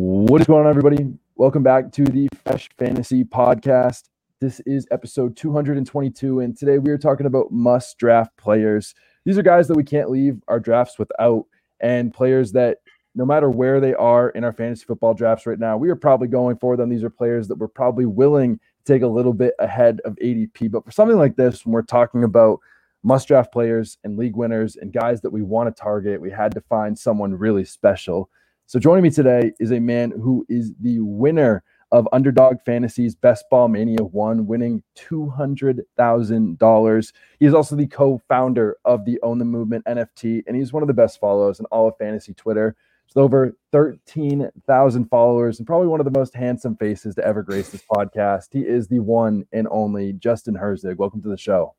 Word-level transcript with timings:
What 0.00 0.40
is 0.40 0.46
going 0.46 0.64
on, 0.64 0.70
everybody? 0.70 1.08
Welcome 1.34 1.64
back 1.64 1.90
to 1.90 2.04
the 2.04 2.28
Fresh 2.46 2.68
Fantasy 2.78 3.24
Podcast. 3.24 4.10
This 4.40 4.60
is 4.60 4.86
episode 4.92 5.36
222, 5.36 6.38
and 6.38 6.56
today 6.56 6.78
we 6.78 6.92
are 6.92 6.98
talking 6.98 7.26
about 7.26 7.50
must 7.50 7.98
draft 7.98 8.36
players. 8.36 8.94
These 9.24 9.38
are 9.38 9.42
guys 9.42 9.66
that 9.66 9.76
we 9.76 9.82
can't 9.82 10.08
leave 10.08 10.40
our 10.46 10.60
drafts 10.60 11.00
without, 11.00 11.46
and 11.80 12.14
players 12.14 12.52
that 12.52 12.78
no 13.16 13.26
matter 13.26 13.50
where 13.50 13.80
they 13.80 13.92
are 13.94 14.28
in 14.30 14.44
our 14.44 14.52
fantasy 14.52 14.84
football 14.84 15.14
drafts 15.14 15.46
right 15.46 15.58
now, 15.58 15.76
we 15.76 15.90
are 15.90 15.96
probably 15.96 16.28
going 16.28 16.58
for 16.58 16.76
them. 16.76 16.90
These 16.90 17.02
are 17.02 17.10
players 17.10 17.48
that 17.48 17.58
we're 17.58 17.66
probably 17.66 18.06
willing 18.06 18.60
to 18.84 18.92
take 18.92 19.02
a 19.02 19.08
little 19.08 19.34
bit 19.34 19.54
ahead 19.58 20.00
of 20.04 20.14
ADP. 20.22 20.70
But 20.70 20.84
for 20.84 20.92
something 20.92 21.18
like 21.18 21.34
this, 21.34 21.66
when 21.66 21.72
we're 21.72 21.82
talking 21.82 22.22
about 22.22 22.60
must 23.02 23.26
draft 23.26 23.52
players 23.52 23.98
and 24.04 24.16
league 24.16 24.36
winners 24.36 24.76
and 24.76 24.92
guys 24.92 25.22
that 25.22 25.32
we 25.32 25.42
want 25.42 25.74
to 25.74 25.82
target, 25.82 26.20
we 26.20 26.30
had 26.30 26.54
to 26.54 26.60
find 26.60 26.96
someone 26.96 27.34
really 27.34 27.64
special. 27.64 28.30
So 28.68 28.78
joining 28.78 29.02
me 29.02 29.08
today 29.08 29.52
is 29.58 29.72
a 29.72 29.80
man 29.80 30.10
who 30.10 30.44
is 30.50 30.74
the 30.78 31.00
winner 31.00 31.64
of 31.90 32.06
Underdog 32.12 32.58
Fantasy's 32.66 33.14
Best 33.14 33.46
Ball 33.50 33.68
Mania 33.68 34.02
1, 34.02 34.46
winning 34.46 34.82
$200,000. 34.94 37.12
He 37.40 37.46
is 37.46 37.54
also 37.54 37.76
the 37.76 37.86
co 37.86 38.20
founder 38.28 38.76
of 38.84 39.06
the 39.06 39.18
Own 39.22 39.38
the 39.38 39.46
Movement 39.46 39.86
NFT, 39.86 40.42
and 40.46 40.54
he's 40.54 40.70
one 40.70 40.82
of 40.82 40.86
the 40.86 40.92
best 40.92 41.18
follows 41.18 41.60
in 41.60 41.66
all 41.70 41.88
of 41.88 41.96
fantasy 41.96 42.34
Twitter. 42.34 42.76
With 43.06 43.16
over 43.16 43.56
13,000 43.72 45.08
followers 45.08 45.58
and 45.58 45.66
probably 45.66 45.88
one 45.88 46.00
of 46.00 46.04
the 46.04 46.18
most 46.18 46.34
handsome 46.34 46.76
faces 46.76 47.14
to 47.14 47.24
ever 47.24 47.42
grace 47.42 47.70
this 47.70 47.84
podcast. 47.90 48.48
He 48.52 48.66
is 48.66 48.88
the 48.88 48.98
one 48.98 49.46
and 49.50 49.66
only 49.70 50.12
Justin 50.12 50.56
Herzig. 50.56 50.98
Welcome 50.98 51.22
to 51.22 51.30
the 51.30 51.38
show. 51.38 51.74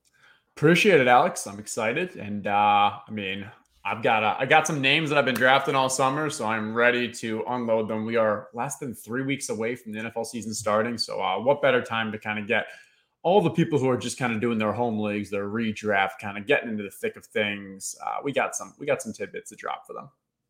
Appreciate 0.58 0.99
it, 0.99 1.08
Alex. 1.08 1.45
I'm 1.45 1.59
excited. 1.59 2.16
And 2.16 2.47
uh, 2.47 2.94
I 3.08 3.11
mean, 3.11 3.45
I've 3.85 4.03
got 4.03 4.23
uh, 4.23 4.35
I 4.38 4.45
got 4.45 4.67
some 4.67 4.81
names 4.81 5.09
that 5.09 5.17
I've 5.17 5.25
been 5.25 5.35
drafting 5.35 5.75
all 5.75 5.89
summer, 5.89 6.29
so 6.29 6.45
I'm 6.45 6.73
ready 6.73 7.09
to 7.13 7.43
unload 7.47 7.88
them. 7.88 8.05
We 8.05 8.17
are 8.17 8.49
less 8.53 8.77
than 8.77 8.93
three 8.93 9.23
weeks 9.23 9.49
away 9.49 9.75
from 9.75 9.93
the 9.93 9.99
NFL 9.99 10.25
season 10.25 10.53
starting, 10.53 10.97
so 10.97 11.21
uh, 11.21 11.39
what 11.39 11.61
better 11.61 11.81
time 11.81 12.11
to 12.11 12.19
kind 12.19 12.39
of 12.39 12.47
get 12.47 12.67
all 13.23 13.41
the 13.41 13.50
people 13.50 13.80
who 13.80 13.89
are 13.89 13.97
just 13.97 14.17
kind 14.17 14.33
of 14.33 14.41
doing 14.41 14.57
their 14.57 14.72
home 14.72 15.00
leagues, 15.00 15.30
their 15.30 15.47
redraft, 15.47 16.11
kind 16.22 16.38
of 16.38 16.45
getting 16.45 16.69
into 16.69 16.83
the 16.83 16.91
thick 16.91 17.16
of 17.16 17.25
things. 17.25 17.95
Uh, 18.05 18.17
we 18.23 18.31
got 18.31 18.55
some 18.55 18.73
we 18.80 18.85
got 18.85 19.02
some 19.02 19.13
tidbits 19.13 19.50
to 19.50 19.55
drop 19.55 19.85
for 19.88 19.94
them. 19.94 20.09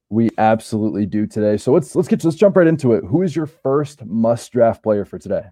We 0.10 0.30
absolutely 0.40 1.06
do 1.06 1.28
today. 1.28 1.58
So 1.58 1.72
let's 1.72 1.96
let's 1.96 2.08
get 2.08 2.24
let's 2.24 2.36
jump 2.36 2.58
right 2.58 2.68
into 2.68 2.94
it. 2.94 3.04
Who 3.06 3.22
is 3.22 3.36
your 3.36 3.48
first 3.48 4.06
must 4.06 4.52
draft 4.52 4.82
player 4.82 5.06
for 5.06 5.20
today? 5.20 5.44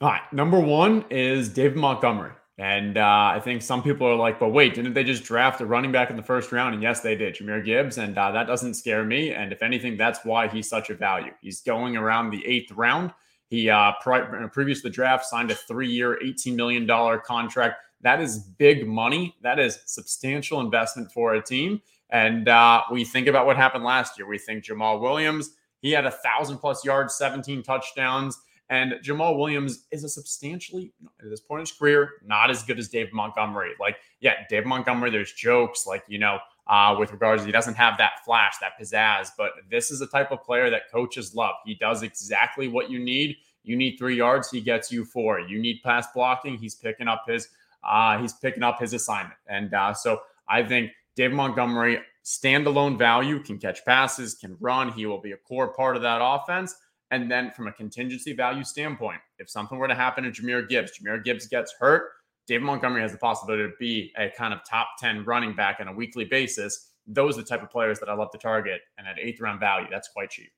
All 0.00 0.10
right, 0.10 0.32
number 0.32 0.60
one 0.60 1.04
is 1.10 1.48
David 1.48 1.76
Montgomery. 1.76 2.30
And 2.58 2.98
uh, 2.98 3.32
I 3.34 3.40
think 3.42 3.62
some 3.62 3.84
people 3.84 4.06
are 4.08 4.16
like, 4.16 4.40
but 4.40 4.48
wait, 4.48 4.74
didn't 4.74 4.92
they 4.92 5.04
just 5.04 5.22
draft 5.22 5.60
a 5.60 5.66
running 5.66 5.92
back 5.92 6.10
in 6.10 6.16
the 6.16 6.24
first 6.24 6.50
round? 6.50 6.74
And 6.74 6.82
yes, 6.82 7.00
they 7.00 7.14
did, 7.14 7.36
Jahmyr 7.36 7.64
Gibbs. 7.64 7.98
And 7.98 8.18
uh, 8.18 8.32
that 8.32 8.48
doesn't 8.48 8.74
scare 8.74 9.04
me. 9.04 9.30
And 9.30 9.52
if 9.52 9.62
anything, 9.62 9.96
that's 9.96 10.24
why 10.24 10.48
he's 10.48 10.68
such 10.68 10.90
a 10.90 10.94
value. 10.94 11.32
He's 11.40 11.60
going 11.60 11.96
around 11.96 12.30
the 12.30 12.44
eighth 12.44 12.72
round. 12.72 13.12
He, 13.48 13.70
uh, 13.70 13.92
pri- 14.02 14.48
previous 14.52 14.82
to 14.82 14.88
the 14.88 14.92
draft, 14.92 15.24
signed 15.24 15.52
a 15.52 15.54
three 15.54 15.88
year, 15.88 16.18
$18 16.22 16.56
million 16.56 16.86
contract. 17.24 17.76
That 18.00 18.20
is 18.20 18.38
big 18.38 18.88
money. 18.88 19.36
That 19.42 19.60
is 19.60 19.78
substantial 19.86 20.60
investment 20.60 21.12
for 21.12 21.34
a 21.34 21.42
team. 21.42 21.80
And 22.10 22.48
uh, 22.48 22.82
we 22.90 23.04
think 23.04 23.28
about 23.28 23.46
what 23.46 23.56
happened 23.56 23.84
last 23.84 24.18
year. 24.18 24.26
We 24.26 24.38
think 24.38 24.64
Jamaal 24.64 25.00
Williams, 25.00 25.50
he 25.80 25.92
had 25.92 26.06
a 26.06 26.10
thousand 26.10 26.58
plus 26.58 26.84
yards, 26.84 27.14
17 27.14 27.62
touchdowns. 27.62 28.36
And 28.70 28.94
Jamaal 29.02 29.38
Williams 29.38 29.86
is 29.90 30.04
a 30.04 30.08
substantially, 30.08 30.92
at 31.22 31.30
this 31.30 31.40
point 31.40 31.60
in 31.60 31.62
his 31.62 31.72
career, 31.72 32.10
not 32.24 32.50
as 32.50 32.62
good 32.62 32.78
as 32.78 32.88
Dave 32.88 33.12
Montgomery. 33.12 33.72
Like, 33.80 33.96
yeah, 34.20 34.34
Dave 34.50 34.66
Montgomery, 34.66 35.10
there's 35.10 35.32
jokes 35.32 35.86
like, 35.86 36.04
you 36.06 36.18
know, 36.18 36.38
uh, 36.66 36.94
with 36.98 37.10
regards, 37.12 37.44
he 37.44 37.50
doesn't 37.50 37.74
have 37.74 37.96
that 37.96 38.24
flash, 38.26 38.54
that 38.60 38.72
pizzazz, 38.78 39.30
but 39.38 39.52
this 39.70 39.90
is 39.90 40.00
the 40.00 40.06
type 40.06 40.30
of 40.30 40.42
player 40.44 40.68
that 40.68 40.82
coaches 40.92 41.34
love. 41.34 41.54
He 41.64 41.74
does 41.76 42.02
exactly 42.02 42.68
what 42.68 42.90
you 42.90 42.98
need. 42.98 43.36
You 43.64 43.74
need 43.74 43.96
three 43.96 44.16
yards, 44.16 44.50
he 44.50 44.60
gets 44.60 44.92
you 44.92 45.04
four. 45.06 45.40
You 45.40 45.58
need 45.58 45.80
pass 45.82 46.06
blocking, 46.14 46.58
he's 46.58 46.74
picking 46.74 47.08
up 47.08 47.24
his, 47.26 47.48
uh, 47.82 48.18
he's 48.18 48.34
picking 48.34 48.62
up 48.62 48.80
his 48.80 48.92
assignment. 48.92 49.38
And 49.46 49.72
uh, 49.72 49.94
so 49.94 50.20
I 50.46 50.62
think 50.62 50.90
Dave 51.16 51.32
Montgomery, 51.32 52.00
standalone 52.22 52.98
value, 52.98 53.42
can 53.42 53.58
catch 53.58 53.82
passes, 53.86 54.34
can 54.34 54.56
run. 54.60 54.92
He 54.92 55.06
will 55.06 55.20
be 55.20 55.32
a 55.32 55.36
core 55.38 55.68
part 55.68 55.96
of 55.96 56.02
that 56.02 56.20
offense. 56.22 56.74
And 57.10 57.30
then 57.30 57.50
from 57.50 57.68
a 57.68 57.72
contingency 57.72 58.32
value 58.34 58.64
standpoint, 58.64 59.20
if 59.38 59.48
something 59.48 59.78
were 59.78 59.88
to 59.88 59.94
happen 59.94 60.24
to 60.24 60.30
Jahmyr 60.30 60.68
Gibbs, 60.68 60.92
Jahmyr 60.98 61.24
Gibbs 61.24 61.46
gets 61.46 61.74
hurt, 61.78 62.10
David 62.46 62.64
Montgomery 62.64 63.02
has 63.02 63.12
the 63.12 63.18
possibility 63.18 63.62
to 63.64 63.72
be 63.78 64.12
a 64.18 64.30
kind 64.30 64.52
of 64.52 64.60
top 64.68 64.88
10 64.98 65.24
running 65.24 65.54
back 65.54 65.78
on 65.80 65.88
a 65.88 65.92
weekly 65.92 66.24
basis. 66.24 66.92
Those 67.06 67.38
are 67.38 67.42
the 67.42 67.46
type 67.46 67.62
of 67.62 67.70
players 67.70 67.98
that 68.00 68.08
I 68.08 68.14
love 68.14 68.30
to 68.32 68.38
target. 68.38 68.80
And 68.96 69.06
at 69.06 69.18
eighth 69.18 69.40
round 69.40 69.60
value, 69.60 69.86
that's 69.90 70.08
quite 70.08 70.30
cheap. 70.30 70.50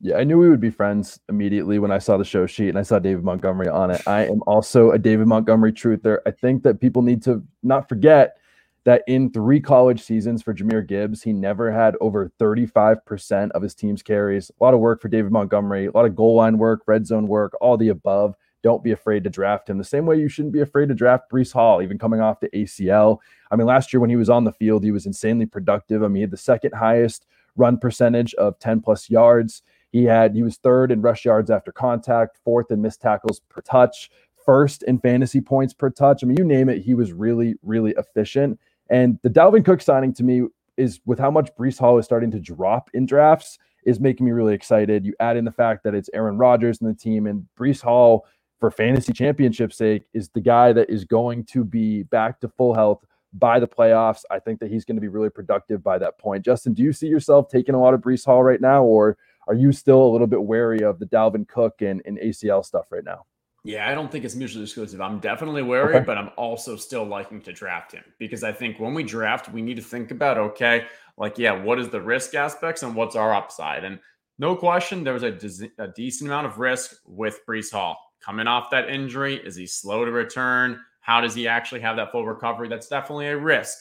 Yeah, 0.00 0.16
I 0.16 0.24
knew 0.24 0.38
we 0.38 0.48
would 0.48 0.60
be 0.60 0.70
friends 0.70 1.20
immediately 1.28 1.78
when 1.78 1.90
I 1.90 1.98
saw 1.98 2.16
the 2.16 2.24
show 2.24 2.46
sheet 2.46 2.70
and 2.70 2.78
I 2.78 2.82
saw 2.82 2.98
David 2.98 3.22
Montgomery 3.22 3.68
on 3.68 3.90
it. 3.90 4.00
I 4.06 4.26
am 4.26 4.42
also 4.46 4.92
a 4.92 4.98
David 4.98 5.26
Montgomery 5.26 5.72
truther. 5.72 6.18
I 6.26 6.30
think 6.30 6.62
that 6.62 6.80
people 6.80 7.02
need 7.02 7.22
to 7.24 7.42
not 7.62 7.88
forget 7.88 8.38
that 8.84 9.02
in 9.06 9.30
three 9.30 9.60
college 9.60 10.02
seasons 10.02 10.42
for 10.42 10.54
Jahmyr 10.54 10.86
Gibbs, 10.86 11.22
he 11.22 11.32
never 11.32 11.70
had 11.70 11.96
over 12.00 12.32
35% 12.40 13.50
of 13.50 13.62
his 13.62 13.74
team's 13.74 14.02
carries. 14.02 14.50
A 14.50 14.64
lot 14.64 14.74
of 14.74 14.80
work 14.80 15.02
for 15.02 15.08
David 15.08 15.32
Montgomery, 15.32 15.86
a 15.86 15.90
lot 15.90 16.06
of 16.06 16.16
goal 16.16 16.36
line 16.36 16.58
work, 16.58 16.82
red 16.86 17.06
zone 17.06 17.26
work, 17.26 17.52
all 17.60 17.76
the 17.76 17.88
above. 17.88 18.34
Don't 18.62 18.84
be 18.84 18.92
afraid 18.92 19.24
to 19.24 19.30
draft 19.30 19.68
him. 19.68 19.78
The 19.78 19.84
same 19.84 20.06
way 20.06 20.18
you 20.18 20.28
shouldn't 20.28 20.52
be 20.52 20.60
afraid 20.60 20.88
to 20.88 20.94
draft 20.94 21.30
Breece 21.30 21.52
Hall, 21.52 21.80
even 21.82 21.98
coming 21.98 22.20
off 22.20 22.40
the 22.40 22.50
ACL. 22.50 23.18
I 23.50 23.56
mean, 23.56 23.66
last 23.66 23.92
year 23.92 24.00
when 24.00 24.10
he 24.10 24.16
was 24.16 24.28
on 24.30 24.44
the 24.44 24.52
field, 24.52 24.84
he 24.84 24.90
was 24.90 25.06
insanely 25.06 25.46
productive. 25.46 26.02
I 26.02 26.08
mean, 26.08 26.16
he 26.16 26.20
had 26.22 26.30
the 26.30 26.36
second 26.36 26.74
highest 26.74 27.26
run 27.56 27.78
percentage 27.78 28.34
of 28.34 28.58
10 28.58 28.80
plus 28.80 29.08
yards. 29.08 29.62
He 29.92 30.04
had 30.04 30.34
he 30.34 30.42
was 30.42 30.56
third 30.56 30.92
in 30.92 31.02
rush 31.02 31.24
yards 31.24 31.50
after 31.50 31.72
contact, 31.72 32.38
fourth 32.44 32.70
in 32.70 32.80
missed 32.80 33.00
tackles 33.00 33.40
per 33.48 33.60
touch, 33.60 34.10
first 34.44 34.82
in 34.84 34.98
fantasy 34.98 35.40
points 35.40 35.74
per 35.74 35.90
touch. 35.90 36.22
I 36.22 36.26
mean, 36.26 36.36
you 36.36 36.44
name 36.44 36.68
it, 36.68 36.82
he 36.82 36.94
was 36.94 37.12
really, 37.12 37.54
really 37.62 37.94
efficient. 37.96 38.58
And 38.90 39.18
the 39.22 39.30
Dalvin 39.30 39.64
Cook 39.64 39.80
signing 39.80 40.12
to 40.14 40.24
me 40.24 40.42
is 40.76 41.00
with 41.06 41.18
how 41.18 41.30
much 41.30 41.50
Breece 41.58 41.78
Hall 41.78 41.98
is 41.98 42.04
starting 42.04 42.30
to 42.32 42.40
drop 42.40 42.90
in 42.92 43.06
drafts 43.06 43.58
is 43.84 44.00
making 44.00 44.26
me 44.26 44.32
really 44.32 44.54
excited. 44.54 45.06
You 45.06 45.14
add 45.20 45.36
in 45.36 45.44
the 45.44 45.52
fact 45.52 45.84
that 45.84 45.94
it's 45.94 46.10
Aaron 46.12 46.36
Rodgers 46.36 46.80
and 46.80 46.90
the 46.90 46.98
team, 46.98 47.26
and 47.26 47.46
Breece 47.58 47.80
Hall, 47.80 48.26
for 48.58 48.70
fantasy 48.70 49.12
championship 49.12 49.72
sake, 49.72 50.02
is 50.12 50.28
the 50.30 50.40
guy 50.40 50.72
that 50.72 50.90
is 50.90 51.04
going 51.04 51.44
to 51.44 51.64
be 51.64 52.02
back 52.04 52.40
to 52.40 52.48
full 52.48 52.74
health 52.74 53.04
by 53.32 53.60
the 53.60 53.68
playoffs. 53.68 54.22
I 54.30 54.38
think 54.38 54.60
that 54.60 54.70
he's 54.70 54.84
going 54.84 54.96
to 54.96 55.00
be 55.00 55.08
really 55.08 55.30
productive 55.30 55.82
by 55.82 55.98
that 55.98 56.18
point. 56.18 56.44
Justin, 56.44 56.74
do 56.74 56.82
you 56.82 56.92
see 56.92 57.06
yourself 57.06 57.48
taking 57.48 57.74
a 57.74 57.80
lot 57.80 57.94
of 57.94 58.00
Breece 58.00 58.26
Hall 58.26 58.42
right 58.42 58.60
now, 58.60 58.82
or 58.82 59.16
are 59.48 59.54
you 59.54 59.72
still 59.72 60.02
a 60.02 60.10
little 60.10 60.26
bit 60.26 60.42
wary 60.42 60.82
of 60.82 60.98
the 60.98 61.06
Dalvin 61.06 61.48
Cook 61.48 61.80
and, 61.80 62.02
and 62.04 62.18
ACL 62.18 62.64
stuff 62.64 62.86
right 62.90 63.04
now? 63.04 63.24
Yeah, 63.62 63.90
I 63.90 63.94
don't 63.94 64.10
think 64.10 64.24
it's 64.24 64.34
mutually 64.34 64.64
exclusive. 64.64 65.00
I'm 65.00 65.18
definitely 65.18 65.62
wary, 65.62 65.96
okay. 65.96 66.04
but 66.04 66.16
I'm 66.16 66.30
also 66.36 66.76
still 66.76 67.04
liking 67.04 67.42
to 67.42 67.52
draft 67.52 67.92
him 67.92 68.04
because 68.18 68.42
I 68.42 68.52
think 68.52 68.80
when 68.80 68.94
we 68.94 69.02
draft, 69.02 69.52
we 69.52 69.60
need 69.60 69.76
to 69.76 69.82
think 69.82 70.10
about 70.10 70.38
okay, 70.38 70.86
like, 71.18 71.36
yeah, 71.36 71.52
what 71.52 71.78
is 71.78 71.90
the 71.90 72.00
risk 72.00 72.34
aspects 72.34 72.82
and 72.82 72.94
what's 72.94 73.16
our 73.16 73.34
upside? 73.34 73.84
And 73.84 74.00
no 74.38 74.56
question, 74.56 75.04
there 75.04 75.12
was 75.12 75.22
a, 75.22 75.30
de- 75.30 75.70
a 75.78 75.88
decent 75.88 76.30
amount 76.30 76.46
of 76.46 76.58
risk 76.58 76.96
with 77.06 77.40
Breece 77.46 77.70
Hall 77.70 77.98
coming 78.24 78.46
off 78.46 78.70
that 78.70 78.88
injury. 78.88 79.36
Is 79.36 79.56
he 79.56 79.66
slow 79.66 80.06
to 80.06 80.10
return? 80.10 80.80
How 81.00 81.20
does 81.20 81.34
he 81.34 81.46
actually 81.46 81.80
have 81.80 81.96
that 81.96 82.12
full 82.12 82.26
recovery? 82.26 82.68
That's 82.68 82.88
definitely 82.88 83.26
a 83.26 83.36
risk. 83.36 83.76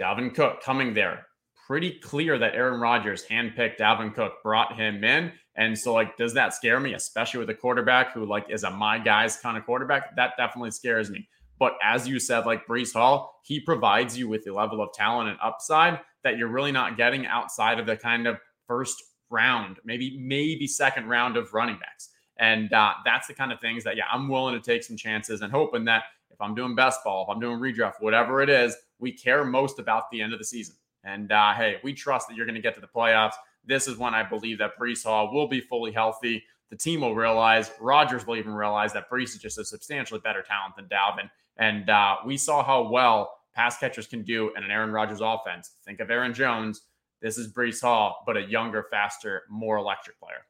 Dalvin 0.00 0.34
Cook 0.34 0.60
coming 0.60 0.92
there. 0.92 1.26
Pretty 1.68 1.92
clear 2.00 2.36
that 2.38 2.54
Aaron 2.54 2.80
Rodgers 2.80 3.24
handpicked 3.24 3.78
Dalvin 3.78 4.12
Cook, 4.12 4.42
brought 4.42 4.76
him 4.76 5.04
in 5.04 5.32
and 5.56 5.78
so, 5.78 5.92
like, 5.92 6.16
does 6.16 6.34
that 6.34 6.54
scare 6.54 6.80
me, 6.80 6.94
especially 6.94 7.40
with 7.40 7.50
a 7.50 7.54
quarterback 7.54 8.12
who, 8.12 8.26
like, 8.26 8.46
is 8.50 8.64
a 8.64 8.70
my 8.70 8.98
guys 8.98 9.36
kind 9.36 9.56
of 9.56 9.64
quarterback? 9.64 10.16
That 10.16 10.32
definitely 10.36 10.72
scares 10.72 11.10
me. 11.10 11.28
But 11.58 11.74
as 11.82 12.08
you 12.08 12.18
said, 12.18 12.46
like 12.46 12.66
Breece 12.66 12.92
Hall, 12.92 13.40
he 13.44 13.60
provides 13.60 14.18
you 14.18 14.28
with 14.28 14.42
the 14.44 14.52
level 14.52 14.82
of 14.82 14.92
talent 14.92 15.28
and 15.30 15.38
upside 15.40 16.00
that 16.24 16.36
you're 16.36 16.48
really 16.48 16.72
not 16.72 16.96
getting 16.96 17.26
outside 17.26 17.78
of 17.78 17.86
the 17.86 17.96
kind 17.96 18.26
of 18.26 18.38
first 18.66 19.00
round, 19.30 19.78
maybe, 19.84 20.18
maybe 20.18 20.66
second 20.66 21.06
round 21.06 21.36
of 21.36 21.54
running 21.54 21.78
backs. 21.78 22.10
And 22.38 22.72
uh, 22.72 22.94
that's 23.04 23.28
the 23.28 23.34
kind 23.34 23.52
of 23.52 23.60
things 23.60 23.84
that, 23.84 23.96
yeah, 23.96 24.04
I'm 24.12 24.28
willing 24.28 24.54
to 24.54 24.60
take 24.60 24.82
some 24.82 24.96
chances 24.96 25.42
and 25.42 25.52
hoping 25.52 25.84
that 25.84 26.04
if 26.30 26.40
I'm 26.40 26.56
doing 26.56 26.74
best 26.74 27.04
ball, 27.04 27.22
if 27.22 27.32
I'm 27.32 27.40
doing 27.40 27.60
redraft, 27.60 27.94
whatever 28.00 28.42
it 28.42 28.50
is, 28.50 28.76
we 28.98 29.12
care 29.12 29.44
most 29.44 29.78
about 29.78 30.10
the 30.10 30.20
end 30.20 30.32
of 30.32 30.40
the 30.40 30.44
season. 30.44 30.74
And 31.04 31.30
uh, 31.30 31.52
hey, 31.54 31.76
we 31.84 31.92
trust 31.92 32.26
that 32.28 32.36
you're 32.36 32.46
going 32.46 32.56
to 32.56 32.60
get 32.60 32.74
to 32.74 32.80
the 32.80 32.88
playoffs. 32.88 33.34
This 33.66 33.88
is 33.88 33.98
when 33.98 34.14
I 34.14 34.22
believe 34.22 34.58
that 34.58 34.78
Breece 34.78 35.04
Hall 35.04 35.32
will 35.32 35.48
be 35.48 35.60
fully 35.60 35.92
healthy. 35.92 36.44
The 36.70 36.76
team 36.76 37.00
will 37.02 37.14
realize, 37.14 37.70
Rodgers 37.80 38.26
will 38.26 38.36
even 38.36 38.54
realize 38.54 38.92
that 38.92 39.10
Breece 39.10 39.34
is 39.34 39.38
just 39.38 39.58
a 39.58 39.64
substantially 39.64 40.20
better 40.20 40.42
talent 40.42 40.76
than 40.76 40.86
Dalvin. 40.86 41.30
And 41.56 41.88
uh, 41.88 42.16
we 42.26 42.36
saw 42.36 42.64
how 42.64 42.88
well 42.90 43.32
pass 43.54 43.78
catchers 43.78 44.06
can 44.06 44.22
do 44.22 44.52
in 44.56 44.64
an 44.64 44.70
Aaron 44.70 44.90
Rodgers 44.90 45.20
offense. 45.20 45.72
Think 45.84 46.00
of 46.00 46.10
Aaron 46.10 46.34
Jones. 46.34 46.82
This 47.22 47.38
is 47.38 47.52
Breece 47.52 47.80
Hall, 47.80 48.22
but 48.26 48.36
a 48.36 48.42
younger, 48.42 48.86
faster, 48.90 49.44
more 49.48 49.78
electric 49.78 50.18
player. 50.18 50.44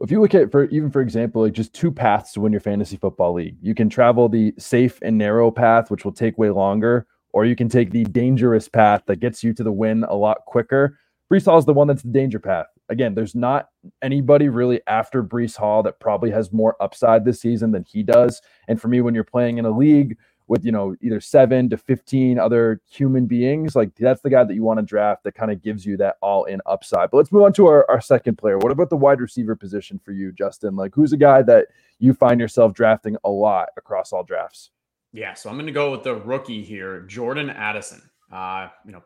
If 0.00 0.10
you 0.10 0.20
look 0.20 0.34
at 0.34 0.50
for 0.50 0.64
even 0.66 0.90
for 0.90 1.00
example, 1.00 1.42
like 1.42 1.52
just 1.52 1.72
two 1.72 1.92
paths 1.92 2.32
to 2.32 2.40
win 2.40 2.52
your 2.52 2.60
fantasy 2.60 2.96
football 2.96 3.34
league, 3.34 3.56
you 3.60 3.74
can 3.74 3.88
travel 3.88 4.28
the 4.28 4.52
safe 4.58 4.98
and 5.02 5.16
narrow 5.16 5.50
path, 5.50 5.90
which 5.90 6.04
will 6.04 6.12
take 6.12 6.36
way 6.36 6.50
longer, 6.50 7.06
or 7.32 7.44
you 7.44 7.54
can 7.54 7.68
take 7.68 7.90
the 7.90 8.04
dangerous 8.04 8.68
path 8.68 9.02
that 9.06 9.20
gets 9.20 9.44
you 9.44 9.52
to 9.54 9.62
the 9.62 9.70
win 9.70 10.04
a 10.04 10.14
lot 10.14 10.38
quicker. 10.46 10.98
Breece 11.32 11.46
Hall 11.46 11.58
is 11.58 11.64
the 11.64 11.72
one 11.72 11.88
that's 11.88 12.02
the 12.02 12.10
danger 12.10 12.38
path. 12.38 12.66
again, 12.90 13.14
there's 13.14 13.34
not 13.34 13.68
anybody 14.02 14.48
really 14.48 14.80
after 14.86 15.22
Breece 15.22 15.56
Hall 15.56 15.82
that 15.82 15.98
probably 16.00 16.30
has 16.30 16.52
more 16.52 16.76
upside 16.80 17.24
this 17.24 17.40
season 17.40 17.72
than 17.72 17.84
he 17.84 18.02
does. 18.02 18.42
And 18.68 18.80
for 18.80 18.88
me, 18.88 19.00
when 19.00 19.14
you're 19.14 19.24
playing 19.24 19.56
in 19.56 19.64
a 19.64 19.70
league 19.70 20.18
with, 20.48 20.66
you 20.66 20.72
know, 20.72 20.94
either 21.00 21.20
seven 21.20 21.70
to 21.70 21.78
15 21.78 22.38
other 22.38 22.82
human 22.86 23.24
beings, 23.24 23.74
like 23.74 23.94
that's 23.96 24.20
the 24.20 24.28
guy 24.28 24.44
that 24.44 24.54
you 24.54 24.62
want 24.62 24.78
to 24.78 24.84
draft 24.84 25.24
that 25.24 25.34
kind 25.34 25.50
of 25.50 25.62
gives 25.62 25.86
you 25.86 25.96
that 25.96 26.16
all 26.20 26.44
in 26.44 26.60
upside. 26.66 27.10
But 27.10 27.16
let's 27.16 27.32
move 27.32 27.44
on 27.44 27.54
to 27.54 27.66
our, 27.68 27.90
our 27.90 28.02
second 28.02 28.36
player. 28.36 28.58
What 28.58 28.70
about 28.70 28.90
the 28.90 28.96
wide 28.96 29.22
receiver 29.22 29.56
position 29.56 29.98
for 30.04 30.12
you, 30.12 30.30
Justin? 30.30 30.76
Like, 30.76 30.94
who's 30.94 31.14
a 31.14 31.16
guy 31.16 31.40
that 31.42 31.68
you 31.98 32.12
find 32.12 32.38
yourself 32.38 32.74
drafting 32.74 33.16
a 33.24 33.30
lot 33.30 33.68
across 33.78 34.12
all 34.12 34.24
drafts? 34.24 34.70
Yeah, 35.14 35.32
so 35.32 35.48
I'm 35.48 35.56
going 35.56 35.66
to 35.66 35.72
go 35.72 35.90
with 35.90 36.02
the 36.02 36.16
rookie 36.16 36.62
here, 36.62 37.00
Jordan 37.02 37.48
Addison. 37.48 38.02
Uh, 38.34 38.68
you 38.84 38.90
know, 38.90 39.00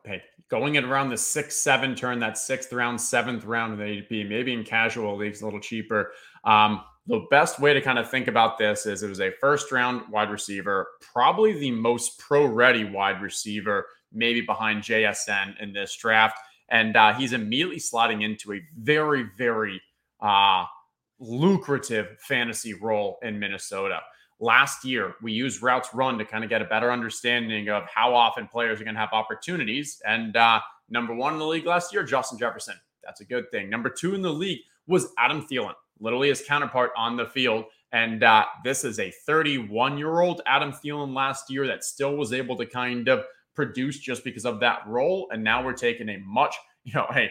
going 0.49 0.79
at 0.79 0.85
around 0.85 1.11
the 1.11 1.17
six, 1.17 1.55
seven 1.55 1.95
turn, 1.95 2.19
that 2.19 2.39
sixth 2.39 2.73
round, 2.73 2.99
seventh 2.99 3.45
round 3.45 3.75
of 3.75 3.79
the 3.79 3.85
ADP, 3.85 4.27
maybe 4.27 4.55
in 4.55 4.65
casual 4.65 5.19
leagues 5.19 5.43
a 5.43 5.45
little 5.45 5.61
cheaper. 5.61 6.13
Um, 6.45 6.83
the 7.07 7.27
best 7.31 7.61
way 7.61 7.75
to 7.75 7.83
kind 7.83 7.99
of 7.99 8.11
think 8.11 8.27
about 8.27 8.57
this 8.57 8.87
is 8.87 9.03
it 9.03 9.09
was 9.09 9.21
a 9.21 9.31
first 9.33 9.71
round 9.71 10.09
wide 10.11 10.31
receiver, 10.31 10.89
probably 11.01 11.59
the 11.59 11.71
most 11.71 12.19
pro 12.19 12.47
ready 12.47 12.85
wide 12.85 13.21
receiver, 13.21 13.87
maybe 14.15 14.41
behind 14.41 14.83
JSN 14.83 15.61
in 15.61 15.75
this 15.75 15.95
draft. 15.97 16.39
And 16.71 16.97
uh, 16.97 17.13
he's 17.13 17.35
immediately 17.35 17.79
slotting 17.79 18.25
into 18.25 18.55
a 18.55 18.63
very, 18.79 19.27
very 19.37 19.81
uh, 20.23 20.65
lucrative 21.19 22.17
fantasy 22.21 22.73
role 22.73 23.19
in 23.23 23.39
Minnesota 23.39 24.01
last 24.41 24.85
year 24.85 25.15
we 25.23 25.33
used 25.33 25.63
routes 25.63 25.89
run 25.93 26.19
to 26.19 26.25
kind 26.25 26.45
of 26.45 26.51
get 26.51 26.63
a 26.63 26.65
better 26.65 26.93
understanding 26.93 27.69
of 27.69 27.85
how 27.93 28.15
often 28.15 28.47
players 28.47 28.81
are 28.81 28.85
going 28.85 28.95
to 28.95 29.01
have 29.01 29.13
opportunities. 29.13 30.01
And 30.07 30.37
uh, 30.37 30.61
number 30.89 31.15
one 31.15 31.33
in 31.33 31.39
the 31.39 31.47
league 31.47 31.67
last 31.67 31.93
year 31.93 32.05
justin 32.05 32.39
jefferson. 32.39 32.75
That's 33.05 33.21
a 33.21 33.25
good 33.25 33.51
thing. 33.51 33.71
Number 33.71 33.89
two 33.89 34.15
in 34.15 34.23
the 34.23 34.33
league 34.33 34.61
was 34.87 35.09
adam 35.19 35.47
Thielen, 35.47 35.75
literally 35.99 36.29
his 36.29 36.43
counterpart 36.47 36.93
on 36.97 37.17
the 37.17 37.27
field. 37.27 37.65
And 37.93 38.23
uh, 38.23 38.45
this 38.65 38.85
is 38.85 38.99
a 38.99 39.11
31 39.27 39.99
year 39.99 40.21
old 40.21 40.43
adam 40.47 40.73
Thielen 40.73 41.15
last 41.15 41.51
year 41.51 41.67
that 41.67 41.85
still 41.85 42.17
was 42.17 42.33
able 42.33 42.57
to 42.57 42.67
kind 42.67 43.09
of 43.09 43.25
produce 43.55 43.99
just 43.99 44.23
because 44.23 44.45
of 44.45 44.61
that 44.61 44.87
role. 44.87 45.29
And 45.33 45.43
now 45.43 45.65
we're 45.65 45.73
taking 45.73 46.09
a 46.09 46.19
much 46.19 46.55
you 46.85 46.93
know 46.95 47.07
hey 47.11 47.31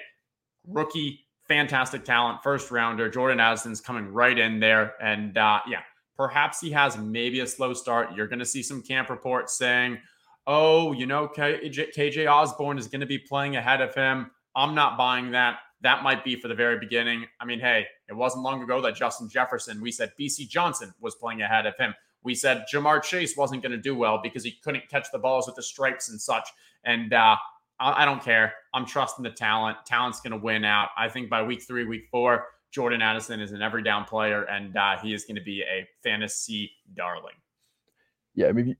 rookie 0.67 1.21
fantastic 1.47 2.03
talent 2.03 2.43
first 2.43 2.69
rounder. 2.69 3.07
Jordan 3.09 3.39
addison's 3.39 3.79
coming 3.79 4.11
right 4.11 4.37
in 4.37 4.59
there. 4.59 4.93
And 5.01 5.37
uh, 5.37 5.61
yeah 5.67 5.83
Perhaps 6.17 6.59
he 6.59 6.71
has 6.71 6.97
maybe 6.97 7.41
a 7.41 7.47
slow 7.47 7.73
start. 7.73 8.15
You're 8.15 8.27
going 8.27 8.39
to 8.39 8.45
see 8.45 8.63
some 8.63 8.81
camp 8.81 9.09
reports 9.09 9.57
saying, 9.57 9.99
oh, 10.47 10.93
you 10.93 11.05
know, 11.05 11.27
KJ, 11.27 11.95
KJ 11.95 12.31
Osborn 12.31 12.77
is 12.77 12.87
going 12.87 13.01
to 13.01 13.07
be 13.07 13.19
playing 13.19 13.55
ahead 13.55 13.81
of 13.81 13.93
him. 13.93 14.31
I'm 14.55 14.73
not 14.73 14.97
buying 14.97 15.31
that. 15.31 15.59
That 15.81 16.01
might 16.01 16.23
be 16.23 16.35
for 16.35 16.47
the 16.47 16.55
very 16.55 16.79
beginning. 16.79 17.25
I 17.39 17.45
mean, 17.45 17.59
hey, 17.59 17.85
it 18.09 18.13
wasn't 18.13 18.43
long 18.43 18.63
ago 18.63 18.81
that 18.81 18.95
Justin 18.95 19.29
Jefferson, 19.29 19.79
we 19.79 19.91
said 19.91 20.11
Bisi 20.19 20.49
Johnson 20.49 20.91
was 20.99 21.13
playing 21.13 21.43
ahead 21.43 21.67
of 21.67 21.77
him. 21.77 21.93
We 22.23 22.33
said 22.33 22.65
Ja'Marr 22.73 23.03
Chase 23.03 23.37
wasn't 23.37 23.61
going 23.61 23.73
to 23.73 23.77
do 23.77 23.95
well 23.95 24.19
because 24.21 24.43
he 24.43 24.53
couldn't 24.63 24.89
catch 24.89 25.07
the 25.11 25.19
balls 25.19 25.45
with 25.45 25.55
the 25.55 25.61
stripes 25.61 26.09
and 26.09 26.19
such. 26.19 26.49
And 26.83 27.13
uh, 27.13 27.35
I, 27.79 28.03
I 28.03 28.05
don't 28.05 28.23
care. 28.23 28.53
I'm 28.73 28.85
trusting 28.85 29.23
the 29.23 29.29
talent. 29.29 29.77
Talent's 29.85 30.19
going 30.19 30.31
to 30.31 30.43
win 30.43 30.65
out. 30.65 30.89
I 30.97 31.09
think 31.09 31.29
by 31.29 31.43
week 31.43 31.61
three, 31.61 31.85
week 31.85 32.07
four, 32.09 32.45
Jordan 32.71 33.01
Addison 33.01 33.39
is 33.39 33.51
an 33.51 33.61
every 33.61 33.83
down 33.83 34.05
player, 34.05 34.43
and 34.43 34.75
uh, 34.75 34.97
he 34.97 35.13
is 35.13 35.25
going 35.25 35.35
to 35.35 35.43
be 35.43 35.61
a 35.61 35.87
fantasy 36.03 36.71
darling. 36.95 37.35
Yeah, 38.35 38.47
I 38.47 38.51
mean, 38.51 38.75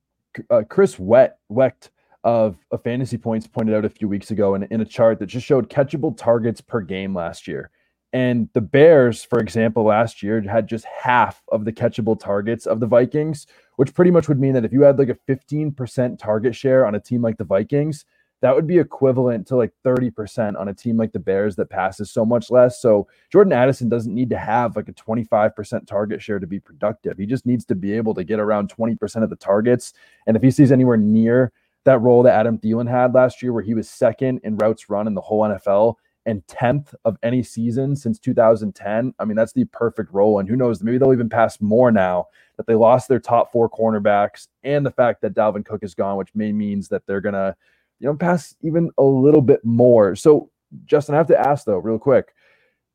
uh, 0.50 0.64
Chris 0.68 1.00
Wet 1.00 1.40
Wecht 1.50 1.90
of, 2.24 2.58
a 2.72 2.78
Fantasy 2.78 3.18
Points 3.18 3.48
pointed 3.48 3.76
out 3.76 3.86
a 3.86 3.90
few 3.90 4.08
weeks 4.08 4.32
ago 4.32 4.56
in, 4.56 4.64
in 4.64 4.82
a 4.82 4.86
chart 4.86 5.20
that 5.20 5.28
just 5.28 5.46
showed 5.46 5.70
catchable 5.70 6.16
targets 6.16 6.62
per 6.62 6.82
game 6.82 7.16
last 7.16 7.48
year. 7.48 7.72
And 8.14 8.50
the 8.54 8.62
Bears, 8.62 9.24
for 9.24 9.40
example, 9.40 9.84
last 9.84 10.24
year 10.24 10.42
had 10.42 10.68
just 10.68 10.86
half 10.86 11.42
of 11.52 11.66
the 11.66 11.74
catchable 11.74 12.20
targets 12.20 12.66
of 12.66 12.80
the 12.80 12.88
Vikings, 12.88 13.48
which 13.76 13.94
pretty 13.94 14.12
much 14.12 14.28
would 14.28 14.40
mean 14.40 14.54
that 14.54 14.66
if 14.66 14.72
you 14.74 14.82
had 14.82 14.98
like 14.98 15.10
a 15.10 15.18
15% 15.32 16.18
target 16.18 16.56
share 16.56 16.86
on 16.86 16.96
a 16.96 17.00
team 17.00 17.22
like 17.22 17.38
the 17.38 17.44
Vikings, 17.44 18.06
that 18.42 18.56
would 18.56 18.68
be 18.68 18.78
equivalent 18.78 19.48
to 19.48 19.56
like 19.56 19.74
30% 19.84 20.60
on 20.60 20.68
a 20.68 20.74
team 20.74 20.98
like 20.98 21.12
the 21.12 21.20
Bears 21.20 21.56
that 21.56 21.70
passes 21.70 22.12
so 22.12 22.24
much 22.24 22.52
less. 22.52 22.82
So 22.82 23.08
Jordan 23.32 23.54
Addison 23.54 23.90
doesn't 23.90 24.14
need 24.14 24.30
to 24.30 24.38
have 24.38 24.76
like 24.76 24.90
a 24.90 24.94
25% 24.94 25.88
target 25.88 26.22
share 26.22 26.40
to 26.40 26.48
be 26.48 26.60
productive. 26.60 27.18
He 27.18 27.26
just 27.26 27.46
needs 27.46 27.66
to 27.66 27.76
be 27.76 27.94
able 27.94 28.14
to 28.14 28.24
get 28.24 28.40
around 28.40 28.72
20% 28.72 29.24
of 29.24 29.30
the 29.30 29.36
targets. 29.36 29.94
And 30.28 30.38
if 30.38 30.44
he 30.44 30.52
sees 30.52 30.72
anywhere 30.72 30.98
near 30.98 31.52
that 31.86 32.00
role 32.00 32.22
that 32.24 32.36
Adam 32.36 32.60
Thielen 32.60 32.90
had 32.90 33.14
last 33.14 33.42
year, 33.42 33.54
where 33.54 33.64
he 33.64 33.74
was 33.74 33.90
second 33.90 34.42
in 34.44 34.58
routes 34.58 34.90
run 34.90 35.08
in 35.08 35.16
the 35.16 35.22
whole 35.22 35.42
NFL 35.42 35.96
and 36.26 36.46
10th 36.48 36.94
of 37.06 37.18
any 37.24 37.42
season 37.42 37.96
since 37.96 38.20
2010, 38.20 39.14
I 39.18 39.26
mean, 39.26 39.38
that's 39.38 39.54
the 39.54 39.66
perfect 39.66 40.14
role. 40.14 40.40
And 40.40 40.48
who 40.48 40.58
knows, 40.58 40.84
maybe 40.84 40.98
they'll 40.98 41.14
even 41.14 41.30
pass 41.30 41.60
more 41.62 41.92
now 41.92 42.26
that 42.58 42.68
they 42.68 42.76
lost 42.76 43.08
their 43.08 43.20
top 43.20 43.52
four 43.52 43.70
cornerbacks 43.70 44.48
and 44.64 44.86
the 44.86 44.92
fact 44.92 45.22
that 45.22 45.34
Dalvin 45.34 45.66
Cook 45.66 45.84
is 45.84 45.96
gone, 45.96 46.18
which 46.18 46.36
may 46.36 46.52
means 46.52 46.90
that 46.90 47.04
they're 47.08 47.22
going 47.22 47.34
to 47.34 47.56
you 48.00 48.08
know, 48.08 48.16
pass 48.16 48.56
even 48.62 48.92
a 48.98 49.04
little 49.04 49.42
bit 49.42 49.64
more. 49.64 50.16
So, 50.16 50.50
Justin, 50.86 51.16
I 51.16 51.18
have 51.18 51.28
to 51.28 51.40
ask 51.40 51.66
though, 51.66 51.78
real 51.78 52.00
quick, 52.00 52.34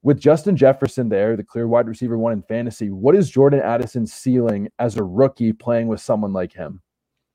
with 0.02 0.20
Justin 0.20 0.56
Jefferson 0.56 1.08
there, 1.08 1.37
the 1.37 1.44
clear 1.44 1.69
wide 1.69 1.87
receiver 1.87 2.19
one 2.19 2.32
in 2.32 2.43
fantasy, 2.43 2.90
what 2.90 3.14
is 3.14 3.31
Jordan 3.31 3.60
Addison's 3.60 4.12
ceiling 4.12 4.69
as 4.78 4.96
a 4.96 5.04
rookie 5.04 5.52
playing 5.52 5.87
with 5.87 6.00
someone 6.00 6.32
like 6.32 6.52
him? 6.52 6.82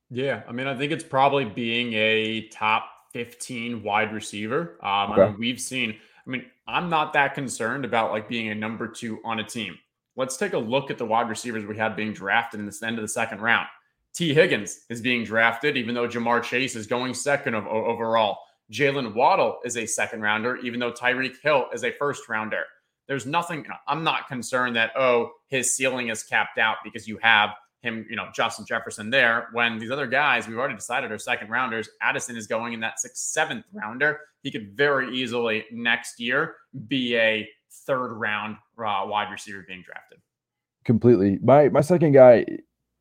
Yeah, 0.09 0.43
I 0.47 0.51
mean, 0.51 0.67
I 0.67 0.75
think 0.75 0.91
it's 0.91 1.03
probably 1.03 1.45
being 1.45 1.93
a 1.93 2.47
top 2.49 2.89
15 3.13 3.83
wide 3.83 4.13
receiver. 4.13 4.77
Um, 4.81 5.11
okay. 5.11 5.21
I 5.21 5.27
mean, 5.29 5.39
we've 5.39 5.59
seen, 5.59 5.95
I 6.25 6.29
mean, 6.29 6.45
I'm 6.67 6.89
not 6.89 7.13
that 7.13 7.33
concerned 7.33 7.85
about 7.85 8.11
like 8.11 8.27
being 8.27 8.49
a 8.49 8.55
number 8.55 8.87
two 8.87 9.19
on 9.23 9.39
a 9.39 9.43
team. 9.43 9.77
Let's 10.15 10.35
take 10.35 10.53
a 10.53 10.57
look 10.57 10.89
at 10.91 10.97
the 10.97 11.05
wide 11.05 11.29
receivers 11.29 11.65
we 11.65 11.77
had 11.77 11.95
being 11.95 12.11
drafted 12.13 12.59
in 12.59 12.65
this 12.65 12.83
end 12.83 12.97
of 12.97 13.01
the 13.01 13.07
second 13.07 13.39
round. 13.39 13.67
Tee 14.17 14.33
Higgins 14.33 14.85
is 14.89 14.99
being 14.99 15.23
drafted, 15.23 15.77
even 15.77 15.93
though 15.93 16.07
Ja'Marr 16.07 16.41
Chase 16.41 16.75
is 16.75 16.87
going 16.87 17.13
second 17.13 17.53
of, 17.53 17.67
overall. 17.67 18.39
Jaylen 18.73 19.13
Waddle 19.13 19.59
is 19.63 19.77
a 19.77 19.85
second 19.85 20.21
rounder, 20.21 20.55
even 20.57 20.79
though 20.79 20.91
Tyreek 20.91 21.35
Hill 21.43 21.67
is 21.71 21.83
a 21.83 21.91
first 21.91 22.27
rounder. 22.27 22.63
There's 23.07 23.27
nothing, 23.27 23.63
I'm 23.87 24.03
not 24.03 24.27
concerned 24.27 24.75
that, 24.75 24.89
oh, 24.97 25.33
his 25.49 25.75
ceiling 25.75 26.09
is 26.09 26.23
capped 26.23 26.57
out 26.57 26.77
because 26.83 27.07
you 27.07 27.19
have 27.21 27.51
him, 27.83 28.07
you 28.09 28.15
know, 28.15 28.29
Justin 28.33 28.65
Jefferson 28.65 29.11
there. 29.11 29.49
When 29.53 29.77
these 29.77 29.91
other 29.91 30.07
guys, 30.07 30.47
we've 30.47 30.57
already 30.57 30.73
decided 30.73 31.11
are 31.11 31.19
second 31.19 31.51
rounders. 31.51 31.87
Addison 32.01 32.35
is 32.35 32.47
going 32.47 32.73
in 32.73 32.79
that 32.79 32.99
sixth, 32.99 33.23
seventh 33.23 33.65
rounder. 33.71 34.21
He 34.41 34.49
could 34.49 34.75
very 34.75 35.15
easily 35.15 35.65
next 35.71 36.19
year 36.19 36.55
be 36.87 37.15
a 37.17 37.47
third 37.85 38.15
round 38.15 38.55
uh, 38.79 39.05
wide 39.05 39.31
receiver 39.31 39.63
being 39.67 39.83
drafted. 39.85 40.17
Completely. 40.85 41.37
My 41.43 41.69
my 41.69 41.81
second 41.81 42.13
guy 42.13 42.45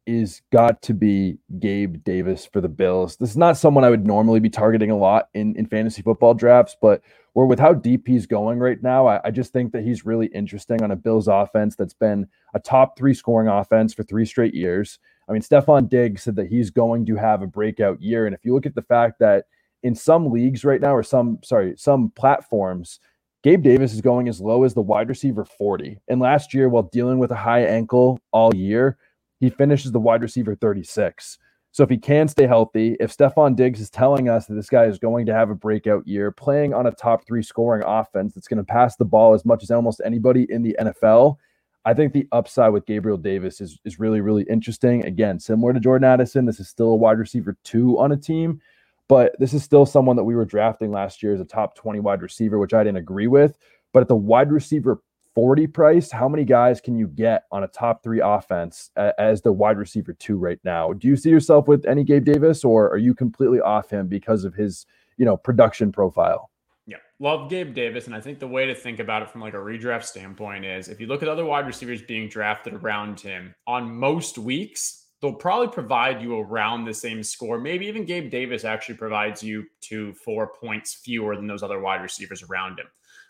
is 0.06 0.40
got 0.52 0.80
to 0.82 0.94
be 0.94 1.38
Gabe 1.58 2.02
Davis 2.04 2.46
for 2.46 2.60
the 2.60 2.68
Bills. 2.68 3.16
This 3.16 3.30
is 3.30 3.36
not 3.36 3.56
someone 3.56 3.84
I 3.84 3.90
would 3.90 4.06
normally 4.06 4.40
be 4.40 4.48
targeting 4.48 4.90
a 4.90 4.96
lot 4.96 5.28
in, 5.34 5.56
in 5.56 5.66
fantasy 5.66 6.02
football 6.02 6.32
drafts, 6.32 6.76
but 6.80 7.02
where 7.32 7.46
with 7.46 7.58
how 7.58 7.74
deep 7.74 8.06
he's 8.06 8.26
going 8.26 8.58
right 8.58 8.82
now, 8.82 9.06
I, 9.06 9.20
I, 9.24 9.30
just 9.30 9.52
think 9.52 9.72
that 9.72 9.82
he's 9.82 10.06
really 10.06 10.28
interesting 10.28 10.82
on 10.82 10.90
a 10.90 10.96
Bills 10.96 11.28
offense 11.28 11.76
that's 11.76 11.92
been 11.92 12.26
a 12.54 12.60
top 12.60 12.96
three 12.96 13.12
scoring 13.12 13.48
offense 13.48 13.92
for 13.92 14.04
three 14.04 14.24
straight 14.24 14.54
years. 14.54 14.98
I 15.28 15.32
mean, 15.32 15.42
Stefon 15.42 15.88
Diggs 15.88 16.22
said 16.22 16.36
that 16.36 16.46
he's 16.46 16.70
going 16.70 17.04
to 17.06 17.16
have 17.16 17.42
a 17.42 17.46
breakout 17.46 18.00
year. 18.00 18.26
And 18.26 18.34
if 18.34 18.44
you 18.44 18.54
look 18.54 18.64
at 18.64 18.74
the 18.74 18.82
fact 18.82 19.18
that 19.18 19.46
in 19.82 19.94
some 19.94 20.30
leagues 20.30 20.64
right 20.64 20.80
now, 20.80 20.94
or 20.94 21.02
some, 21.02 21.38
sorry, 21.42 21.74
some 21.76 22.10
platforms, 22.16 23.00
Gabe 23.42 23.62
Davis 23.62 23.92
is 23.92 24.00
going 24.00 24.28
as 24.28 24.40
low 24.40 24.64
as 24.64 24.74
the 24.74 24.82
wide 24.82 25.08
receiver 25.08 25.44
40. 25.44 25.98
And 26.08 26.20
last 26.20 26.54
year, 26.54 26.68
while 26.68 26.84
dealing 26.84 27.18
with 27.18 27.30
a 27.32 27.36
high 27.36 27.64
ankle 27.64 28.18
all 28.32 28.54
year, 28.54 28.98
he 29.40 29.50
finishes 29.50 29.92
the 29.92 30.00
wide 30.00 30.22
receiver 30.22 30.54
36. 30.54 31.38
So 31.72 31.82
if 31.82 31.90
he 31.90 31.98
can 31.98 32.26
stay 32.26 32.46
healthy, 32.46 32.96
if 33.00 33.14
Stefon 33.14 33.54
Diggs 33.54 33.82
is 33.82 33.90
telling 33.90 34.30
us 34.30 34.46
that 34.46 34.54
this 34.54 34.70
guy 34.70 34.84
is 34.84 34.98
going 34.98 35.26
to 35.26 35.34
have 35.34 35.50
a 35.50 35.54
breakout 35.54 36.06
year, 36.08 36.30
playing 36.30 36.72
on 36.72 36.86
a 36.86 36.90
top 36.90 37.26
three 37.26 37.42
scoring 37.42 37.82
offense 37.86 38.32
that's 38.32 38.48
going 38.48 38.56
to 38.56 38.64
pass 38.64 38.96
the 38.96 39.04
ball 39.04 39.34
as 39.34 39.44
much 39.44 39.62
as 39.62 39.70
almost 39.70 40.00
anybody 40.02 40.46
in 40.48 40.62
the 40.62 40.74
NFL, 40.80 41.36
I 41.84 41.92
think 41.92 42.12
the 42.12 42.26
upside 42.32 42.72
with 42.72 42.86
Gabriel 42.86 43.18
Davis 43.18 43.60
is, 43.60 43.78
is 43.84 44.00
really, 44.00 44.22
really 44.22 44.44
interesting. 44.44 45.04
Again, 45.04 45.38
similar 45.38 45.74
to 45.74 45.78
Jordan 45.78 46.08
Addison, 46.08 46.46
this 46.46 46.60
is 46.60 46.68
still 46.68 46.88
a 46.88 46.96
wide 46.96 47.18
receiver 47.18 47.58
two 47.62 47.98
on 47.98 48.10
a 48.10 48.16
team, 48.16 48.60
but 49.06 49.36
this 49.38 49.52
is 49.52 49.62
still 49.62 49.84
someone 49.84 50.16
that 50.16 50.24
we 50.24 50.34
were 50.34 50.46
drafting 50.46 50.90
last 50.90 51.22
year 51.22 51.34
as 51.34 51.40
a 51.40 51.44
top 51.44 51.76
20 51.76 52.00
wide 52.00 52.22
receiver, 52.22 52.58
which 52.58 52.72
I 52.72 52.82
didn't 52.82 52.96
agree 52.96 53.28
with. 53.28 53.58
But 53.92 54.00
at 54.00 54.08
the 54.08 54.16
wide 54.16 54.50
receiver 54.50 55.02
40 55.36 55.66
price, 55.66 56.10
how 56.10 56.30
many 56.30 56.44
guys 56.46 56.80
can 56.80 56.96
you 56.96 57.06
get 57.08 57.44
on 57.52 57.62
a 57.62 57.68
top 57.68 58.02
three 58.02 58.22
offense 58.24 58.90
as 58.96 59.42
the 59.42 59.52
wide 59.52 59.76
receiver 59.76 60.14
two 60.14 60.38
right 60.38 60.58
now? 60.64 60.94
Do 60.94 61.06
you 61.08 61.14
see 61.14 61.28
yourself 61.28 61.68
with 61.68 61.84
any 61.84 62.04
Gabe 62.04 62.24
Davis, 62.24 62.64
or 62.64 62.88
are 62.88 62.96
you 62.96 63.14
completely 63.14 63.60
off 63.60 63.90
him 63.90 64.08
because 64.08 64.44
of 64.44 64.54
his, 64.54 64.86
you 65.18 65.26
know, 65.26 65.36
production 65.36 65.92
profile? 65.92 66.50
Yeah, 66.86 66.96
love 67.18 67.50
Gabe 67.50 67.74
Davis, 67.74 68.06
and 68.06 68.14
I 68.14 68.20
think 68.22 68.38
the 68.38 68.48
way 68.48 68.64
to 68.64 68.74
think 68.74 68.98
about 68.98 69.20
it 69.20 69.28
from 69.28 69.42
like 69.42 69.52
a 69.52 69.58
redraft 69.58 70.04
standpoint 70.04 70.64
is 70.64 70.88
if 70.88 71.02
you 71.02 71.06
look 71.06 71.22
at 71.22 71.28
other 71.28 71.44
wide 71.44 71.66
receivers 71.66 72.00
being 72.00 72.30
drafted 72.30 72.72
around 72.72 73.20
him 73.20 73.54
on 73.66 73.94
most 73.94 74.38
weeks, 74.38 75.08
they'll 75.20 75.34
probably 75.34 75.68
provide 75.68 76.22
you 76.22 76.40
around 76.40 76.86
the 76.86 76.94
same 76.94 77.22
score. 77.22 77.58
Maybe 77.58 77.86
even 77.88 78.06
Gabe 78.06 78.30
Davis 78.30 78.64
actually 78.64 78.94
provides 78.94 79.42
you 79.42 79.66
two, 79.82 80.14
four 80.14 80.52
points 80.58 80.94
fewer 80.94 81.36
than 81.36 81.46
those 81.46 81.62
other 81.62 81.78
wide 81.78 82.00
receivers 82.00 82.42
around 82.42 82.78
him. 82.78 82.86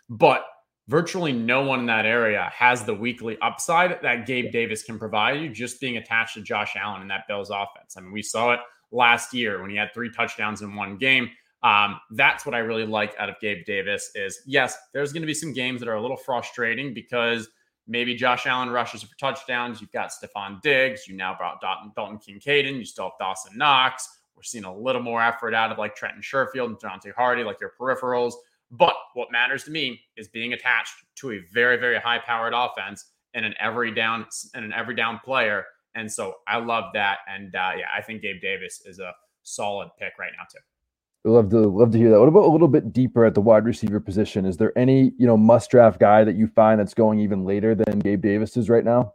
But 0.09 0.45
virtually 0.87 1.33
no 1.33 1.63
one 1.63 1.81
in 1.81 1.85
that 1.87 2.05
area 2.05 2.49
has 2.53 2.83
the 2.83 2.93
weekly 2.93 3.37
upside 3.41 4.01
that 4.01 4.25
Gabe 4.25 4.51
Davis 4.51 4.83
can 4.83 4.97
provide 4.97 5.41
you 5.41 5.49
just 5.49 5.81
being 5.81 5.97
attached 5.97 6.35
to 6.35 6.41
Josh 6.41 6.75
Allen 6.75 7.01
in 7.01 7.07
that 7.09 7.27
Bills 7.27 7.49
offense. 7.49 7.95
I 7.97 8.01
mean, 8.01 8.11
we 8.11 8.21
saw 8.21 8.53
it 8.53 8.59
last 8.91 9.33
year 9.33 9.61
when 9.61 9.69
he 9.69 9.75
had 9.75 9.93
three 9.93 10.09
touchdowns 10.09 10.61
in 10.61 10.75
one 10.75 10.97
game. 10.97 11.29
Um, 11.63 11.99
that's 12.11 12.45
what 12.45 12.55
I 12.55 12.59
really 12.59 12.85
like 12.85 13.15
out 13.19 13.29
of 13.29 13.35
Gabe 13.41 13.65
Davis 13.65 14.11
is 14.15 14.41
yes, 14.45 14.77
there's 14.93 15.11
going 15.11 15.23
to 15.23 15.27
be 15.27 15.33
some 15.33 15.53
games 15.53 15.79
that 15.81 15.89
are 15.89 15.95
a 15.95 16.01
little 16.01 16.17
frustrating 16.17 16.93
because 16.93 17.49
maybe 17.87 18.15
Josh 18.15 18.45
Allen 18.45 18.69
rushes 18.69 19.03
for 19.03 19.17
touchdowns. 19.17 19.81
You've 19.81 19.91
got 19.91 20.11
Stefon 20.11 20.61
Diggs. 20.61 21.07
You 21.07 21.15
now 21.15 21.35
brought 21.35 21.59
Dalton, 21.59 21.91
Dalton 21.95 22.19
Kincaid 22.19 22.67
in. 22.67 22.75
You 22.75 22.85
still 22.85 23.05
have 23.05 23.13
Dawson 23.19 23.57
Knox. 23.57 24.07
We're 24.35 24.43
seeing 24.43 24.65
a 24.65 24.75
little 24.75 25.01
more 25.01 25.21
effort 25.21 25.55
out 25.55 25.71
of 25.71 25.79
like 25.79 25.95
Trenton 25.95 26.21
Sherfield 26.21 26.67
and 26.67 26.77
Deonte 26.77 27.13
Harty, 27.15 27.43
like 27.43 27.59
your 27.59 27.73
peripherals. 27.79 28.33
But 28.71 28.95
what 29.13 29.31
matters 29.31 29.63
to 29.65 29.71
me 29.71 30.01
is 30.17 30.27
being 30.27 30.53
attached 30.53 30.93
to 31.17 31.31
a 31.31 31.39
very, 31.53 31.77
very 31.77 31.99
high 31.99 32.19
powered 32.19 32.53
offense 32.53 33.05
and 33.33 33.45
an 33.45 33.53
every 33.59 33.93
down 33.93 34.25
and 34.53 34.65
an 34.65 34.73
every 34.73 34.95
down 34.95 35.19
player. 35.23 35.65
And 35.95 36.11
so 36.11 36.35
I 36.47 36.57
love 36.57 36.85
that. 36.93 37.19
And 37.27 37.55
uh, 37.55 37.71
yeah, 37.77 37.87
I 37.95 38.01
think 38.01 38.21
Gabe 38.21 38.41
Davis 38.41 38.81
is 38.85 38.99
a 38.99 39.13
solid 39.43 39.89
pick 39.97 40.13
right 40.19 40.31
now 40.37 40.45
too. 40.51 40.59
Love 41.31 41.49
to 41.49 41.59
love 41.59 41.91
to 41.91 41.97
hear 41.97 42.09
that. 42.11 42.19
What 42.19 42.29
about 42.29 42.45
a 42.45 42.51
little 42.51 42.67
bit 42.67 42.93
deeper 42.93 43.25
at 43.25 43.33
the 43.33 43.41
wide 43.41 43.65
receiver 43.65 43.99
position? 43.99 44.45
Is 44.45 44.57
there 44.57 44.77
any 44.77 45.11
you 45.17 45.27
know 45.27 45.35
must 45.35 45.69
draft 45.71 45.99
guy 45.99 46.23
that 46.23 46.35
you 46.35 46.47
find 46.47 46.79
that's 46.79 46.93
going 46.93 47.19
even 47.19 47.43
later 47.43 47.75
than 47.75 47.99
Gabe 47.99 48.21
Davis 48.21 48.55
is 48.55 48.69
right 48.69 48.85
now? 48.85 49.13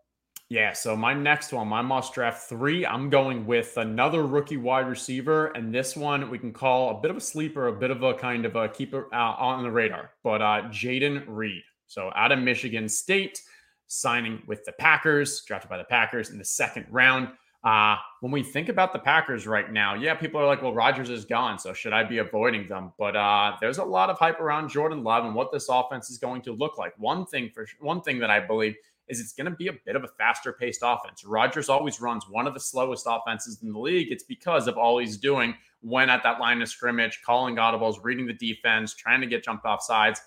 Yeah, 0.53 0.75
so 0.75 0.95
my 0.95 1.15
next 1.15 1.51
one, 1.55 1.69
my 1.69 1.81
must 1.81 2.13
draft 2.13 2.47
three, 2.47 2.85
I'm 2.85 3.09
going 3.09 3.47
with 3.47 3.79
another 3.79 4.27
rookie 4.27 4.59
wide 4.59 4.87
receiver, 4.87 5.47
and 5.47 5.75
this 5.75 5.97
one 5.97 6.29
we 6.29 6.39
can 6.39 6.53
call 6.53 6.91
a 6.91 7.01
bit 7.01 7.11
of 7.11 7.17
a 7.17 7.23
sleeper, 7.23 7.69
a 7.69 7.73
bit 7.73 7.91
of 7.91 8.03
a 8.03 8.13
kind 8.13 8.45
of 8.45 8.55
a 8.55 8.69
keeper 8.69 9.09
uh, 9.15 9.33
on 9.39 9.63
the 9.63 9.71
radar. 9.71 10.11
But 10.23 10.43
uh, 10.43 10.65
Jayden 10.69 11.25
Reed, 11.27 11.63
so 11.87 12.13
out 12.15 12.33
of 12.33 12.39
Michigan 12.39 12.87
State, 12.87 13.41
signing 13.87 14.43
with 14.47 14.63
the 14.67 14.73
Packers, 14.73 15.41
drafted 15.41 15.71
by 15.71 15.79
the 15.79 15.85
Packers 15.85 16.29
in 16.29 16.37
the 16.37 16.45
second 16.45 16.85
round. 16.91 17.29
Uh, 17.65 17.97
when 18.21 18.31
we 18.31 18.43
think 18.43 18.69
about 18.69 18.93
the 18.93 18.99
Packers 18.99 19.47
right 19.47 19.73
now, 19.73 19.95
yeah, 19.95 20.15
people 20.15 20.39
are 20.39 20.47
like, 20.47 20.61
well, 20.61 20.75
Rodgers 20.75 21.09
is 21.09 21.25
gone, 21.25 21.59
so 21.59 21.73
should 21.73 21.95
I 21.95 22.05
be 22.05 22.19
avoiding 22.19 22.69
them? 22.69 22.93
But 22.99 23.17
uh, 23.17 23.57
there's 23.59 23.79
a 23.79 23.85
lot 23.85 24.11
of 24.11 24.19
hype 24.19 24.39
around 24.39 24.69
Jordan 24.69 25.03
Love 25.03 25.25
and 25.25 25.35
what 25.35 25.51
this 25.51 25.71
offense 25.71 26.11
is 26.11 26.19
going 26.19 26.43
to 26.43 26.53
look 26.53 26.77
like. 26.77 26.93
One 26.99 27.25
thing 27.25 27.49
for 27.55 27.67
one 27.81 28.03
thing 28.03 28.19
that 28.19 28.31
I 28.31 28.39
believe 28.39 28.75
is 29.13 29.21
it's 29.21 29.35
going 29.35 29.51
to 29.51 29.57
be 29.57 29.69
a 29.69 29.75
bit 29.85 29.95
of 29.95 30.05
a 30.05 30.09
faster 30.09 30.53
paced 30.53 30.81
offense. 30.83 31.25
Rodgers 31.25 31.69
always 31.69 32.01
runs 32.01 32.25
one 32.29 32.47
of 32.47 32.55
the 32.55 32.61
slowest 32.61 33.07
offenses 33.09 33.61
in 33.63 33.73
the 33.73 33.79
league. 33.79 34.11
It's 34.11 34.25
because 34.25 34.67
of 34.67 34.79
all 34.79 34.99
he's 34.99 35.19
doing 35.19 35.55
when 35.83 36.09
at 36.09 36.23
that 36.23 36.41
line 36.41 36.63
of 36.63 36.69
scrimmage, 36.69 37.21
calling 37.25 37.57
audibles, 37.57 37.97
reading 38.03 38.27
the 38.27 38.33
defense, 38.33 38.95
trying 38.95 39.21
to 39.21 39.27
get 39.27 39.45
jumped 39.45 39.67
off 39.67 39.83
sides. 39.83 40.21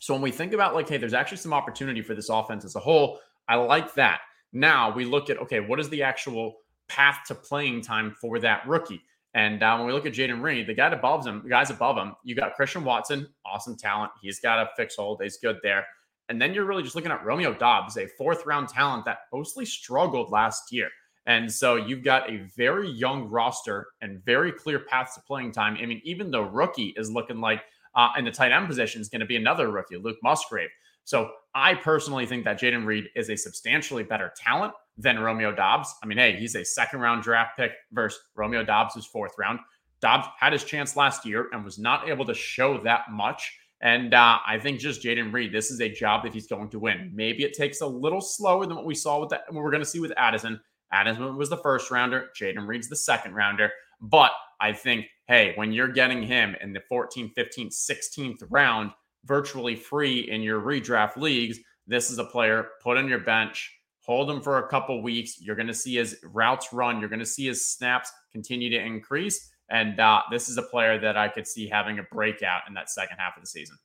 So 0.00 0.14
when 0.14 0.22
we 0.22 0.30
think 0.32 0.52
about 0.52 0.74
like, 0.74 0.88
hey, 0.88 0.96
there's 0.96 1.14
actually 1.14 1.38
some 1.38 1.52
opportunity 1.52 2.02
for 2.02 2.14
this 2.14 2.28
offense 2.30 2.64
as 2.64 2.74
a 2.74 2.80
whole, 2.80 3.20
I 3.48 3.56
like 3.56 3.94
that. 3.94 4.20
Now 4.52 4.92
we 4.92 5.04
look 5.04 5.30
at 5.30 5.38
okay, 5.38 5.60
what 5.60 5.78
is 5.78 5.88
the 5.90 6.02
actual 6.02 6.56
path 6.88 7.20
to 7.28 7.34
playing 7.34 7.82
time 7.82 8.16
for 8.20 8.38
that 8.40 8.66
rookie? 8.66 9.02
And 9.34 9.62
uh, 9.62 9.76
when 9.76 9.86
we 9.86 9.92
look 9.92 10.06
at 10.06 10.12
Jayden 10.12 10.42
Reed, 10.42 10.66
the 10.66 10.74
guy 10.74 10.88
above 10.88 11.24
him, 11.24 11.42
the 11.44 11.50
guys 11.50 11.70
above 11.70 11.96
him, 11.96 12.14
you 12.24 12.34
got 12.34 12.54
Christian 12.54 12.82
Watson, 12.82 13.28
awesome 13.46 13.76
talent. 13.76 14.10
He's 14.20 14.40
got 14.40 14.58
a 14.58 14.70
fix 14.76 14.96
hold. 14.96 15.22
He's 15.22 15.36
good 15.36 15.58
there. 15.62 15.86
And 16.30 16.40
then 16.40 16.54
you're 16.54 16.64
really 16.64 16.84
just 16.84 16.94
looking 16.94 17.10
at 17.10 17.24
Romeo 17.24 17.52
Doubs, 17.52 17.98
a 17.98 18.06
fourth 18.06 18.46
round 18.46 18.68
talent 18.68 19.04
that 19.04 19.18
mostly 19.32 19.66
struggled 19.66 20.30
last 20.30 20.72
year. 20.72 20.88
And 21.26 21.52
so 21.52 21.74
you've 21.76 22.04
got 22.04 22.30
a 22.30 22.48
very 22.56 22.88
young 22.88 23.28
roster 23.28 23.88
and 24.00 24.24
very 24.24 24.52
clear 24.52 24.78
paths 24.78 25.14
to 25.16 25.20
playing 25.20 25.52
time. 25.52 25.76
I 25.80 25.86
mean, 25.86 26.00
even 26.04 26.30
the 26.30 26.42
rookie 26.42 26.94
is 26.96 27.10
looking 27.10 27.40
like 27.40 27.62
uh, 27.94 28.10
in 28.16 28.24
the 28.24 28.30
tight 28.30 28.52
end 28.52 28.68
position 28.68 29.00
is 29.00 29.08
going 29.08 29.20
to 29.20 29.26
be 29.26 29.36
another 29.36 29.70
rookie, 29.70 29.96
Luke 29.96 30.18
Musgrave. 30.22 30.70
So 31.04 31.30
I 31.54 31.74
personally 31.74 32.26
think 32.26 32.44
that 32.44 32.60
Jayden 32.60 32.86
Reed 32.86 33.08
is 33.16 33.28
a 33.28 33.36
substantially 33.36 34.04
better 34.04 34.32
talent 34.36 34.72
than 34.96 35.18
Romeo 35.18 35.52
Doubs. 35.52 35.92
I 36.02 36.06
mean, 36.06 36.18
hey, 36.18 36.36
he's 36.36 36.54
a 36.54 36.64
second 36.64 37.00
round 37.00 37.24
draft 37.24 37.56
pick 37.56 37.72
versus 37.90 38.20
Romeo 38.36 38.62
Doubs, 38.62 38.94
who's 38.94 39.06
fourth 39.06 39.32
round. 39.36 39.58
Doubs 40.00 40.28
had 40.38 40.52
his 40.52 40.64
chance 40.64 40.96
last 40.96 41.26
year 41.26 41.48
and 41.52 41.64
was 41.64 41.78
not 41.78 42.08
able 42.08 42.24
to 42.26 42.34
show 42.34 42.78
that 42.84 43.10
much. 43.10 43.58
And 43.82 44.12
uh, 44.12 44.38
I 44.46 44.58
think 44.58 44.78
just 44.78 45.02
Jayden 45.02 45.32
Reed, 45.32 45.52
this 45.52 45.70
is 45.70 45.80
a 45.80 45.88
job 45.88 46.22
that 46.24 46.34
he's 46.34 46.46
going 46.46 46.68
to 46.70 46.78
win. 46.78 47.10
Maybe 47.14 47.44
it 47.44 47.54
takes 47.54 47.80
a 47.80 47.86
little 47.86 48.20
slower 48.20 48.66
than 48.66 48.76
what 48.76 48.84
we 48.84 48.94
saw 48.94 49.20
with 49.20 49.30
that. 49.30 49.44
What 49.48 49.62
we're 49.62 49.70
going 49.70 49.82
to 49.82 49.88
see 49.88 50.00
with 50.00 50.12
Addison. 50.16 50.60
Addison 50.92 51.36
was 51.36 51.48
the 51.48 51.56
first 51.56 51.90
rounder. 51.90 52.28
Jayden 52.38 52.66
Reed's 52.66 52.88
the 52.88 52.96
second 52.96 53.34
rounder. 53.34 53.70
But 54.00 54.32
I 54.60 54.72
think, 54.72 55.06
hey, 55.28 55.52
when 55.54 55.72
you're 55.72 55.88
getting 55.88 56.22
him 56.22 56.56
in 56.60 56.72
the 56.72 56.82
14th, 56.92 57.32
15th, 57.34 57.74
16th 57.74 58.42
round, 58.50 58.90
virtually 59.24 59.76
free 59.76 60.30
in 60.30 60.42
your 60.42 60.60
redraft 60.60 61.16
leagues, 61.16 61.58
this 61.86 62.10
is 62.10 62.18
a 62.18 62.24
player 62.24 62.68
put 62.82 62.98
on 62.98 63.08
your 63.08 63.20
bench, 63.20 63.74
hold 64.00 64.30
him 64.30 64.40
for 64.40 64.58
a 64.58 64.68
couple 64.68 65.02
weeks. 65.02 65.40
You're 65.40 65.56
going 65.56 65.66
to 65.68 65.74
see 65.74 65.96
his 65.96 66.18
routes 66.22 66.72
run. 66.72 67.00
You're 67.00 67.08
going 67.08 67.20
to 67.20 67.26
see 67.26 67.46
his 67.46 67.66
snaps 67.66 68.10
continue 68.32 68.70
to 68.70 68.78
increase. 68.78 69.50
And 69.70 69.98
this 70.30 70.48
is 70.48 70.56
a 70.56 70.62
player 70.62 70.98
that 70.98 71.16
I 71.16 71.28
could 71.28 71.46
see 71.46 71.68
having 71.68 71.98
a 71.98 72.02
breakout 72.02 72.62
in 72.68 72.74
that 72.74 72.90
second 72.90 73.18
half 73.18 73.36
of 73.36 73.42
the 73.42 73.46
season. 73.46 73.76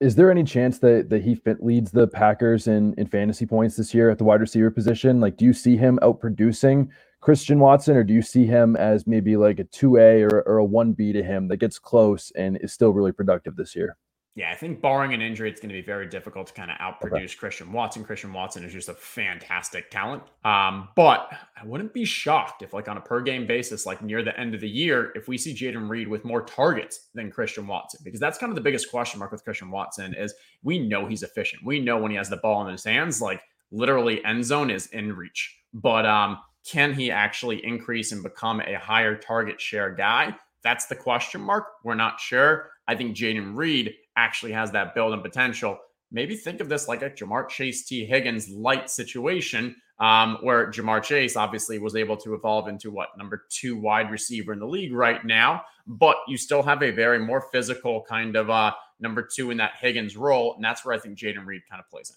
Is 0.00 0.14
there 0.16 0.30
any 0.30 0.44
chance 0.44 0.78
that 0.80 1.08
that 1.10 1.22
he 1.22 1.40
leads 1.60 1.90
the 1.90 2.08
Packers 2.08 2.66
in 2.66 2.94
in 2.94 3.06
fantasy 3.06 3.46
points 3.46 3.76
this 3.76 3.94
year 3.94 4.10
at 4.10 4.18
the 4.18 4.24
wide 4.24 4.40
receiver 4.40 4.70
position? 4.70 5.20
Like, 5.20 5.36
do 5.36 5.44
you 5.44 5.52
see 5.52 5.76
him 5.76 5.98
outproducing 6.02 6.88
Christian 7.24 7.58
Watson, 7.58 7.96
or 7.96 8.04
do 8.04 8.12
you 8.12 8.20
see 8.20 8.44
him 8.44 8.76
as 8.76 9.06
maybe 9.06 9.38
like 9.38 9.58
a 9.58 9.64
two 9.64 9.96
A 9.96 10.22
or, 10.22 10.42
or 10.42 10.58
a 10.58 10.64
one 10.64 10.92
B 10.92 11.10
to 11.12 11.22
him 11.22 11.48
that 11.48 11.56
gets 11.56 11.78
close 11.78 12.30
and 12.36 12.58
is 12.58 12.74
still 12.74 12.90
really 12.90 13.12
productive 13.12 13.56
this 13.56 13.74
year? 13.74 13.96
Yeah, 14.36 14.50
I 14.50 14.56
think 14.56 14.80
barring 14.82 15.14
an 15.14 15.22
injury, 15.22 15.48
it's 15.48 15.60
going 15.60 15.68
to 15.68 15.74
be 15.74 15.80
very 15.80 16.08
difficult 16.08 16.48
to 16.48 16.52
kind 16.54 16.68
of 16.68 16.76
outproduce 16.78 17.24
okay. 17.24 17.34
Christian 17.36 17.72
Watson. 17.72 18.04
Christian 18.04 18.32
Watson 18.32 18.64
is 18.64 18.72
just 18.72 18.88
a 18.88 18.94
fantastic 18.94 19.90
talent. 19.90 20.24
Um, 20.44 20.88
but 20.96 21.30
I 21.56 21.64
wouldn't 21.64 21.92
be 21.92 22.04
shocked 22.04 22.62
if, 22.62 22.72
like, 22.72 22.88
on 22.88 22.96
a 22.96 23.00
per 23.00 23.20
game 23.20 23.46
basis, 23.46 23.86
like 23.86 24.02
near 24.02 24.24
the 24.24 24.38
end 24.38 24.52
of 24.52 24.60
the 24.60 24.68
year, 24.68 25.12
if 25.14 25.28
we 25.28 25.38
see 25.38 25.54
Jayden 25.54 25.88
Reed 25.88 26.08
with 26.08 26.24
more 26.24 26.42
targets 26.42 27.10
than 27.14 27.30
Christian 27.30 27.68
Watson, 27.68 28.00
because 28.02 28.18
that's 28.18 28.36
kind 28.36 28.50
of 28.50 28.56
the 28.56 28.60
biggest 28.60 28.90
question 28.90 29.20
mark 29.20 29.30
with 29.30 29.44
Christian 29.44 29.70
Watson 29.70 30.14
is 30.14 30.34
we 30.64 30.80
know 30.80 31.06
he's 31.06 31.22
efficient. 31.22 31.64
We 31.64 31.78
know 31.78 31.98
when 31.98 32.10
he 32.10 32.16
has 32.16 32.28
the 32.28 32.38
ball 32.38 32.66
in 32.66 32.72
his 32.72 32.82
hands, 32.82 33.22
like 33.22 33.40
literally 33.70 34.24
end 34.24 34.44
zone 34.44 34.68
is 34.68 34.88
in 34.88 35.14
reach. 35.14 35.56
But 35.72 36.06
um, 36.06 36.38
can 36.68 36.92
he 36.92 37.08
actually 37.08 37.64
increase 37.64 38.10
and 38.10 38.22
become 38.22 38.60
a 38.60 38.78
higher 38.80 39.16
target 39.16 39.60
share 39.60 39.94
guy? 39.94 40.34
That's 40.64 40.86
the 40.86 40.96
question 40.96 41.40
mark. 41.40 41.66
We're 41.84 41.94
not 41.94 42.18
sure. 42.18 42.70
I 42.86 42.94
think 42.94 43.16
Jayden 43.16 43.56
Reed 43.56 43.94
actually 44.16 44.52
has 44.52 44.70
that 44.72 44.94
build 44.94 45.12
and 45.12 45.22
potential. 45.22 45.78
Maybe 46.10 46.36
think 46.36 46.60
of 46.60 46.68
this 46.68 46.86
like 46.86 47.02
a 47.02 47.10
Ja'Marr 47.10 47.48
Chase 47.48 47.84
Tee 47.84 48.04
Higgins 48.04 48.48
light 48.48 48.88
situation, 48.90 49.74
um, 49.98 50.38
where 50.42 50.70
Ja'Marr 50.70 51.02
Chase 51.02 51.36
obviously 51.36 51.78
was 51.78 51.96
able 51.96 52.16
to 52.18 52.34
evolve 52.34 52.68
into 52.68 52.90
what 52.90 53.08
number 53.16 53.46
two 53.50 53.76
wide 53.76 54.10
receiver 54.10 54.52
in 54.52 54.58
the 54.58 54.66
league 54.66 54.92
right 54.92 55.24
now, 55.24 55.62
but 55.86 56.16
you 56.28 56.36
still 56.36 56.62
have 56.62 56.82
a 56.82 56.90
very 56.90 57.18
more 57.18 57.40
physical 57.52 58.04
kind 58.08 58.36
of 58.36 58.50
uh, 58.50 58.72
number 59.00 59.22
two 59.22 59.50
in 59.50 59.56
that 59.56 59.72
Higgins 59.80 60.16
role, 60.16 60.54
and 60.54 60.64
that's 60.64 60.84
where 60.84 60.94
I 60.94 60.98
think 60.98 61.18
Jayden 61.18 61.46
Reed 61.46 61.62
kind 61.68 61.80
of 61.80 61.88
plays 61.90 62.10
in. 62.10 62.16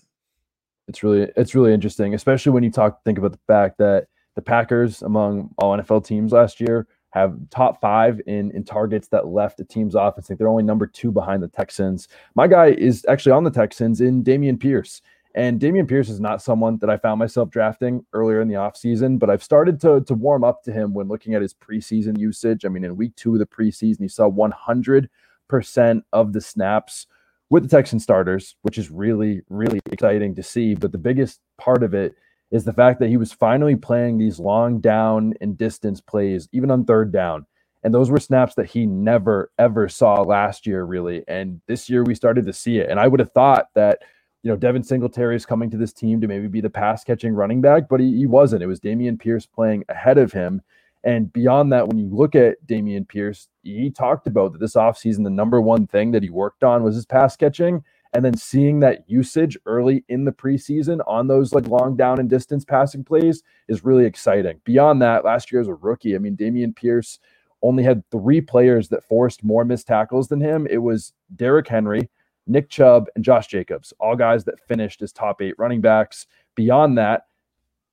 It's 0.88 1.04
really 1.04 1.32
it's 1.36 1.56
really 1.56 1.74
interesting, 1.74 2.14
especially 2.14 2.52
when 2.52 2.64
you 2.64 2.72
talk 2.72 3.04
think 3.04 3.18
about 3.18 3.32
the 3.32 3.40
fact 3.48 3.78
that 3.80 4.08
the 4.36 4.42
Packers 4.42 5.02
among 5.02 5.50
all 5.58 5.76
NFL 5.78 6.06
teams 6.06 6.32
last 6.32 6.62
year 6.62 6.88
have 7.18 7.38
top 7.50 7.82
five 7.82 8.22
in 8.28 8.52
in 8.52 8.64
targets 8.64 9.08
that 9.10 9.28
left 9.28 9.58
the 9.58 9.64
team's 9.64 9.96
offense. 9.96 10.28
They're 10.28 10.48
only 10.48 10.64
number 10.64 10.88
two 10.88 11.12
behind 11.12 11.44
the 11.44 11.48
Texans. 11.48 12.08
My 12.36 12.48
guy 12.48 12.68
is 12.68 13.06
actually 13.08 13.34
on 13.34 13.44
the 13.44 13.52
Texans 13.52 14.02
in 14.02 14.24
Dameon 14.24 14.60
Pierce. 14.60 15.02
And 15.36 15.62
Dameon 15.62 15.88
Pierce 15.88 16.10
is 16.10 16.20
not 16.20 16.42
someone 16.42 16.80
that 16.80 16.90
I 16.90 16.98
found 16.98 17.20
myself 17.20 17.52
drafting 17.52 18.04
earlier 18.14 18.42
in 18.42 18.48
the 18.48 18.56
offseason, 18.56 19.20
but 19.20 19.30
I've 19.30 19.44
started 19.44 19.80
to, 19.82 20.02
to 20.02 20.16
warm 20.16 20.44
up 20.44 20.64
to 20.64 20.72
him 20.72 20.96
when 20.96 21.08
looking 21.08 21.36
at 21.36 21.44
his 21.44 21.54
preseason 21.54 22.18
usage. 22.18 22.66
I 22.66 22.70
mean, 22.70 22.84
in 22.84 22.98
week 22.98 23.16
two 23.16 23.34
of 23.34 23.40
the 23.40 23.46
preseason, 23.46 24.02
he 24.02 24.08
saw 24.08 24.32
100% 24.32 26.02
of 26.12 26.34
the 26.34 26.42
snaps 26.42 27.06
with 27.52 27.64
the 27.64 27.70
Texan 27.70 28.00
starters, 28.00 28.56
which 28.64 28.80
is 28.80 28.90
really, 28.90 29.42
really 29.50 29.80
exciting 29.92 30.34
to 30.34 30.42
see. 30.42 30.74
But 30.74 30.92
the 30.92 30.98
biggest 30.98 31.40
part 31.60 31.84
of 31.84 31.94
it 31.94 32.16
is 32.52 32.64
the 32.64 32.74
fact 32.74 33.00
that 33.00 33.10
he 33.10 33.18
was 33.18 33.34
finally 33.34 33.76
playing 33.76 34.18
these 34.18 34.40
long 34.40 34.80
down 34.80 35.34
and 35.42 35.58
distance 35.58 36.00
plays, 36.00 36.48
even 36.52 36.72
on 36.72 36.86
third 36.86 37.12
down. 37.12 37.46
And 37.84 37.94
those 37.94 38.10
were 38.10 38.20
snaps 38.20 38.56
that 38.56 38.68
he 38.68 38.86
never, 38.86 39.52
ever 39.60 39.88
saw 39.88 40.22
last 40.22 40.66
year, 40.66 40.84
really. 40.84 41.24
And 41.28 41.62
this 41.68 41.90
year 41.90 42.04
we 42.04 42.16
started 42.16 42.46
to 42.46 42.54
see 42.54 42.80
it. 42.80 42.90
And 42.90 43.00
I 43.00 43.08
would 43.08 43.20
have 43.20 43.32
thought 43.32 43.68
that, 43.76 44.00
you 44.44 44.52
know, 44.52 44.58
Devin 44.58 44.84
Singletary 44.84 45.36
is 45.36 45.46
coming 45.46 45.70
to 45.72 45.78
this 45.78 45.94
team 45.94 46.20
to 46.22 46.28
maybe 46.28 46.48
be 46.48 46.62
the 46.62 46.70
pass 46.70 47.04
catching 47.04 47.34
running 47.34 47.62
back, 47.62 47.88
but 47.90 48.00
he, 48.00 48.18
he 48.18 48.26
wasn't. 48.26 48.64
It 48.64 48.68
was 48.68 48.80
Dameon 48.80 49.20
Pierce 49.20 49.46
playing 49.46 49.84
ahead 49.90 50.18
of 50.18 50.32
him. 50.32 50.62
And 51.04 51.32
beyond 51.32 51.72
that, 51.72 51.88
when 51.88 51.98
you 51.98 52.10
look 52.10 52.36
at 52.36 52.58
Dameon 52.66 53.08
Pierce, 53.08 53.48
he 53.64 53.90
talked 53.90 54.28
about 54.28 54.54
that 54.54 54.60
this 54.60 54.76
offseason, 54.76 55.24
the 55.24 55.30
number 55.30 55.62
one 55.62 55.88
thing 55.88 56.12
that 56.12 56.24
he 56.24 56.30
worked 56.30 56.64
on 56.64 56.84
was 56.84 56.96
his 56.96 57.06
pass 57.06 57.36
catching 57.36 57.84
and 58.18 58.26
then 58.26 58.36
seeing 58.36 58.80
that 58.80 59.08
usage 59.08 59.60
early 59.68 60.04
in 60.10 60.26
the 60.26 60.32
preseason 60.32 61.02
on 61.06 61.28
those 61.28 61.54
like 61.54 61.68
long 61.68 61.96
down 61.96 62.20
and 62.20 62.28
distance 62.28 62.66
passing 62.66 63.04
plays 63.04 63.44
is 63.68 63.86
really 63.86 64.06
exciting. 64.06 64.60
Beyond 64.64 65.04
that, 65.04 65.24
last 65.24 65.52
year 65.52 65.62
as 65.62 65.68
a 65.68 65.76
rookie, 65.76 66.16
I 66.16 66.18
mean, 66.18 66.36
Dameon 66.36 66.76
Pierce 66.76 67.20
only 67.62 67.84
had 67.84 68.02
three 68.10 68.42
players 68.42 68.90
that 68.90 69.04
forced 69.04 69.44
more 69.44 69.64
missed 69.64 69.86
tackles 69.86 70.30
than 70.30 70.42
him. 70.42 70.66
It 70.68 70.80
was 70.80 71.14
Derrick 71.36 71.68
Henry, 71.68 72.10
Nick 72.48 72.72
Chubb, 72.72 73.06
and 73.14 73.24
Josh 73.24 73.46
Jacobs, 73.46 73.94
all 74.00 74.16
guys 74.16 74.46
that 74.46 74.68
finished 74.68 75.04
as 75.04 75.14
top 75.14 75.40
eight 75.40 75.54
running 75.60 75.82
backs. 75.82 76.26
Beyond 76.56 76.98
that, 76.98 77.28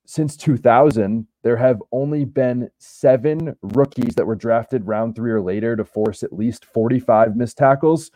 since 0.07 0.35
2000, 0.37 1.27
there 1.43 1.57
have 1.57 1.83
only 1.91 2.25
been 2.25 2.71
seven 2.79 3.55
rookies 3.61 4.15
that 4.15 4.25
were 4.25 4.33
drafted 4.33 4.87
round 4.87 5.15
three 5.15 5.31
or 5.31 5.41
later 5.41 5.75
to 5.75 5.85
force 5.85 6.23
at 6.23 6.33
least 6.33 6.65
45 6.65 7.35
missed 7.35 7.59
tackles. 7.59 8.09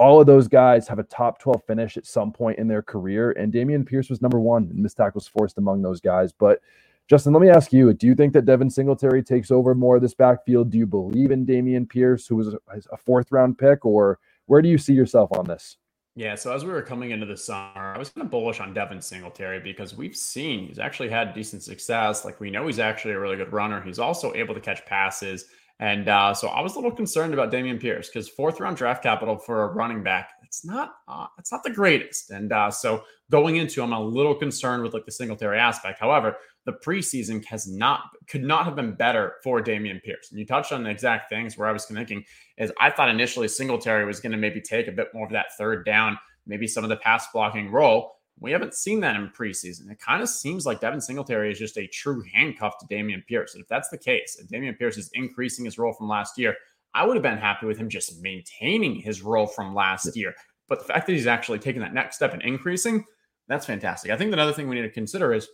All 0.00 0.18
of 0.18 0.26
those 0.26 0.48
guys 0.48 0.88
have 0.88 0.98
a 0.98 1.04
top 1.04 1.38
12 1.38 1.62
finish 1.64 1.98
at 1.98 2.06
some 2.06 2.32
point 2.32 2.58
in 2.58 2.66
their 2.66 2.80
career. 2.80 3.32
And 3.32 3.52
Dameon 3.52 3.86
Pierce 3.86 4.08
was 4.08 4.22
number 4.22 4.40
one 4.40 4.70
in 4.70 4.82
missed 4.82 4.96
tackles 4.96 5.28
forced 5.28 5.58
among 5.58 5.82
those 5.82 6.00
guys. 6.00 6.32
But 6.32 6.62
Justin, 7.06 7.34
let 7.34 7.42
me 7.42 7.50
ask 7.50 7.70
you 7.70 7.92
do 7.92 8.06
you 8.06 8.14
think 8.14 8.32
that 8.32 8.46
Devin 8.46 8.70
Singletary 8.70 9.22
takes 9.22 9.50
over 9.50 9.74
more 9.74 9.96
of 9.96 10.02
this 10.02 10.14
backfield? 10.14 10.70
Do 10.70 10.78
you 10.78 10.86
believe 10.86 11.30
in 11.30 11.44
Dameon 11.44 11.86
Pierce, 11.86 12.26
who 12.26 12.36
was 12.36 12.54
a 12.90 12.96
fourth 12.96 13.30
round 13.30 13.58
pick, 13.58 13.84
or 13.84 14.18
where 14.46 14.62
do 14.62 14.70
you 14.70 14.78
see 14.78 14.94
yourself 14.94 15.30
on 15.36 15.44
this? 15.44 15.76
Yeah, 16.16 16.34
so 16.34 16.52
as 16.52 16.64
we 16.64 16.70
were 16.70 16.82
coming 16.82 17.10
into 17.10 17.26
the 17.26 17.36
summer, 17.36 17.94
I 17.94 17.98
was 17.98 18.10
kind 18.10 18.24
of 18.24 18.30
bullish 18.30 18.58
on 18.58 18.74
Devin 18.74 19.00
Singletary 19.00 19.60
because 19.60 19.96
we've 19.96 20.16
seen 20.16 20.66
he's 20.66 20.78
actually 20.78 21.08
had 21.08 21.34
decent 21.34 21.62
success. 21.62 22.24
Like 22.24 22.40
we 22.40 22.50
know 22.50 22.66
he's 22.66 22.78
actually 22.78 23.14
a 23.14 23.20
really 23.20 23.36
good 23.36 23.52
runner. 23.52 23.82
He's 23.82 23.98
also 23.98 24.34
able 24.34 24.54
to 24.54 24.60
catch 24.60 24.84
passes. 24.86 25.46
And 25.80 26.08
uh, 26.08 26.34
so 26.34 26.48
I 26.48 26.60
was 26.60 26.74
a 26.74 26.76
little 26.76 26.94
concerned 26.94 27.32
about 27.32 27.50
Dameon 27.50 27.80
Pierce 27.80 28.08
because 28.08 28.28
fourth 28.28 28.60
round 28.60 28.76
draft 28.76 29.02
capital 29.02 29.38
for 29.38 29.64
a 29.64 29.72
running 29.72 30.02
back, 30.02 30.30
it's 30.44 30.62
not 30.62 30.92
uh, 31.08 31.26
it's 31.38 31.50
not 31.50 31.64
the 31.64 31.70
greatest. 31.70 32.30
And 32.30 32.52
uh, 32.52 32.70
so 32.70 33.02
going 33.30 33.56
into, 33.56 33.82
I'm 33.82 33.92
a 33.92 34.00
little 34.00 34.34
concerned 34.34 34.82
with 34.82 34.92
like 34.92 35.06
the 35.06 35.12
Singletary 35.12 35.58
aspect. 35.58 35.98
However, 35.98 36.36
the 36.66 36.74
preseason 36.84 37.42
has 37.46 37.66
not 37.66 38.02
could 38.28 38.42
not 38.42 38.66
have 38.66 38.76
been 38.76 38.92
better 38.92 39.36
for 39.42 39.62
Dameon 39.62 40.02
Pierce. 40.02 40.30
And 40.30 40.38
you 40.38 40.44
touched 40.44 40.70
on 40.70 40.82
the 40.82 40.90
exact 40.90 41.30
things 41.30 41.56
where 41.56 41.66
I 41.66 41.72
was 41.72 41.86
thinking 41.86 42.24
is 42.58 42.70
I 42.78 42.90
thought 42.90 43.08
initially 43.08 43.48
Singletary 43.48 44.04
was 44.04 44.20
going 44.20 44.32
to 44.32 44.38
maybe 44.38 44.60
take 44.60 44.86
a 44.86 44.92
bit 44.92 45.08
more 45.14 45.24
of 45.24 45.32
that 45.32 45.56
third 45.56 45.86
down, 45.86 46.18
maybe 46.46 46.66
some 46.66 46.84
of 46.84 46.90
the 46.90 46.96
pass 46.96 47.26
blocking 47.32 47.70
role. 47.70 48.19
We 48.40 48.52
haven't 48.52 48.74
seen 48.74 49.00
that 49.00 49.16
in 49.16 49.28
preseason. 49.28 49.90
It 49.90 50.00
kind 50.00 50.22
of 50.22 50.28
seems 50.28 50.64
like 50.64 50.80
Devin 50.80 51.00
Singletary 51.00 51.52
is 51.52 51.58
just 51.58 51.76
a 51.76 51.86
true 51.88 52.24
handcuff 52.32 52.78
to 52.78 52.86
Dameon 52.86 53.26
Pierce. 53.26 53.54
And 53.54 53.62
if 53.62 53.68
that's 53.68 53.90
the 53.90 53.98
case, 53.98 54.38
if 54.40 54.48
Dameon 54.48 54.78
Pierce 54.78 54.96
is 54.96 55.10
increasing 55.12 55.66
his 55.66 55.78
role 55.78 55.92
from 55.92 56.08
last 56.08 56.38
year, 56.38 56.56
I 56.94 57.04
would 57.04 57.16
have 57.16 57.22
been 57.22 57.38
happy 57.38 57.66
with 57.66 57.76
him 57.76 57.88
just 57.88 58.22
maintaining 58.22 58.96
his 58.96 59.22
role 59.22 59.46
from 59.46 59.74
last 59.74 60.16
year. 60.16 60.34
But 60.68 60.78
the 60.78 60.86
fact 60.86 61.06
that 61.06 61.12
he's 61.12 61.26
actually 61.26 61.58
taking 61.58 61.82
that 61.82 61.92
next 61.92 62.16
step 62.16 62.32
and 62.32 62.42
increasing, 62.42 63.04
that's 63.46 63.66
fantastic. 63.66 64.10
I 64.10 64.16
think 64.16 64.32
another 64.32 64.52
thing 64.52 64.68
we 64.68 64.76
need 64.76 64.82
to 64.82 64.90
consider 64.90 65.34
is 65.34 65.48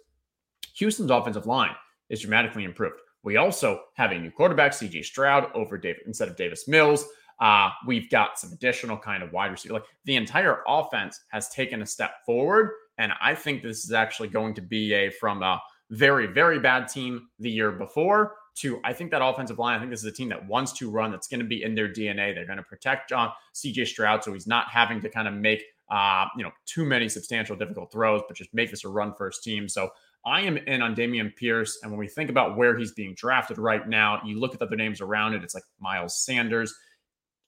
Houston's 0.77 1.11
offensive 1.11 1.47
line 1.47 1.75
is 2.09 2.21
dramatically 2.21 2.65
improved. 2.65 3.01
We 3.23 3.37
also 3.37 3.81
have 3.95 4.13
a 4.13 4.19
new 4.19 4.31
quarterback, 4.31 4.73
CJ 4.73 5.05
Stroud, 5.05 5.51
over 5.55 5.77
David 5.77 6.03
instead 6.07 6.29
of 6.29 6.37
Davis 6.37 6.69
Mills. 6.69 7.05
Uh, 7.41 7.71
we've 7.87 8.09
got 8.11 8.39
some 8.39 8.53
additional 8.53 8.97
kind 8.97 9.23
of 9.23 9.33
wide 9.33 9.51
receiver. 9.51 9.75
Like 9.75 9.85
the 10.05 10.17
entire 10.17 10.61
offense 10.67 11.21
has 11.29 11.49
taken 11.51 11.83
a 11.83 11.87
step 11.87 12.25
forward. 12.25 12.71
And 12.99 13.13
I 13.21 13.35
think 13.35 13.63
this 13.63 13.85
is 13.85 13.93
actually 13.93 14.29
going 14.29 14.55
to 14.55 14.63
be 14.63 14.95
a 14.95 15.11
from 15.11 15.43
a 15.43 15.61
very, 15.91 16.27
very 16.27 16.59
bad 16.59 16.89
team 16.89 17.29
the 17.39 17.51
year 17.51 17.71
before 17.73 18.35
to 18.57 18.81
I 18.85 18.93
think 18.93 19.11
that 19.11 19.23
offensive 19.23 19.59
line. 19.59 19.77
I 19.77 19.79
think 19.79 19.91
this 19.91 20.01
is 20.01 20.07
a 20.07 20.13
team 20.13 20.31
that 20.31 20.47
wants 20.47 20.73
to 20.75 20.91
run. 20.91 21.11
That's 21.11 21.29
going 21.29 21.41
to 21.41 21.47
be 21.47 21.63
in 21.63 21.75
their 21.75 21.89
DNA. 21.89 22.35
They're 22.35 22.47
going 22.47 22.57
to 22.57 22.65
protect 22.65 23.11
John 23.11 23.31
CJ 23.55 23.87
Stroud, 23.87 24.25
so 24.25 24.33
he's 24.33 24.47
not 24.47 24.69
having 24.71 25.01
to 25.03 25.09
kind 25.11 25.29
of 25.29 25.35
make 25.35 25.63
uh, 25.91 26.27
you 26.37 26.43
know 26.43 26.51
too 26.65 26.85
many 26.85 27.09
substantial 27.09 27.55
difficult 27.55 27.93
throws, 27.93 28.23
but 28.27 28.37
just 28.37 28.53
make 28.55 28.71
this 28.71 28.85
a 28.85 28.89
run 28.89 29.15
first 29.15 29.45
team. 29.45 29.69
So 29.69 29.91
I 30.25 30.41
am 30.41 30.57
in 30.57 30.83
on 30.83 30.97
Dameon 30.97 31.37
Pierce. 31.37 31.79
And 31.83 31.93
when 31.93 31.99
we 31.99 32.09
think 32.09 32.31
about 32.31 32.57
where 32.57 32.77
he's 32.77 32.93
being 32.93 33.15
drafted 33.15 33.59
right 33.59 33.87
now, 33.87 34.21
you 34.25 34.41
look 34.41 34.55
at 34.55 34.59
the 34.59 34.67
other 34.67 34.77
names 34.77 35.01
around 35.01 35.35
it, 35.35 35.45
it's 35.45 35.55
like 35.55 35.65
Miles 35.79 36.25
Sanders, 36.25 36.75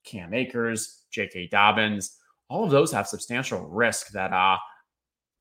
Cam 0.05 0.35
Akers, 0.35 1.05
J.K. 1.11 1.49
Dobbins. 1.49 2.17
All 2.49 2.65
of 2.65 2.71
those 2.71 2.93
have 2.93 3.07
substantial 3.07 3.67
risk 3.67 4.09
that 4.11 4.33
uh, 4.33 4.57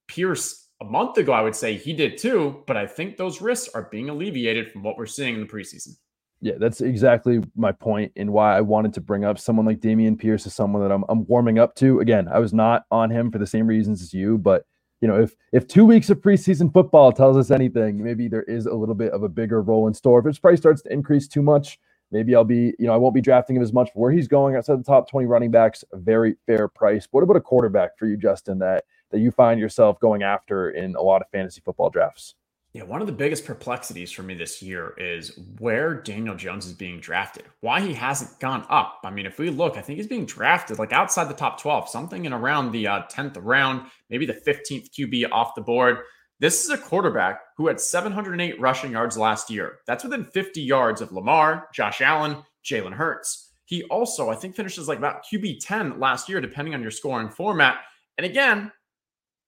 Pierce, 0.07 0.69
a 0.81 0.85
month 0.85 1.17
ago, 1.17 1.31
I 1.31 1.41
would 1.41 1.55
say 1.55 1.75
he 1.75 1.93
did 1.93 2.17
too. 2.17 2.63
But 2.67 2.77
I 2.77 2.85
think 2.85 3.17
those 3.17 3.41
risks 3.41 3.73
are 3.73 3.87
being 3.91 4.09
alleviated 4.09 4.71
from 4.71 4.83
what 4.83 4.97
we're 4.97 5.05
seeing 5.05 5.35
in 5.35 5.41
the 5.41 5.47
preseason. 5.47 5.95
Yeah, 6.39 6.53
that's 6.59 6.81
exactly 6.81 7.41
my 7.55 7.71
point 7.71 8.11
and 8.15 8.31
why 8.31 8.55
I 8.55 8.61
wanted 8.61 8.93
to 8.93 9.01
bring 9.01 9.25
up 9.25 9.39
someone 9.39 9.65
like 9.65 9.79
Dameon 9.79 10.19
Pierce 10.19 10.45
as 10.45 10.53
someone 10.53 10.83
that 10.83 10.91
I'm, 10.91 11.03
I'm 11.09 11.25
warming 11.25 11.57
up 11.57 11.73
to. 11.75 11.99
Again, 11.99 12.27
I 12.27 12.37
was 12.37 12.53
not 12.53 12.83
on 12.91 13.09
him 13.09 13.31
for 13.31 13.39
the 13.39 13.47
same 13.47 13.65
reasons 13.65 14.01
as 14.01 14.13
you, 14.13 14.37
but– 14.37 14.65
you 15.01 15.07
know, 15.07 15.21
if 15.21 15.35
if 15.53 15.67
two 15.67 15.85
weeks 15.85 16.09
of 16.09 16.21
preseason 16.21 16.73
football 16.73 17.11
tells 17.11 17.37
us 17.37 17.51
anything, 17.51 18.03
maybe 18.03 18.27
there 18.27 18.43
is 18.43 18.65
a 18.65 18.73
little 18.73 18.95
bit 18.95 19.11
of 19.11 19.23
a 19.23 19.29
bigger 19.29 19.61
role 19.61 19.87
in 19.87 19.93
store. 19.93 20.19
If 20.19 20.25
his 20.25 20.39
price 20.39 20.59
starts 20.59 20.81
to 20.83 20.93
increase 20.93 21.27
too 21.27 21.43
much, 21.43 21.79
maybe 22.11 22.35
I'll 22.35 22.43
be, 22.43 22.73
you 22.79 22.87
know, 22.87 22.93
I 22.93 22.97
won't 22.97 23.15
be 23.15 23.21
drafting 23.21 23.55
him 23.55 23.61
as 23.61 23.73
much. 23.73 23.89
Where 23.93 24.11
he's 24.11 24.27
going 24.27 24.55
outside 24.55 24.79
the 24.79 24.83
top 24.83 25.09
20 25.09 25.25
running 25.27 25.51
backs, 25.51 25.83
very 25.93 26.35
fair 26.45 26.67
price. 26.67 27.07
What 27.11 27.23
about 27.23 27.37
a 27.37 27.41
quarterback 27.41 27.97
for 27.97 28.07
you, 28.07 28.17
Justin, 28.17 28.59
that 28.59 28.85
that 29.11 29.19
you 29.19 29.31
find 29.31 29.59
yourself 29.59 29.99
going 29.99 30.23
after 30.23 30.69
in 30.71 30.95
a 30.95 31.01
lot 31.01 31.21
of 31.21 31.29
fantasy 31.31 31.61
football 31.63 31.89
drafts? 31.89 32.35
Yeah, 32.73 32.83
one 32.83 33.01
of 33.01 33.07
the 33.07 33.13
biggest 33.13 33.45
perplexities 33.45 34.11
for 34.11 34.21
me 34.21 34.35
this 34.35 34.61
year 34.61 34.93
is 34.97 35.39
where 35.57 35.95
Daniel 35.95 36.35
Jones 36.35 36.65
is 36.65 36.73
being 36.73 36.99
drafted. 36.99 37.45
Why 37.61 37.81
he 37.81 37.93
hasn't 37.93 38.39
gone 38.39 38.65
up. 38.69 38.99
I 39.03 39.09
mean, 39.09 39.25
if 39.25 39.39
we 39.39 39.49
look, 39.49 39.77
I 39.77 39.81
think 39.81 39.97
he's 39.97 40.07
being 40.07 40.25
drafted 40.25 40.77
like 40.77 40.91
outside 40.93 41.29
the 41.29 41.33
top 41.33 41.59
12, 41.59 41.89
something 41.89 42.25
in 42.25 42.33
around 42.33 42.71
the 42.71 42.87
uh, 42.87 43.01
10th 43.11 43.37
round, 43.41 43.87
maybe 44.09 44.25
the 44.25 44.33
15th 44.33 44.91
QB 44.91 45.31
off 45.31 45.55
the 45.55 45.61
board. 45.61 45.99
This 46.39 46.63
is 46.63 46.69
a 46.69 46.77
quarterback 46.77 47.41
who 47.57 47.67
had 47.67 47.79
708 47.79 48.59
rushing 48.59 48.91
yards 48.91 49.17
last 49.17 49.49
year. 49.49 49.79
That's 49.87 50.03
within 50.03 50.25
50 50.25 50.61
yards 50.61 51.01
of 51.01 51.11
Lamar, 51.11 51.67
Josh 51.73 52.01
Allen, 52.01 52.37
Jalen 52.63 52.93
Hurts. 52.93 53.51
He 53.65 53.83
also, 53.85 54.29
I 54.29 54.35
think, 54.35 54.55
finishes 54.55 54.87
like 54.87 54.99
about 54.99 55.25
QB 55.25 55.59
10 55.61 55.99
last 55.99 56.29
year, 56.29 56.39
depending 56.39 56.73
on 56.73 56.81
your 56.81 56.91
scoring 56.91 57.29
format. 57.29 57.79
And 58.17 58.25
again, 58.25 58.71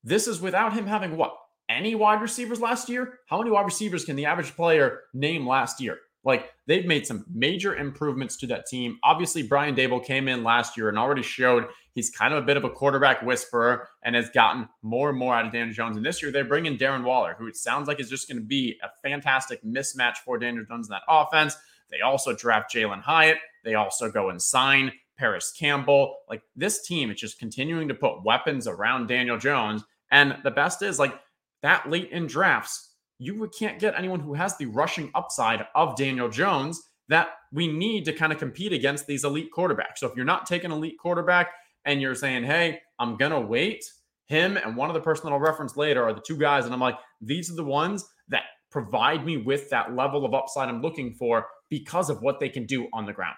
this 0.04 0.28
is 0.28 0.42
without 0.42 0.74
him 0.74 0.88
having 0.88 1.16
what? 1.16 1.36
any 1.70 1.96
wide 1.96 2.22
receivers 2.22 2.60
last 2.60 2.90
year? 2.90 3.20
How 3.28 3.38
many 3.38 3.52
wide 3.52 3.66
receivers 3.66 4.04
can 4.04 4.16
the 4.16 4.26
average 4.26 4.56
player 4.56 5.02
name 5.14 5.48
last 5.48 5.80
year? 5.80 6.00
Like 6.24 6.52
they've 6.68 6.86
made 6.86 7.08
some 7.08 7.26
major 7.34 7.76
improvements 7.76 8.36
to 8.38 8.48
that 8.48 8.68
team. 8.68 9.00
Obviously, 9.04 9.44
Brian 9.44 9.76
Daboll 9.76 10.04
came 10.04 10.28
in 10.28 10.44
last 10.44 10.76
year 10.78 10.90
and 10.90 10.98
already 10.98 11.24
showed 11.24 11.68
he's 11.94 12.10
kind 12.10 12.34
of 12.34 12.44
a 12.44 12.46
bit 12.46 12.58
of 12.58 12.66
a 12.66 12.70
quarterback 12.70 13.22
whisperer 13.22 13.88
and 14.04 14.16
has 14.16 14.30
gotten 14.30 14.68
more 14.82 15.10
and 15.10 15.18
more 15.18 15.34
out 15.34 15.46
of 15.46 15.52
Daniel 15.52 15.74
Jones. 15.74 15.98
And 15.98 16.06
this 16.06 16.22
year 16.22 16.32
they 16.32 16.42
bring 16.42 16.66
in 16.66 16.78
Darren 16.78 17.04
Waller, 17.04 17.36
who 17.38 17.48
it 17.48 17.56
sounds 17.56 17.88
like 17.88 18.00
is 18.00 18.10
just 18.10 18.28
going 18.28 18.40
to 18.40 18.46
be 18.46 18.78
a 18.84 18.90
fantastic 19.02 19.64
mismatch 19.64 20.18
for 20.26 20.38
Daniel 20.38 20.66
Jones 20.66 20.88
in 20.88 20.92
that 20.92 21.04
offense. 21.08 21.56
They 21.90 22.02
also 22.02 22.36
draft 22.36 22.74
Jalin 22.74 23.02
Hyatt. 23.02 23.38
They 23.64 23.76
also 23.76 24.12
go 24.12 24.30
and 24.30 24.42
sign 24.42 24.92
Parris 25.18 25.52
Campbell. 25.52 26.18
Like 26.30 26.42
this 26.56 26.86
team 26.86 27.12
is 27.12 27.20
just 27.20 27.40
continuing 27.40 27.88
to 27.88 27.94
put 27.94 28.24
weapons 28.24 28.68
around 28.68 29.08
Daniel 29.08 29.38
Jones. 29.38 29.84
And 30.12 30.38
the 30.44 30.52
best 30.52 30.82
is 30.82 31.00
like 31.00 31.14
that 31.62 31.90
late 31.90 32.10
in 32.12 32.28
drafts, 32.28 32.89
you 33.20 33.50
can't 33.58 33.80
get 33.80 33.94
anyone 33.98 34.22
who 34.22 34.34
has 34.34 34.58
the 34.58 34.66
rushing 34.66 35.12
upside 35.14 35.68
of 35.76 35.96
Daniel 35.96 36.30
Jones 36.30 36.82
that 37.10 37.30
we 37.52 37.68
need 37.68 38.06
to 38.06 38.14
kind 38.14 38.32
of 38.32 38.40
compete 38.40 38.72
against 38.72 39.08
these 39.08 39.24
elite 39.24 39.50
quarterbacks. 39.56 39.98
So 39.98 40.08
if 40.08 40.16
you're 40.16 40.26
not 40.26 40.46
taking 40.46 40.72
elite 40.72 40.98
quarterback 41.00 41.52
and 41.86 42.02
you're 42.02 42.16
saying, 42.16 42.46
hey, 42.46 42.80
I'm 42.98 43.18
going 43.18 43.32
to 43.32 43.42
wait, 43.42 43.84
him 44.28 44.58
and 44.58 44.76
one 44.76 44.90
other 44.90 45.02
person 45.02 45.26
that 45.26 45.34
I'll 45.34 45.40
reference 45.40 45.76
later 45.76 46.04
are 46.04 46.14
the 46.14 46.22
two 46.22 46.38
guys. 46.38 46.66
And 46.66 46.74
I'm 46.74 46.80
like, 46.80 46.98
these 47.20 47.52
are 47.52 47.56
the 47.56 47.64
ones 47.64 48.08
that 48.30 48.44
provide 48.72 49.26
me 49.26 49.38
with 49.38 49.70
that 49.72 49.96
level 49.96 50.24
of 50.24 50.34
upside 50.34 50.70
I'm 50.70 50.82
looking 50.82 51.14
for 51.14 51.48
because 51.70 52.10
of 52.10 52.22
what 52.22 52.40
they 52.40 52.50
can 52.50 52.66
do 52.66 52.88
on 52.94 53.06
the 53.06 53.14
ground 53.14 53.38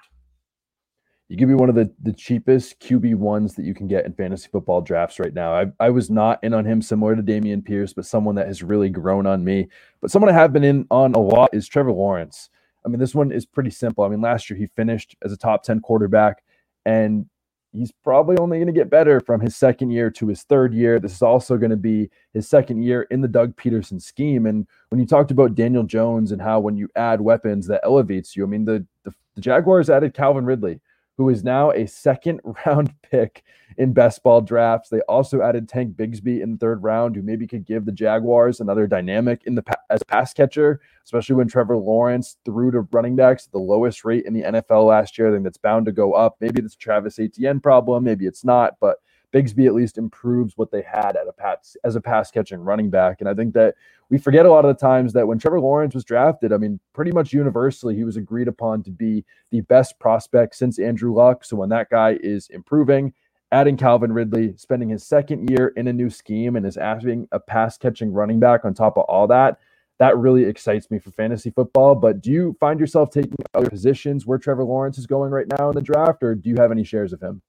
you 1.32 1.38
give 1.38 1.48
me 1.48 1.56
one 1.56 1.70
of 1.70 1.76
the, 1.76 1.90
the 2.04 2.12
cheapest 2.12 2.82
QB 2.82 3.16
ones 3.16 3.56
that 3.56 3.64
you 3.64 3.74
can 3.74 3.88
get 3.88 4.06
in 4.06 4.12
fantasy 4.12 4.50
football 4.52 4.82
drafts 4.82 5.18
right 5.18 5.34
now. 5.34 5.56
I, 5.56 5.68
I 5.80 5.90
was 5.90 6.10
not 6.10 6.44
in 6.44 6.54
on 6.54 6.66
him 6.66 6.82
similar 6.82 7.16
to 7.16 7.24
Dameon 7.24 7.64
Pierce, 7.64 7.94
but 7.94 8.06
someone 8.06 8.36
that 8.36 8.48
has 8.48 8.62
really 8.62 8.90
grown 8.90 9.26
on 9.26 9.42
me. 9.42 9.70
But 10.02 10.12
someone 10.12 10.30
I 10.30 10.34
have 10.34 10.52
been 10.52 10.66
in 10.66 10.86
on 10.92 11.14
a 11.14 11.22
lot 11.22 11.52
is 11.54 11.70
Trevor 11.70 11.94
Lawrence. 11.94 12.50
I 12.86 12.90
mean, 12.90 13.00
this 13.00 13.16
one 13.16 13.32
is 13.32 13.46
pretty 13.46 13.70
simple. 13.70 14.04
I 14.04 14.10
mean, 14.10 14.20
last 14.20 14.50
year 14.50 14.60
he 14.60 14.66
finished 14.76 15.16
as 15.24 15.32
a 15.32 15.38
top 15.38 15.64
10 15.64 15.80
quarterback, 15.80 16.44
and 16.86 17.28
he's 17.72 17.94
probably 18.04 18.38
only 18.38 18.58
going 18.58 18.68
to 18.68 18.74
get 18.74 18.90
better 18.90 19.22
from 19.22 19.40
his 19.40 19.56
second 19.56 19.92
year 19.92 20.12
to 20.12 20.28
his 20.28 20.44
third 20.44 20.74
year. 20.74 21.00
This 21.00 21.14
is 21.14 21.22
also 21.22 21.56
going 21.56 21.72
to 21.72 21.78
be 21.78 22.10
his 22.34 22.50
second 22.50 22.84
year 22.84 23.04
in 23.04 23.22
the 23.22 23.30
Doug 23.30 23.56
Pederson 23.56 24.02
scheme. 24.02 24.48
And 24.48 24.68
when 24.90 25.00
you 25.00 25.08
talked 25.08 25.32
about 25.32 25.56
Daniel 25.56 25.84
Jones 25.84 26.34
and 26.34 26.42
how 26.42 26.60
when 26.60 26.76
you 26.76 26.90
add 26.98 27.22
weapons 27.22 27.68
that 27.68 27.80
elevates 27.86 28.36
you, 28.36 28.44
I 28.44 28.48
mean, 28.48 28.66
the, 28.66 28.86
the, 29.06 29.14
the 29.36 29.40
Jaguars 29.40 29.90
added 29.90 30.14
Calvin 30.14 30.44
Ridley 30.44 30.82
who 31.22 31.30
is 31.30 31.44
now 31.44 31.70
a 31.70 31.88
second 31.88 32.42
round 32.66 32.92
pick 33.04 33.44
in 33.78 33.94
best 33.94 34.24
ball 34.24 34.42
drafts. 34.42 34.90
They 34.90 35.02
also 35.02 35.44
added 35.44 35.70
Tank 35.70 35.96
Bigsby 35.96 36.42
in 36.42 36.54
the 36.54 36.58
third 36.58 36.82
round, 36.82 37.16
who 37.16 37.22
maybe 37.22 37.46
could 37.46 37.64
give 37.64 37.86
the 37.86 37.92
Jaguars 37.92 38.60
another 38.60 38.88
dynamic 38.88 39.44
in 39.46 39.54
the 39.54 39.64
as 39.92 40.02
pass 40.02 40.34
catcher, 40.34 40.82
especially 41.06 41.36
when 41.36 41.48
Trevor 41.48 41.78
Lawrence 41.78 42.38
threw 42.44 42.72
to 42.72 42.82
running 42.92 43.16
backs 43.16 43.46
at 43.46 43.52
the 43.52 43.60
lowest 43.60 44.04
rate 44.04 44.26
in 44.26 44.34
the 44.34 44.42
NFL 44.42 44.88
last 44.88 45.18
year. 45.18 45.30
I 45.30 45.32
think 45.32 45.44
that's 45.44 45.58
bound 45.58 45.86
to 45.86 45.92
go 45.92 46.14
up. 46.14 46.38
Maybe 46.40 46.60
it's 46.60 46.76
Travis 46.76 47.20
Etienne 47.20 47.60
problem, 47.60 48.04
maybe 48.04 48.26
it's 48.26 48.44
not, 48.44 48.78
but 48.80 48.98
Bigsby 49.34 49.66
at 49.66 49.74
least 49.74 49.98
improves 49.98 50.58
what 50.58 50.72
they 50.72 50.82
had 50.82 51.16
at 51.16 51.28
a 51.28 51.34
pass 51.34 51.76
as 51.84 51.96
a 51.96 52.02
pass 52.02 52.32
catching 52.32 52.60
running 52.60 52.90
back. 52.90 53.22
And 53.22 53.30
I 53.30 53.34
think 53.34 53.54
that 53.54 53.76
we 54.10 54.18
forget 54.18 54.46
a 54.46 54.52
lot 54.52 54.66
of 54.66 54.76
the 54.76 54.80
times 54.80 55.14
that 55.14 55.28
when 55.28 55.40
Trevor 55.40 55.62
Lawrence 55.62 55.96
was 55.96 56.04
drafted, 56.04 56.52
I 56.52 56.58
mean, 56.58 56.80
pretty 56.94 57.12
much 57.12 57.32
universally, 57.32 57.96
he 57.96 58.04
was 58.04 58.18
agreed 58.18 58.48
upon 58.48 58.84
to 58.84 58.92
be 58.92 59.24
the 59.52 59.62
best 59.62 60.00
prospect 60.00 60.56
since 60.56 60.80
Andrew 60.80 61.14
Luck. 61.14 61.46
So 61.46 61.56
when 61.56 61.70
that 61.70 61.90
guy 61.90 62.18
is 62.22 62.50
improving, 62.50 63.14
adding 63.54 63.78
Calvin 63.78 64.14
Ridley, 64.14 64.54
spending 64.58 64.90
his 64.90 65.06
second 65.06 65.50
year 65.50 65.74
in 65.76 65.88
a 65.88 65.94
new 65.94 66.10
scheme, 66.10 66.56
and 66.56 66.66
is 66.66 66.76
having 66.76 67.28
a 67.32 67.40
pass 67.40 67.78
catching 67.78 68.12
running 68.12 68.40
back 68.40 68.66
on 68.66 68.74
top 68.74 68.98
of 68.98 69.04
all 69.04 69.28
that. 69.28 69.60
That 70.00 70.18
really 70.18 70.46
excites 70.46 70.90
me 70.90 71.00
for 71.00 71.12
fantasy 71.12 71.52
football. 71.52 71.96
But 71.96 72.22
do 72.22 72.32
you 72.32 72.56
find 72.60 72.80
yourself 72.80 73.12
taking 73.12 73.36
other 73.54 73.70
positions 73.70 74.26
where 74.26 74.38
Trevor 74.38 74.64
Lawrence 74.64 74.98
is 74.98 75.06
going 75.06 75.32
right 75.32 75.48
now 75.60 75.70
in 75.70 75.76
the 75.76 75.82
draft, 75.82 76.24
or 76.24 76.34
do 76.34 76.50
you 76.50 76.56
have 76.58 76.72
any 76.72 76.84
shares 76.84 77.14
of 77.14 77.22
him? 77.22 77.42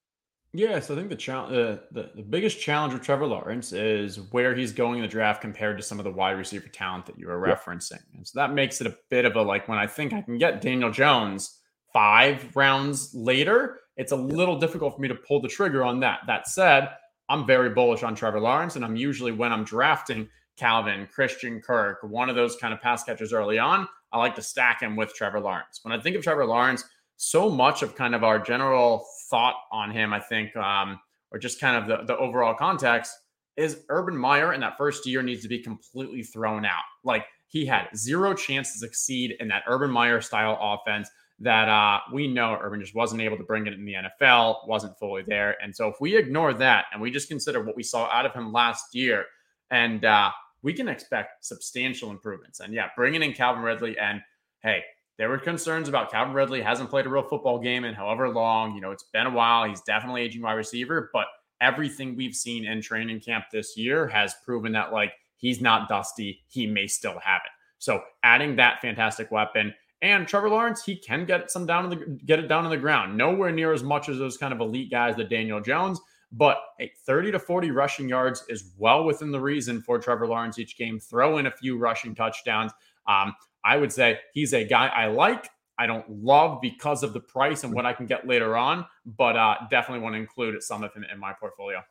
Yeah, 0.54 0.80
so 0.80 0.92
I 0.92 0.98
think 0.98 1.08
the 1.08 1.16
challenge, 1.16 1.56
uh, 1.56 1.76
the, 1.92 2.10
the 2.14 2.22
biggest 2.22 2.60
challenge 2.60 2.92
with 2.92 3.02
Trevor 3.02 3.26
Lawrence 3.26 3.72
is 3.72 4.20
where 4.32 4.54
he's 4.54 4.72
going 4.72 4.96
in 4.96 5.02
the 5.02 5.08
draft 5.08 5.40
compared 5.40 5.78
to 5.78 5.82
some 5.82 5.98
of 5.98 6.04
the 6.04 6.10
wide 6.10 6.32
receiver 6.32 6.68
talent 6.68 7.06
that 7.06 7.18
you 7.18 7.26
were 7.26 7.48
yeah. 7.48 7.54
referencing. 7.54 8.02
And 8.14 8.26
so 8.26 8.38
that 8.38 8.52
makes 8.52 8.80
it 8.82 8.86
a 8.86 8.96
bit 9.08 9.24
of 9.24 9.34
a 9.36 9.42
like 9.42 9.66
when 9.66 9.78
I 9.78 9.86
think 9.86 10.12
I 10.12 10.20
can 10.20 10.36
get 10.36 10.60
Daniel 10.60 10.90
Jones 10.90 11.58
five 11.92 12.54
rounds 12.54 13.14
later, 13.14 13.80
it's 13.96 14.12
a 14.12 14.16
little 14.16 14.58
difficult 14.58 14.94
for 14.94 15.00
me 15.00 15.08
to 15.08 15.14
pull 15.14 15.40
the 15.40 15.48
trigger 15.48 15.82
on 15.84 16.00
that. 16.00 16.20
That 16.26 16.46
said, 16.46 16.90
I'm 17.30 17.46
very 17.46 17.70
bullish 17.70 18.02
on 18.02 18.14
Trevor 18.14 18.40
Lawrence, 18.40 18.76
and 18.76 18.84
I'm 18.84 18.96
usually 18.96 19.32
when 19.32 19.52
I'm 19.52 19.64
drafting 19.64 20.28
Calvin, 20.58 21.08
Christian 21.10 21.60
Kirk, 21.60 21.98
one 22.02 22.28
of 22.28 22.36
those 22.36 22.56
kind 22.56 22.74
of 22.74 22.80
pass 22.80 23.04
catchers 23.04 23.32
early 23.32 23.58
on, 23.58 23.88
I 24.12 24.18
like 24.18 24.34
to 24.34 24.42
stack 24.42 24.82
him 24.82 24.96
with 24.96 25.14
Trevor 25.14 25.40
Lawrence. 25.40 25.80
When 25.82 25.98
I 25.98 26.02
think 26.02 26.14
of 26.14 26.22
Trevor 26.22 26.44
Lawrence, 26.44 26.84
so 27.22 27.48
much 27.48 27.82
of 27.82 27.94
kind 27.94 28.16
of 28.16 28.24
our 28.24 28.37
general 28.40 29.06
thought 29.30 29.54
on 29.70 29.92
him, 29.92 30.12
I 30.12 30.18
think, 30.18 30.56
um, 30.56 30.98
or 31.30 31.38
just 31.38 31.61
kind 31.61 31.76
of 31.76 31.87
the, 31.87 32.04
the 32.04 32.18
overall 32.18 32.52
context, 32.52 33.16
is 33.56 33.85
Urban 33.90 34.16
Meyer 34.16 34.54
in 34.54 34.61
that 34.62 34.76
first 34.76 35.06
year 35.06 35.22
needs 35.22 35.40
to 35.42 35.48
be 35.48 35.61
completely 35.61 36.24
thrown 36.24 36.64
out. 36.64 36.82
Like 37.04 37.26
he 37.46 37.64
had 37.64 37.87
zero 37.94 38.35
chance 38.35 38.72
to 38.72 38.78
succeed 38.80 39.37
in 39.38 39.46
that 39.48 39.62
Urban 39.68 39.88
Meyer 39.88 40.20
style 40.20 40.58
offense 40.61 41.08
that 41.38 41.68
uh, 41.68 42.00
we 42.12 42.26
know 42.26 42.58
Urban 42.61 42.80
just 42.80 42.96
wasn't 42.96 43.22
able 43.22 43.37
to 43.37 43.44
bring 43.44 43.68
it 43.68 43.74
in 43.74 43.85
the 43.85 43.94
NFL, 43.94 44.66
wasn't 44.66 44.98
fully 44.98 45.22
there. 45.24 45.56
And 45.62 45.74
so 45.74 45.87
if 45.87 46.00
we 46.00 46.16
ignore 46.16 46.52
that 46.54 46.87
and 46.92 47.00
we 47.00 47.12
just 47.12 47.28
consider 47.28 47.62
what 47.62 47.76
we 47.76 47.85
saw 47.85 48.06
out 48.06 48.26
of 48.26 48.35
him 48.35 48.52
last 48.52 48.96
year, 48.96 49.26
and 49.70 50.04
uh, 50.04 50.32
we 50.62 50.72
can 50.72 50.88
expect 50.88 51.44
substantial 51.44 52.11
improvements. 52.11 52.58
And 52.58 52.74
yeah, 52.74 52.88
bringing 52.96 53.22
in 53.22 53.32
Calvin 53.32 53.62
Ridley 53.62 53.96
and 53.96 54.20
hey, 54.64 54.82
there 55.22 55.28
were 55.28 55.38
concerns 55.38 55.88
about 55.88 56.11
Calvin 56.11 56.35
Ridley 56.35 56.61
hasn't 56.61 56.90
played 56.90 57.06
a 57.06 57.08
real 57.08 57.22
football 57.22 57.61
game 57.61 57.85
in 57.85 57.94
however 57.94 58.28
long. 58.28 58.74
You 58.74 58.80
know, 58.80 58.90
it's 58.90 59.04
been 59.04 59.28
a 59.28 59.30
while. 59.30 59.62
He's 59.68 59.80
definitely 59.80 60.22
aging 60.22 60.42
wide 60.42 60.54
receiver, 60.54 61.11
but 61.12 61.26
everything 61.61 62.16
we've 62.16 62.35
seen 62.35 62.64
in 62.64 62.82
training 62.82 63.20
camp 63.20 63.44
this 63.52 63.76
year 63.76 64.08
has 64.08 64.35
proven 64.44 64.72
that 64.72 64.92
like 64.92 65.12
he's 65.37 65.61
not 65.61 65.88
dusty. 65.88 66.42
He 66.48 66.66
may 66.66 66.88
still 66.88 67.20
have 67.22 67.40
it. 67.44 67.52
So 67.78 68.02
adding 68.24 68.56
that 68.56 68.80
fantastic 68.80 69.30
weapon 69.30 69.72
and 70.00 70.26
Trevor 70.26 70.50
Lawrence, 70.50 70.85
he 70.85 70.96
can 70.96 71.24
get 71.24 71.52
some 71.52 71.66
down 71.66 71.88
the 71.88 72.18
get 72.26 72.40
it 72.40 72.48
down 72.48 72.64
on 72.64 72.72
the 72.72 72.76
ground. 72.76 73.16
Nowhere 73.16 73.52
near 73.52 73.72
as 73.72 73.85
much 73.85 74.08
as 74.08 74.18
those 74.18 74.37
kind 74.37 74.52
of 74.52 74.58
elite 74.58 74.90
guys 74.90 75.14
that 75.18 75.30
Daniel 75.30 75.61
Jones, 75.61 76.00
but 76.32 76.58
hey, 76.80 76.90
30 77.06 77.30
to 77.30 77.38
40 77.38 77.70
rushing 77.70 78.08
yards 78.08 78.44
is 78.48 78.72
well 78.76 79.04
within 79.04 79.30
the 79.30 79.38
reason 79.40 79.82
for 79.82 80.00
Trevor 80.00 80.26
Lawrence 80.26 80.58
each 80.58 80.76
game. 80.76 80.98
Throw 80.98 81.38
in 81.38 81.46
a 81.46 81.52
few 81.52 81.78
rushing 81.78 82.12
touchdowns. 82.12 82.72
Um, 83.06 83.37
I 83.64 83.77
would 83.77 83.92
say 83.92 84.18
he's 84.35 84.53
a 84.53 84.64
guy 84.64 84.88
I 84.88 85.07
like. 85.07 85.48
I 85.79 85.87
don't 85.87 86.09
love 86.09 86.61
because 86.61 87.03
of 87.03 87.12
the 87.12 87.20
price 87.20 87.64
and 87.64 87.72
what 87.72 87.87
I 87.87 87.92
can 87.92 88.07
get 88.07 88.27
later 88.27 88.57
on, 88.57 88.87
but 89.05 89.37
uh, 89.37 89.57
definitely 89.70 90.03
want 90.03 90.14
to 90.14 90.20
include 90.20 90.62
some 90.62 90.85
of 90.85 90.92
him 90.94 91.05
in 91.11 91.18
my 91.18 91.33
portfolio. 91.33 91.83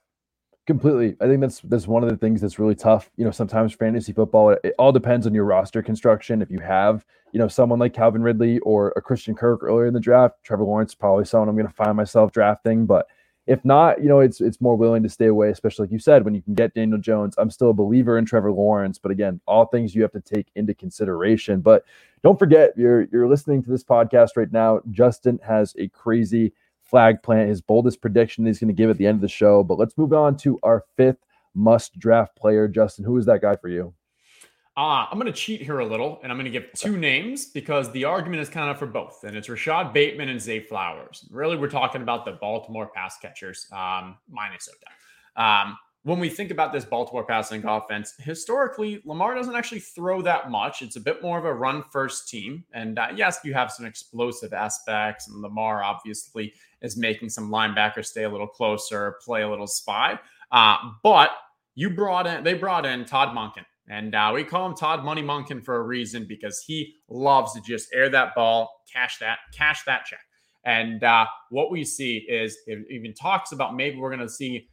Completely. 0.68 1.18
I 1.20 1.26
think 1.26 1.42
that's 1.42 1.60
that's 1.62 1.88
one 1.88 2.04
of 2.04 2.10
the 2.10 2.18
things 2.18 2.40
that's 2.40 2.60
really 2.60 2.76
tough. 2.76 3.10
You 3.18 3.26
know, 3.26 3.32
sometimes 3.32 3.74
fantasy 3.74 4.14
football, 4.14 4.52
it, 4.52 4.60
it 4.64 4.76
all 4.78 4.92
depends 4.92 5.26
on 5.26 5.34
your 5.34 5.44
roster 5.44 5.82
construction. 5.82 6.42
If 6.42 6.52
you 6.52 6.60
have, 6.60 7.04
you 7.32 7.40
know, 7.40 7.48
someone 7.48 7.80
like 7.80 7.94
Calvin 7.94 8.22
Ridley 8.22 8.60
or 8.60 8.94
a 8.96 9.02
Christian 9.02 9.34
Kirk 9.34 9.64
earlier 9.64 9.88
in 9.88 9.94
the 9.94 10.00
draft, 10.00 10.36
Trevor 10.44 10.64
Lawrence 10.64 10.94
probably 10.94 11.26
someone 11.26 11.50
I'm 11.50 11.56
going 11.56 11.68
to 11.68 11.74
find 11.74 11.98
myself 11.98 12.32
drafting. 12.32 12.86
But 12.86 13.08
if 13.52 13.66
not, 13.66 14.02
you 14.02 14.08
know, 14.08 14.22
it's 14.22 14.40
it's 14.40 14.62
more 14.62 14.78
willing 14.78 15.04
to 15.04 15.10
stay 15.10 15.26
away, 15.26 15.50
especially 15.50 15.84
like 15.84 15.92
you 15.92 16.00
said, 16.00 16.24
when 16.24 16.34
you 16.34 16.42
can 16.42 16.54
get 16.54 16.74
Daniel 16.74 16.98
Jones. 16.98 17.36
I'm 17.38 17.50
still 17.50 17.72
a 17.72 17.74
believer 17.74 18.18
in 18.18 18.24
Trevor 18.24 18.54
Lawrence, 18.54 18.98
but 18.98 19.12
again, 19.12 19.42
all 19.46 19.66
things 19.66 19.94
you 19.94 20.02
have 20.04 20.14
to 20.14 20.22
take 20.22 20.48
into 20.56 20.74
consideration. 20.74 21.60
But 21.60 21.84
don't 22.24 22.40
forget, 22.40 22.72
you're 22.78 23.10
you're 23.12 23.28
listening 23.28 23.62
to 23.64 23.70
this 23.70 23.84
podcast 23.84 24.30
right 24.38 24.52
now. 24.54 24.80
Justin 24.92 25.38
has 25.46 25.76
a 25.78 25.90
crazy 25.90 26.54
flag 26.82 27.22
plant, 27.24 27.50
his 27.50 27.62
boldest 27.62 28.00
prediction 28.00 28.46
he's 28.46 28.60
going 28.60 28.70
to 28.70 28.74
give 28.74 28.90
at 28.90 28.98
the 28.98 29.06
end 29.06 29.16
of 29.16 29.22
the 29.22 29.28
show. 29.28 29.66
But 29.66 29.78
let's 29.78 29.98
move 29.98 30.14
on 30.14 30.38
to 30.38 30.58
our 30.64 30.86
fifth 30.96 31.26
must 31.54 32.00
draft 32.00 32.38
player. 32.38 32.70
Justin, 32.70 33.04
who 33.04 33.18
is 33.18 33.26
that 33.26 33.42
guy 33.42 33.58
for 33.58 33.68
you? 33.68 33.94
Uh, 34.78 35.06
I'm 35.12 35.20
going 35.20 35.32
to 35.32 35.38
cheat 35.38 35.62
here 35.62 35.80
a 35.80 35.86
little 35.86 36.22
and 36.24 36.32
I'm 36.32 36.38
going 36.38 36.46
to 36.46 36.52
give 36.52 36.72
two 36.74 36.96
names 36.96 37.46
because 37.46 37.92
the 37.92 38.06
argument 38.06 38.42
is 38.42 38.48
kind 38.48 38.70
of 38.70 38.80
for 38.80 38.86
both. 38.86 39.26
And 39.26 39.36
it's 39.36 39.50
Rashod 39.50 39.94
Bateman 39.94 40.30
and 40.30 40.40
Zay 40.40 40.62
Flowers. 40.62 41.28
Really, 41.30 41.58
we're 41.58 41.70
talking 41.70 42.02
about 42.02 42.24
the 42.24 42.34
Baltimore 42.34 42.88
pass 42.88 43.18
catchers, 43.18 43.68
um, 43.74 44.18
minus 44.30 44.70
Odell. 44.70 45.46
Um, 45.46 45.78
when 46.04 46.20
we 46.20 46.30
think 46.30 46.52
about 46.52 46.72
this 46.72 46.86
Baltimore 46.86 47.26
passing 47.26 47.66
offense, 47.66 48.14
historically, 48.18 49.02
Lamar 49.06 49.36
doesn't 49.36 49.56
actually 49.56 49.82
throw 49.82 50.22
that 50.22 50.50
much. 50.50 50.82
It's 50.82 50.96
a 50.96 51.02
bit 51.02 51.22
more 51.22 51.38
of 51.38 51.46
a 51.46 51.54
run 51.54 51.84
first 51.92 52.30
team. 52.30 52.64
And 52.74 52.98
uh, 52.98 53.10
yes, 53.14 53.40
you 53.44 53.54
have 53.54 53.72
some 53.72 53.86
explosive 53.86 54.54
aspects. 54.54 55.28
And 55.28 55.42
Lamar 55.42 55.84
obviously 55.84 56.54
is 56.82 56.96
making 56.96 57.30
some 57.30 57.52
linebackers 57.52 58.06
stay 58.06 58.24
a 58.24 58.30
little 58.30 58.48
closer, 58.48 59.18
play 59.22 59.42
a 59.42 59.50
little 59.50 59.68
spy. 59.68 60.18
Uh, 60.50 60.78
but 61.04 61.32
you 61.76 61.90
brought 61.90 62.26
in, 62.26 62.44
they 62.44 62.54
brought 62.54 62.86
in 62.86 63.04
Todd 63.04 63.36
Monken. 63.36 63.66
And 63.91 64.15
uh, 64.15 64.32
we 64.34 64.45
call 64.45 64.65
him 64.65 64.73
Todd 64.73 65.04
Money 65.04 65.21
Monken 65.21 65.62
for 65.62 65.75
a 65.75 65.84
reason 65.84 66.25
because 66.25 66.63
he 66.65 66.95
loves 67.10 67.51
to 67.54 67.62
just 67.62 67.89
air 67.93 68.08
that 68.08 68.34
ball, 68.36 68.71
cash 68.91 69.17
that, 69.19 69.39
cash 69.54 69.84
that 69.86 70.06
check. 70.06 70.21
And 70.63 71.04
uh, 71.04 71.25
what 71.49 71.71
we 71.71 71.84
see 71.84 72.25
is 72.30 72.58
it 72.67 72.86
even 72.89 73.13
talks 73.13 73.51
about 73.51 73.75
maybe 73.75 73.97
we're 73.97 74.15
going 74.15 74.21
to 74.21 74.30
see 74.30 74.69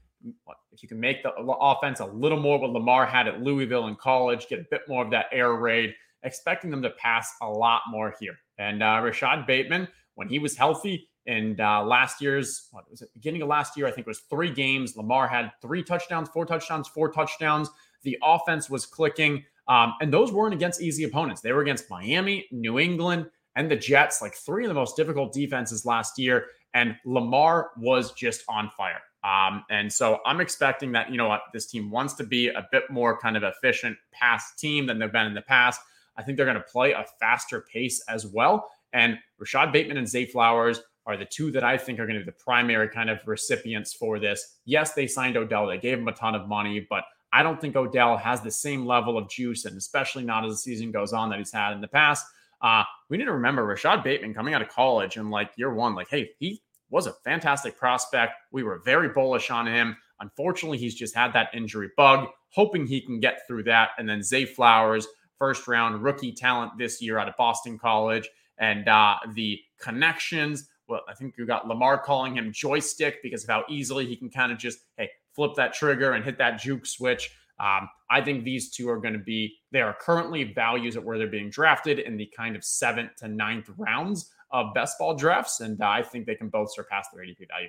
if 0.71 0.83
you 0.85 0.89
can 0.89 1.01
make 1.01 1.25
the 1.25 1.33
offense 1.37 1.99
a 1.99 2.05
little 2.05 2.39
more 2.39 2.61
what 2.61 2.71
Lamar 2.71 3.07
had 3.07 3.27
at 3.27 3.43
Louisville 3.43 3.89
in 3.89 3.97
college, 3.97 4.47
get 4.49 4.61
a 4.61 4.67
bit 4.71 4.83
more 4.87 5.05
of 5.05 5.11
that 5.11 5.27
air 5.33 5.53
raid, 5.55 5.95
expecting 6.23 6.71
them 6.71 6.83
to 6.83 6.91
pass 6.91 7.29
a 7.43 7.49
lot 7.49 7.83
more 7.91 8.15
here. 8.21 8.37
And 8.57 8.85
uh, 8.85 9.01
Rashod 9.03 9.49
Bateman, 9.49 9.89
when 10.15 10.29
he 10.29 10.39
was 10.39 10.57
healthy, 10.57 11.09
and 11.27 11.61
uh, 11.61 11.83
last 11.85 12.23
year's, 12.23 12.69
what 12.71 12.91
was 12.91 13.03
it, 13.03 13.11
beginning 13.15 13.43
of 13.43 13.49
last 13.49 13.77
year, 13.77 13.87
I 13.87 13.91
think 13.91 14.07
it 14.07 14.11
was 14.11 14.21
three 14.31 14.51
games. 14.51 14.97
Lamar 14.97 15.29
had 15.29 15.51
three 15.61 15.83
touchdowns, 15.83 16.29
four 16.31 16.47
touchdowns, 16.47 16.89
four 16.89 17.11
touchdowns. 17.11 17.69
The 18.03 18.19
offense 18.23 18.71
was 18.71 18.87
clicking. 18.87 19.45
Um, 19.69 19.95
and 20.01 20.13
those 20.13 20.33
weren't 20.33 20.55
against 20.55 20.81
easy 20.81 21.05
opponents. 21.05 21.41
They 21.41 21.53
were 21.53 21.63
against 21.63 21.91
Miami, 21.91 22.47
New 22.51 22.79
England, 22.79 23.27
and 23.55 23.71
the 23.71 23.77
Jets, 23.77 24.23
like 24.23 24.35
three 24.35 24.65
of 24.65 24.69
the 24.69 24.75
most 24.75 24.97
difficult 24.97 25.33
defenses 25.33 25.85
last 25.85 26.19
year. 26.19 26.47
And 26.75 26.97
Lamar 27.05 27.71
was 27.77 28.13
just 28.13 28.45
on 28.49 28.71
fire. 28.77 29.01
Um, 29.25 29.65
and 29.69 29.93
so 29.93 30.21
I'm 30.25 30.41
expecting 30.41 30.93
that, 30.93 31.11
you 31.11 31.17
know 31.17 31.29
what, 31.29 31.43
this 31.53 31.67
team 31.67 31.91
wants 31.91 32.15
to 32.15 32.25
be 32.25 32.49
a 32.49 32.67
bit 32.71 32.85
more 32.89 33.19
kind 33.19 33.37
of 33.37 33.43
efficient 33.43 33.97
pass 34.13 34.55
team 34.57 34.87
than 34.87 34.99
they've 34.99 35.13
been 35.13 35.27
in 35.27 35.35
the 35.35 35.43
past. 35.43 35.81
I 36.17 36.23
think 36.23 36.37
they're 36.37 36.47
going 36.47 36.57
to 36.57 36.63
play 36.63 36.93
a 36.93 37.05
faster 37.19 37.65
pace 37.73 38.03
as 38.09 38.27
well. 38.27 38.71
And 38.93 39.19
Rashod 39.39 39.73
Bateman 39.73 39.97
and 39.97 40.09
Zay 40.09 40.25
Flowers 40.25 40.81
are 41.07 41.17
the 41.17 41.25
two 41.25 41.51
that 41.53 41.65
I 41.65 41.79
think 41.79 41.99
are 41.99 42.07
going 42.07 42.19
to 42.19 42.25
be 42.25 42.31
the 42.31 42.33
primary 42.33 42.89
kind 42.89 43.11
of 43.11 43.19
recipients 43.27 43.93
for 43.93 44.19
this. 44.19 44.59
Yes, 44.67 44.93
they 44.93 45.07
signed 45.07 45.37
Odell, 45.37 45.67
they 45.67 45.79
gave 45.79 45.99
him 45.99 46.09
a 46.09 46.13
ton 46.13 46.35
of 46.35 46.49
money, 46.49 46.87
but 46.89 47.05
I 47.33 47.43
don't 47.43 47.61
think 47.61 47.77
Odell 47.77 48.17
has 48.17 48.41
the 48.41 48.51
same 48.51 48.87
level 48.87 49.19
of 49.19 49.29
juice, 49.29 49.65
and 49.65 49.77
especially 49.77 50.25
not 50.25 50.45
as 50.45 50.53
the 50.53 50.59
season 50.59 50.91
goes 50.91 51.13
on 51.13 51.31
that 51.31 51.39
he's 51.39 51.53
had 51.53 51.73
in 51.73 51.81
the 51.81 51.89
past. 51.89 52.27
Uh, 52.61 52.85
we 53.09 53.17
need 53.17 53.27
to 53.27 53.33
remember 53.33 53.65
Rashod 53.65 54.03
Bateman 54.03 54.35
coming 54.35 54.55
out 54.55 54.63
of 54.63 54.69
college 54.69 55.17
and 55.17 55.31
like 55.31 55.51
year 55.57 55.73
one, 55.73 55.95
like, 55.95 56.09
hey, 56.09 56.31
he 56.39 56.63
was 56.91 57.07
a 57.07 57.13
fantastic 57.25 57.79
prospect. 57.79 58.33
We 58.51 58.63
were 58.63 58.81
very 58.85 59.11
bullish 59.11 59.51
on 59.51 59.67
him. 59.67 59.97
Unfortunately, 60.21 60.79
he's 60.79 60.95
just 60.95 61.15
had 61.15 61.33
that 61.35 61.51
injury 61.55 61.91
bug, 61.97 62.29
hoping 62.51 62.87
he 62.87 63.01
can 63.01 63.21
get 63.21 63.47
through 63.47 63.65
that. 63.65 63.91
And 63.99 64.09
then 64.09 64.23
Zay 64.23 64.45
Flowers, 64.45 65.07
first 65.39 65.69
round 65.69 66.03
rookie 66.03 66.33
talent 66.33 66.73
this 66.79 67.01
year 67.01 67.19
out 67.19 67.29
of 67.29 67.37
Boston 67.37 67.79
College, 67.79 68.29
and 68.59 68.89
uh, 68.89 69.17
the 69.35 69.61
connections 69.79 70.69
well, 70.89 71.03
I 71.09 71.15
think 71.15 71.35
you 71.37 71.47
got 71.47 71.69
Lamar 71.69 71.99
calling 71.99 72.35
him 72.35 72.51
joystick 72.53 73.23
because 73.23 73.45
of 73.45 73.51
how 73.51 73.65
easily 73.69 74.07
he 74.07 74.17
can 74.17 74.31
kind 74.31 74.51
of 74.51 74.59
just, 74.59 74.79
hey, 74.97 75.11
flip 75.39 75.55
that 75.55 75.73
trigger 75.73 76.15
and 76.15 76.25
hit 76.25 76.37
that 76.37 76.61
juke 76.61 76.85
switch. 76.85 77.31
Um, 77.61 77.89
I 78.11 78.21
think 78.21 78.43
these 78.43 78.71
two 78.71 78.91
are 78.91 78.99
going 78.99 79.13
to 79.13 79.21
be, 79.21 79.55
they 79.71 79.81
are 79.81 79.97
currently 80.01 80.43
values 80.43 80.97
at 80.97 81.05
where 81.05 81.17
they're 81.17 81.29
being 81.29 81.49
drafted 81.49 82.01
in 82.01 82.17
the 82.17 82.27
kind 82.37 82.57
of 82.57 82.65
seventh 82.65 83.15
to 83.19 83.29
ninth 83.29 83.71
rounds 83.77 84.33
of 84.51 84.75
best 84.75 84.99
ball 84.99 85.15
drafts. 85.15 85.61
And 85.61 85.81
uh, 85.81 85.89
I 85.89 86.03
think 86.03 86.27
they 86.27 86.35
can 86.35 86.49
both 86.49 86.75
surpass 86.75 87.07
their 87.15 87.23
ADP 87.23 87.47
value. 87.49 87.69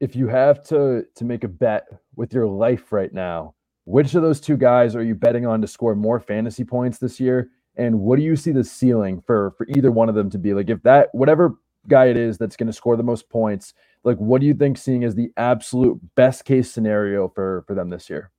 If 0.00 0.14
you 0.14 0.28
have 0.28 0.62
to 0.64 1.06
to 1.14 1.24
make 1.24 1.44
a 1.44 1.48
bet 1.48 1.86
with 2.14 2.34
your 2.34 2.46
life 2.46 2.92
right 2.92 3.12
now, 3.12 3.54
which 3.86 4.14
of 4.14 4.20
those 4.20 4.42
two 4.42 4.58
guys 4.58 4.94
are 4.94 5.02
you 5.02 5.14
betting 5.14 5.46
on 5.46 5.62
to 5.62 5.66
score 5.66 5.94
more 5.94 6.20
fantasy 6.20 6.64
points 6.64 6.98
this 6.98 7.18
year? 7.18 7.48
And 7.76 8.00
what 8.00 8.16
do 8.16 8.22
you 8.22 8.36
see 8.36 8.52
the 8.52 8.64
ceiling 8.64 9.22
for 9.26 9.52
for 9.56 9.66
either 9.68 9.90
one 9.90 10.10
of 10.10 10.14
them 10.14 10.28
to 10.30 10.38
be? 10.38 10.52
Like 10.52 10.68
if 10.68 10.82
that 10.82 11.08
whatever 11.14 11.56
guy 11.88 12.06
it 12.06 12.16
is 12.16 12.38
that's 12.38 12.56
going 12.56 12.66
to 12.66 12.72
score 12.72 12.96
the 12.96 13.02
most 13.02 13.28
points. 13.28 13.74
Like, 14.06 14.18
what 14.18 14.40
do 14.40 14.46
you 14.46 14.54
think 14.54 14.78
seeing 14.78 15.02
as 15.02 15.16
the 15.16 15.32
absolute 15.36 16.00
best 16.14 16.44
case 16.44 16.70
scenario 16.70 17.28
for 17.28 17.64
for 17.66 17.74
them 17.74 17.90
this 17.90 18.08
year? 18.08 18.30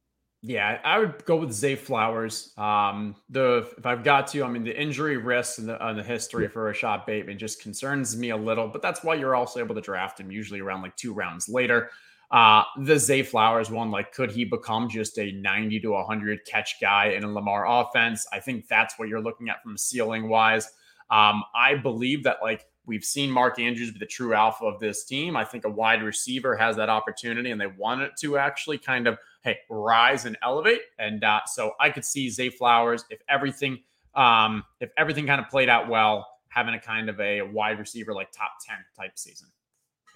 Yeah, 0.42 0.80
I 0.84 0.98
would 0.98 1.26
go 1.26 1.36
with 1.36 1.52
Zay 1.52 1.76
Flowers. 1.76 2.54
Um, 2.58 3.16
the 3.30 3.68
if 3.78 3.86
I've 3.86 4.04
got 4.04 4.28
to, 4.28 4.44
I 4.44 4.48
mean, 4.48 4.64
the 4.64 4.80
injury 4.80 5.18
risks 5.18 5.58
and 5.58 5.68
the, 5.68 5.86
and 5.86 6.00
the 6.00 6.04
history 6.04 6.48
for 6.48 6.64
Rashod 6.64 7.06
Bateman 7.06 7.38
just 7.38 7.62
concerns 7.62 8.16
me 8.16 8.30
a 8.30 8.38
little, 8.38 8.70
but 8.70 8.82
that's 8.82 9.04
why 9.04 9.16
you're 9.16 9.36
also 9.36 9.60
able 9.60 9.76
to 9.76 9.82
draft 9.82 10.20
him 10.20 10.32
usually 10.32 10.62
around 10.62 10.84
like 10.84 10.96
two 10.96 11.14
rounds 11.14 11.50
later. 11.50 11.90
Uh, 12.32 12.64
the 12.80 12.98
Zay 12.98 13.24
Flowers 13.24 13.70
one, 13.70 13.92
like, 13.92 14.14
could 14.14 14.32
he 14.32 14.46
become 14.46 14.88
just 14.90 15.18
a 15.18 15.32
90 15.32 15.82
to 15.82 15.92
100 15.92 16.46
catch 16.46 16.80
guy 16.80 17.08
in 17.08 17.24
a 17.24 17.32
Lamar 17.32 17.66
offense? 17.68 18.26
I 18.32 18.40
think 18.40 18.68
that's 18.68 18.98
what 18.98 19.10
you're 19.10 19.22
looking 19.22 19.50
at 19.50 19.62
from 19.64 19.78
ceiling 19.78 20.30
wise. 20.30 20.66
Um, 21.10 21.44
I 21.56 21.76
believe 21.76 22.24
that, 22.24 22.38
like, 22.42 22.66
we've 22.88 23.04
seen 23.04 23.30
Mark 23.30 23.60
Andrews 23.60 23.92
be 23.92 24.00
the 24.00 24.06
true 24.06 24.34
alpha 24.34 24.66
of 24.66 24.80
this 24.80 25.04
team. 25.04 25.36
I 25.36 25.44
think 25.44 25.66
a 25.66 25.70
wide 25.70 26.02
receiver 26.02 26.56
has 26.56 26.78
that 26.78 26.90
opportunity 26.90 27.52
and 27.52 27.60
they 27.60 27.68
want 27.68 28.02
it 28.02 28.14
to 28.22 28.38
actually 28.38 28.78
kind 28.78 29.08
of, 29.08 29.20
hey, 29.44 29.58
rise 29.70 30.26
and 30.26 30.38
elevate. 30.42 30.82
And 30.98 31.24
uh, 31.24 31.42
so 31.46 31.74
I 31.80 31.90
could 31.90 32.06
see 32.06 32.30
Zay 32.30 32.50
Flowers, 32.50 33.04
if 33.10 33.20
everything, 33.30 33.80
um, 34.16 34.64
if 34.80 34.90
everything 34.98 35.28
kind 35.28 35.42
of 35.42 35.50
played 35.50 35.70
out 35.70 35.90
well, 35.90 36.28
having 36.48 36.74
a 36.74 36.80
kind 36.80 37.10
of 37.10 37.20
a 37.20 37.42
wide 37.42 37.78
receiver 37.78 38.14
like 38.14 38.32
top 38.32 38.52
10 38.66 38.78
type 38.96 39.12
season. 39.16 39.50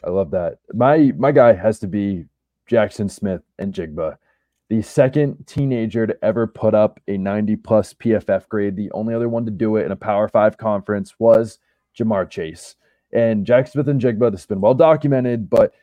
I 0.03 0.09
love 0.09 0.31
that. 0.31 0.57
My 0.73 1.11
my 1.17 1.31
guy 1.31 1.53
has 1.53 1.77
to 1.79 1.87
be 1.87 2.25
Jackson 2.65 3.07
Smith 3.07 3.43
and 3.59 3.71
Jigba, 3.71 4.17
the 4.69 4.81
second 4.81 5.45
teenager 5.45 6.07
to 6.07 6.17
ever 6.25 6.47
put 6.47 6.73
up 6.73 6.99
a 7.07 7.17
90 7.17 7.57
plus 7.57 7.93
PFF 7.93 8.47
grade. 8.47 8.75
The 8.75 8.91
only 8.93 9.13
other 9.13 9.29
one 9.29 9.45
to 9.45 9.51
do 9.51 9.75
it 9.75 9.85
in 9.85 9.91
a 9.91 9.95
Power 9.95 10.27
Five 10.27 10.57
conference 10.57 11.13
was 11.19 11.59
Ja'Marr 11.97 12.29
Chase. 12.29 12.75
And 13.13 13.45
Jack 13.45 13.67
Smith-Njigba, 13.67 14.31
this 14.31 14.41
has 14.41 14.45
been 14.45 14.61
well 14.61 14.73
documented, 14.73 15.49
but 15.49 15.73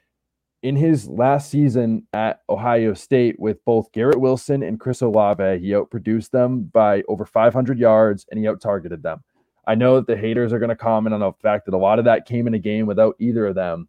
in 0.62 0.75
his 0.75 1.07
last 1.09 1.51
season 1.51 2.07
at 2.12 2.40
Ohio 2.49 2.94
State 2.94 3.38
with 3.38 3.64
both 3.64 3.92
Garrett 3.92 4.21
Wilson 4.21 4.62
and 4.62 4.81
Chris 4.81 5.03
Olave, 5.03 5.59
he 5.59 5.71
outproduced 5.71 6.31
them 6.31 6.62
by 6.73 7.03
over 7.09 7.25
500 7.25 7.79
yards 7.79 8.27
and 8.31 8.40
he 8.40 8.49
out 8.49 8.61
targeted 8.61 9.03
them. 9.03 9.23
I 9.66 9.75
know 9.75 9.97
that 9.97 10.07
the 10.07 10.16
haters 10.16 10.53
are 10.53 10.59
going 10.59 10.71
to 10.71 10.77
comment 10.77 11.14
on 11.14 11.21
the 11.21 11.33
fact 11.42 11.66
that 11.66 11.75
a 11.75 11.79
lot 11.79 11.99
of 11.99 12.07
that 12.07 12.27
came 12.27 12.47
in 12.47 12.55
a 12.55 12.59
game 12.59 12.87
without 12.87 13.14
either 13.18 13.47
of 13.47 13.55
them 13.55 13.88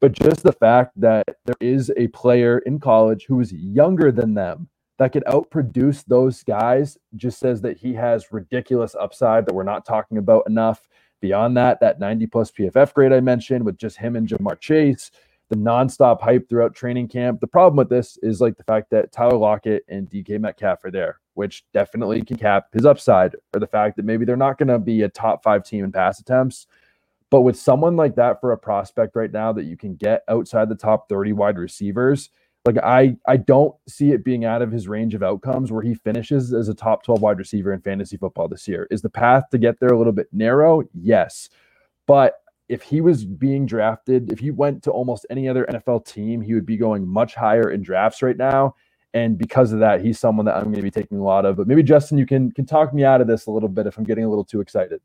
but 0.00 0.12
just 0.12 0.42
the 0.42 0.52
fact 0.52 0.92
that 1.00 1.26
there 1.44 1.56
is 1.60 1.90
a 1.96 2.08
player 2.08 2.58
in 2.60 2.78
college 2.78 3.24
who 3.26 3.40
is 3.40 3.52
younger 3.52 4.12
than 4.12 4.34
them 4.34 4.68
that 4.98 5.12
could 5.12 5.24
outproduce 5.24 6.04
those 6.04 6.42
guys 6.42 6.98
just 7.16 7.38
says 7.38 7.60
that 7.62 7.76
he 7.76 7.94
has 7.94 8.32
ridiculous 8.32 8.94
upside 8.94 9.46
that 9.46 9.54
we're 9.54 9.62
not 9.62 9.84
talking 9.84 10.18
about 10.18 10.44
enough. 10.48 10.88
Beyond 11.20 11.56
that, 11.56 11.80
that 11.80 11.98
90 11.98 12.26
plus 12.26 12.50
PFF 12.50 12.94
grade 12.94 13.12
I 13.12 13.20
mentioned 13.20 13.64
with 13.64 13.76
just 13.76 13.96
him 13.96 14.16
and 14.16 14.28
Ja'Marr 14.28 14.60
Chase, 14.60 15.10
the 15.48 15.56
nonstop 15.56 16.20
hype 16.20 16.48
throughout 16.48 16.74
training 16.74 17.08
camp. 17.08 17.40
The 17.40 17.46
problem 17.46 17.76
with 17.76 17.88
this 17.88 18.18
is 18.22 18.40
like 18.40 18.56
the 18.56 18.64
fact 18.64 18.90
that 18.90 19.12
Tyler 19.12 19.36
Lockett 19.36 19.84
and 19.88 20.08
DK 20.08 20.40
Metcalf 20.40 20.84
are 20.84 20.90
there, 20.90 21.20
which 21.34 21.64
definitely 21.72 22.22
can 22.22 22.36
cap 22.36 22.66
his 22.72 22.86
upside, 22.86 23.34
or 23.54 23.60
the 23.60 23.66
fact 23.66 23.96
that 23.96 24.04
maybe 24.04 24.24
they're 24.24 24.36
not 24.36 24.58
going 24.58 24.68
to 24.68 24.78
be 24.78 25.02
a 25.02 25.08
top 25.08 25.42
five 25.42 25.64
team 25.64 25.84
in 25.84 25.92
pass 25.92 26.20
attempts 26.20 26.66
but 27.30 27.42
with 27.42 27.58
someone 27.58 27.96
like 27.96 28.14
that 28.16 28.40
for 28.40 28.52
a 28.52 28.58
prospect 28.58 29.14
right 29.14 29.32
now 29.32 29.52
that 29.52 29.64
you 29.64 29.76
can 29.76 29.94
get 29.94 30.24
outside 30.28 30.68
the 30.68 30.74
top 30.74 31.08
30 31.08 31.32
wide 31.34 31.58
receivers, 31.58 32.30
like 32.68 32.84
I 32.84 33.16
I 33.26 33.38
don't 33.38 33.74
see 33.88 34.12
it 34.12 34.24
being 34.24 34.44
out 34.44 34.60
of 34.60 34.70
his 34.70 34.88
range 34.88 35.14
of 35.14 35.22
outcomes 35.22 35.72
where 35.72 35.82
he 35.82 35.94
finishes 35.94 36.52
as 36.52 36.68
a 36.68 36.74
top 36.74 37.02
12 37.02 37.22
wide 37.22 37.38
receiver 37.38 37.72
in 37.72 37.80
fantasy 37.80 38.18
football 38.18 38.46
this 38.46 38.68
year. 38.68 38.86
Is 38.90 39.00
the 39.00 39.08
path 39.08 39.44
to 39.50 39.58
get 39.58 39.80
there 39.80 39.88
a 39.88 39.96
little 39.96 40.12
bit 40.12 40.28
narrow? 40.32 40.82
Yes. 40.92 41.48
But 42.06 42.34
if 42.68 42.82
he 42.82 43.00
was 43.00 43.24
being 43.24 43.64
drafted, 43.64 44.30
if 44.30 44.38
he 44.38 44.50
went 44.50 44.82
to 44.82 44.90
almost 44.90 45.24
any 45.30 45.48
other 45.48 45.64
NFL 45.70 46.04
team, 46.04 46.42
he 46.42 46.52
would 46.52 46.66
be 46.66 46.76
going 46.76 47.08
much 47.08 47.34
higher 47.34 47.70
in 47.70 47.82
drafts 47.82 48.20
right 48.20 48.36
now. 48.36 48.74
And 49.14 49.38
because 49.38 49.72
of 49.72 49.80
that, 49.80 50.02
he's 50.02 50.18
someone 50.18 50.44
that 50.44 50.56
I'm 50.56 50.64
going 50.64 50.76
to 50.76 50.82
be 50.82 50.90
taking 50.90 51.16
a 51.16 51.22
lot 51.22 51.46
of. 51.46 51.56
But 51.56 51.66
maybe 51.66 51.82
Justin, 51.82 52.18
you 52.18 52.26
can 52.26 52.52
can 52.52 52.66
talk 52.66 52.92
me 52.92 53.02
out 53.02 53.22
of 53.22 53.26
this 53.26 53.46
a 53.46 53.50
little 53.50 53.70
bit 53.70 53.86
if 53.86 53.96
I'm 53.96 54.04
getting 54.04 54.24
a 54.24 54.28
little 54.28 54.44
too 54.44 54.60
excited. 54.60 55.00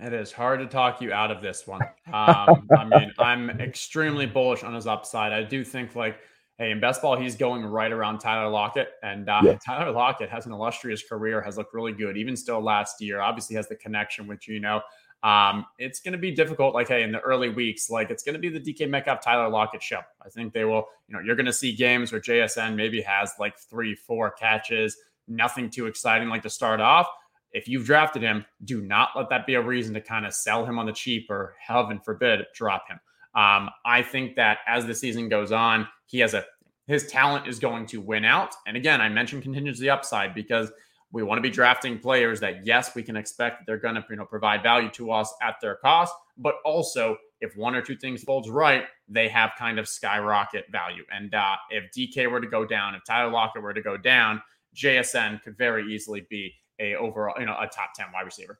It 0.00 0.12
is 0.12 0.32
hard 0.32 0.60
to 0.60 0.66
talk 0.66 1.00
you 1.00 1.12
out 1.12 1.30
of 1.30 1.40
this 1.40 1.66
one. 1.66 1.82
Um, 2.12 2.68
I 2.76 2.84
mean, 2.84 3.12
I'm 3.18 3.50
extremely 3.50 4.26
bullish 4.26 4.62
on 4.62 4.74
his 4.74 4.86
upside. 4.86 5.32
I 5.32 5.42
do 5.42 5.64
think, 5.64 5.96
like, 5.96 6.18
hey, 6.58 6.70
in 6.70 6.80
best 6.80 7.02
ball, 7.02 7.16
he's 7.16 7.36
going 7.36 7.64
right 7.64 7.92
around 7.92 8.18
Tyler 8.18 8.50
Lockett. 8.50 8.88
And 9.02 9.28
uh, 9.28 9.40
yeah. 9.44 9.58
Tyler 9.64 9.90
Lockett 9.90 10.30
has 10.30 10.46
an 10.46 10.52
illustrious 10.52 11.02
career, 11.02 11.40
has 11.40 11.56
looked 11.56 11.74
really 11.74 11.92
good, 11.92 12.16
even 12.16 12.36
still 12.36 12.62
last 12.62 13.00
year. 13.00 13.20
Obviously, 13.20 13.56
has 13.56 13.68
the 13.68 13.76
connection 13.76 14.26
with 14.26 14.40
Geno. 14.40 14.82
Um, 15.22 15.66
it's 15.78 16.00
going 16.00 16.12
to 16.12 16.18
be 16.18 16.30
difficult, 16.30 16.74
like, 16.74 16.88
hey, 16.88 17.02
in 17.02 17.10
the 17.10 17.20
early 17.20 17.48
weeks, 17.48 17.90
like, 17.90 18.10
it's 18.10 18.22
going 18.22 18.34
to 18.34 18.38
be 18.38 18.48
the 18.48 18.60
DK 18.60 18.88
Metcalf, 18.88 19.20
Tyler 19.22 19.48
Lockett 19.48 19.82
show. 19.82 20.00
I 20.24 20.28
think 20.28 20.52
they 20.52 20.64
will, 20.64 20.86
you 21.08 21.14
know, 21.14 21.20
you're 21.20 21.36
going 21.36 21.46
to 21.46 21.52
see 21.52 21.74
games 21.74 22.12
where 22.12 22.20
JSN 22.20 22.76
maybe 22.76 23.00
has 23.02 23.32
like 23.40 23.58
three, 23.58 23.94
four 23.94 24.30
catches, 24.30 24.96
nothing 25.26 25.70
too 25.70 25.86
exciting, 25.86 26.28
like 26.28 26.42
to 26.42 26.50
start 26.50 26.80
off 26.80 27.08
if 27.56 27.66
you've 27.66 27.86
drafted 27.86 28.20
him, 28.20 28.44
do 28.64 28.82
not 28.82 29.10
let 29.16 29.30
that 29.30 29.46
be 29.46 29.54
a 29.54 29.62
reason 29.62 29.94
to 29.94 30.00
kind 30.02 30.26
of 30.26 30.34
sell 30.34 30.66
him 30.66 30.78
on 30.78 30.84
the 30.84 30.92
cheap 30.92 31.30
or 31.30 31.54
heaven 31.58 31.98
forbid 31.98 32.40
drop 32.54 32.86
him. 32.86 33.00
Um, 33.36 33.68
I 33.84 34.02
think 34.02 34.34
that 34.36 34.58
as 34.66 34.86
the 34.86 34.94
season 34.94 35.28
goes 35.28 35.52
on, 35.52 35.86
he 36.06 36.18
has 36.20 36.34
a 36.34 36.44
his 36.86 37.06
talent 37.08 37.48
is 37.48 37.58
going 37.58 37.84
to 37.86 38.00
win 38.00 38.24
out. 38.24 38.54
And 38.66 38.76
again, 38.76 39.00
I 39.00 39.08
mentioned 39.08 39.42
contingency 39.42 39.90
upside 39.90 40.34
because 40.34 40.70
we 41.10 41.22
want 41.22 41.38
to 41.38 41.42
be 41.42 41.50
drafting 41.50 41.98
players 41.98 42.40
that 42.40 42.64
yes, 42.64 42.94
we 42.94 43.02
can 43.02 43.16
expect 43.16 43.58
that 43.58 43.66
they're 43.66 43.78
going 43.78 43.96
to 43.96 44.04
you 44.08 44.16
know 44.16 44.24
provide 44.24 44.62
value 44.62 44.90
to 44.90 45.10
us 45.10 45.32
at 45.42 45.56
their 45.60 45.76
cost, 45.76 46.14
but 46.38 46.56
also 46.64 47.16
if 47.40 47.56
one 47.56 47.74
or 47.74 47.82
two 47.82 47.96
things 47.96 48.22
folds 48.22 48.48
right, 48.48 48.84
they 49.08 49.28
have 49.28 49.52
kind 49.58 49.78
of 49.78 49.86
skyrocket 49.86 50.64
value. 50.72 51.04
And 51.12 51.34
uh, 51.34 51.56
if 51.70 51.90
DK 51.92 52.30
were 52.30 52.40
to 52.40 52.48
go 52.48 52.64
down, 52.64 52.94
if 52.94 53.04
Tyler 53.04 53.30
Lockett 53.30 53.62
were 53.62 53.74
to 53.74 53.82
go 53.82 53.96
down, 53.96 54.40
JSN 54.74 55.42
could 55.42 55.56
very 55.56 55.92
easily 55.92 56.26
be 56.30 56.54
a 56.78 56.94
overall, 56.94 57.34
you 57.38 57.46
know, 57.46 57.56
a 57.58 57.66
top 57.66 57.92
10 57.94 58.06
wide 58.12 58.24
receiver. 58.24 58.58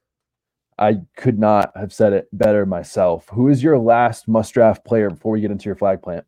I 0.79 1.01
could 1.17 1.39
not 1.39 1.73
have 1.77 1.93
said 1.93 2.12
it 2.12 2.29
better 2.33 2.67
myself. 2.67 3.29
Who 3.31 3.49
is 3.49 3.62
your 3.62 3.79
last 3.79 4.29
must 4.29 4.53
draft 4.53 4.85
player 4.85 5.11
before 5.11 5.33
we 5.33 5.41
get 5.41 5.51
into 5.51 5.65
your 5.67 5.75
flag 5.77 6.03
plant? 6.03 6.25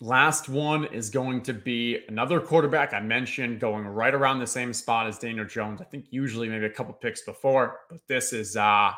Last 0.00 0.48
one 0.48 0.84
is 0.84 1.10
going 1.10 1.42
to 1.42 1.52
be 1.52 2.04
another 2.08 2.38
quarterback 2.38 2.94
I 2.94 3.00
mentioned 3.00 3.58
going 3.58 3.84
right 3.84 4.14
around 4.14 4.38
the 4.38 4.46
same 4.46 4.72
spot 4.72 5.08
as 5.08 5.18
Daniel 5.18 5.44
Jones. 5.44 5.80
I 5.80 5.84
think 5.84 6.06
usually 6.10 6.48
maybe 6.48 6.66
a 6.66 6.70
couple 6.70 6.94
picks 6.94 7.22
before, 7.22 7.80
but 7.90 7.98
this 8.06 8.32
is 8.32 8.56
uh 8.56 8.92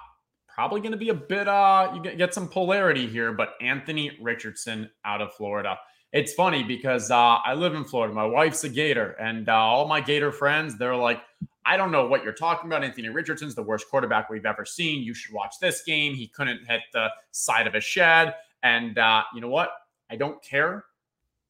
probably 0.47 0.81
going 0.81 0.93
to 0.93 0.99
be 0.99 1.09
a 1.09 1.15
bit 1.15 1.49
uh 1.49 1.93
you 1.95 2.03
get 2.03 2.35
some 2.35 2.47
polarity 2.47 3.07
here, 3.07 3.33
but 3.33 3.55
Anthony 3.63 4.19
Richardson 4.21 4.91
out 5.07 5.23
of 5.23 5.33
Florida. 5.33 5.79
It's 6.13 6.35
funny 6.35 6.63
because 6.65 7.11
uh 7.11 7.39
I 7.47 7.55
live 7.55 7.75
in 7.75 7.85
Florida. 7.85 8.13
My 8.13 8.27
wife's 8.27 8.65
a 8.65 8.69
Gator 8.69 9.13
and 9.13 9.49
uh, 9.49 9.55
all 9.55 9.89
my 9.89 10.03
Gator 10.03 10.33
friends, 10.33 10.77
they're 10.77 10.95
like, 10.95 11.23
I 11.64 11.77
don't 11.77 11.90
know 11.90 12.07
what 12.07 12.25
you're 12.25 12.33
talking 12.33 12.70
about. 12.70 12.83
Anthony 12.83 13.09
Richardson's 13.09 13.55
the 13.55 13.62
worst 13.62 13.88
quarterback 13.90 14.31
we've 14.31 14.46
ever 14.46 14.64
seen. 14.64 15.03
You 15.03 15.14
should 15.14 15.35
watch 15.35 15.55
this 15.61 15.83
game. 15.83 16.14
He 16.14 16.29
couldn't 16.29 16.66
hit 16.66 16.81
the 16.92 17.09
side 17.33 17.66
of 17.66 17.75
a 17.75 17.81
shed. 17.81 18.35
And 18.62 18.99
uh, 18.99 19.25
you 19.35 19.40
know 19.40 19.49
what? 19.49 19.70
I 20.11 20.16
don't 20.16 20.42
care. 20.42 20.85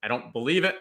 I 0.03 0.09
don't 0.09 0.33
believe 0.33 0.65
it. 0.65 0.77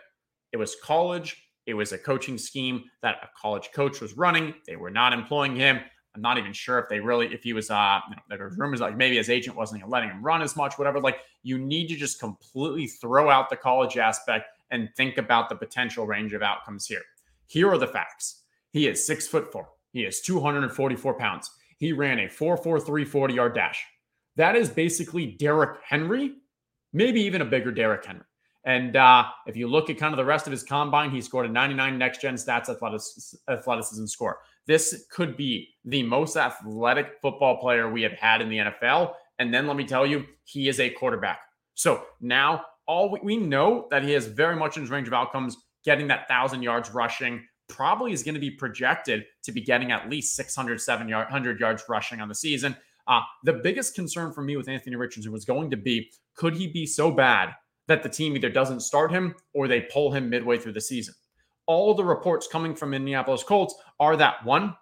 It 0.51 0.57
was 0.57 0.75
college. 0.83 1.49
It 1.65 1.73
was 1.75 1.91
a 1.91 1.97
coaching 1.97 2.37
scheme 2.37 2.85
that 3.01 3.17
a 3.21 3.29
college 3.39 3.69
coach 3.73 4.01
was 4.01 4.17
running. 4.17 4.55
They 4.65 4.75
were 4.75 4.89
not 4.89 5.13
employing 5.13 5.55
him. 5.55 5.79
I'm 6.15 6.21
not 6.21 6.39
even 6.39 6.53
sure 6.53 6.79
if 6.79 6.89
they 6.89 6.99
really, 6.99 7.27
if 7.31 7.43
he 7.43 7.53
was, 7.53 7.69
uh, 7.69 7.99
you 8.09 8.15
know, 8.15 8.21
there 8.35 8.47
was 8.47 8.57
rumors 8.57 8.81
like 8.81 8.97
maybe 8.97 9.17
his 9.17 9.29
agent 9.29 9.55
wasn't 9.55 9.87
letting 9.87 10.09
him 10.09 10.23
run 10.23 10.41
as 10.41 10.55
much, 10.55 10.79
whatever. 10.79 10.99
Like 10.99 11.19
you 11.43 11.59
need 11.59 11.87
to 11.89 11.95
just 11.95 12.19
completely 12.19 12.87
throw 12.87 13.29
out 13.29 13.49
the 13.49 13.55
college 13.55 13.97
aspect 13.97 14.47
and 14.71 14.89
think 14.97 15.17
about 15.17 15.49
the 15.49 15.55
potential 15.55 16.07
range 16.07 16.33
of 16.33 16.41
outcomes 16.41 16.87
here. 16.87 17.03
Here 17.45 17.69
are 17.69 17.77
the 17.77 17.87
facts. 17.87 18.43
He 18.71 18.87
is 18.87 19.05
six 19.05 19.27
foot 19.27 19.51
four. 19.51 19.69
He 19.91 20.03
is 20.03 20.21
244 20.21 21.13
pounds. 21.15 21.49
He 21.77 21.93
ran 21.93 22.19
a 22.19 22.27
4.43 22.27 23.07
40 23.07 23.33
yard 23.33 23.55
dash. 23.55 23.83
That 24.35 24.55
is 24.55 24.69
basically 24.69 25.25
Derrick 25.25 25.79
Henry, 25.83 26.33
maybe 26.93 27.21
even 27.21 27.41
a 27.41 27.45
bigger 27.45 27.71
Derrick 27.71 28.05
Henry. 28.05 28.23
And 28.65 28.95
uh, 28.95 29.25
if 29.47 29.55
you 29.55 29.67
look 29.67 29.89
at 29.89 29.97
kind 29.97 30.13
of 30.13 30.17
the 30.17 30.25
rest 30.25 30.45
of 30.45 30.51
his 30.51 30.63
combine, 30.63 31.11
he 31.11 31.21
scored 31.21 31.45
a 31.45 31.49
99 31.49 31.97
next 31.97 32.21
gen 32.21 32.35
stats 32.35 32.69
athleticism 32.69 34.05
score. 34.05 34.39
This 34.67 35.05
could 35.09 35.35
be 35.35 35.69
the 35.85 36.03
most 36.03 36.37
athletic 36.37 37.13
football 37.21 37.57
player 37.59 37.89
we 37.89 38.01
have 38.03 38.11
had 38.11 38.41
in 38.41 38.49
the 38.49 38.57
NFL. 38.57 39.13
And 39.39 39.53
then 39.53 39.65
let 39.65 39.77
me 39.77 39.85
tell 39.85 40.05
you, 40.05 40.25
he 40.43 40.67
is 40.67 40.79
a 40.79 40.89
quarterback. 40.89 41.39
So 41.73 42.03
now 42.19 42.65
all 42.85 43.09
we, 43.11 43.19
we 43.23 43.37
know 43.37 43.87
that 43.91 44.03
he 44.03 44.13
is 44.13 44.27
very 44.27 44.55
much 44.55 44.75
in 44.75 44.83
his 44.83 44.91
range 44.91 45.07
of 45.07 45.13
outcomes, 45.13 45.57
getting 45.85 46.07
that 46.09 46.27
thousand 46.27 46.61
yards 46.61 46.91
rushing, 46.91 47.43
probably 47.69 48.11
is 48.11 48.23
going 48.23 48.33
to 48.33 48.41
be 48.41 48.51
projected 48.51 49.25
to 49.43 49.51
be 49.51 49.61
getting 49.61 49.91
at 49.91 50.09
least 50.09 50.35
600, 50.35 50.81
700 50.81 51.59
yards 51.59 51.83
rushing 51.87 52.19
on 52.19 52.27
the 52.27 52.35
season. 52.35 52.75
Uh, 53.07 53.21
the 53.43 53.53
biggest 53.53 53.95
concern 53.95 54.33
for 54.33 54.41
me 54.41 54.57
with 54.57 54.67
Anthony 54.67 54.95
Richardson 54.95 55.31
was 55.31 55.45
going 55.45 55.69
to 55.71 55.77
be 55.77 56.11
could 56.35 56.55
he 56.55 56.67
be 56.67 56.85
so 56.85 57.11
bad 57.11 57.53
that 57.87 58.03
the 58.03 58.09
team 58.09 58.35
either 58.35 58.49
doesn't 58.49 58.81
start 58.81 59.11
him 59.11 59.35
or 59.53 59.67
they 59.67 59.81
pull 59.81 60.11
him 60.11 60.29
midway 60.29 60.57
through 60.57 60.73
the 60.73 60.81
season? 60.81 61.13
All 61.65 61.93
the 61.93 62.03
reports 62.03 62.47
coming 62.47 62.75
from 62.75 62.93
Indianapolis 62.93 63.43
Colts 63.43 63.75
are 63.99 64.15
that 64.17 64.43
one, 64.45 64.75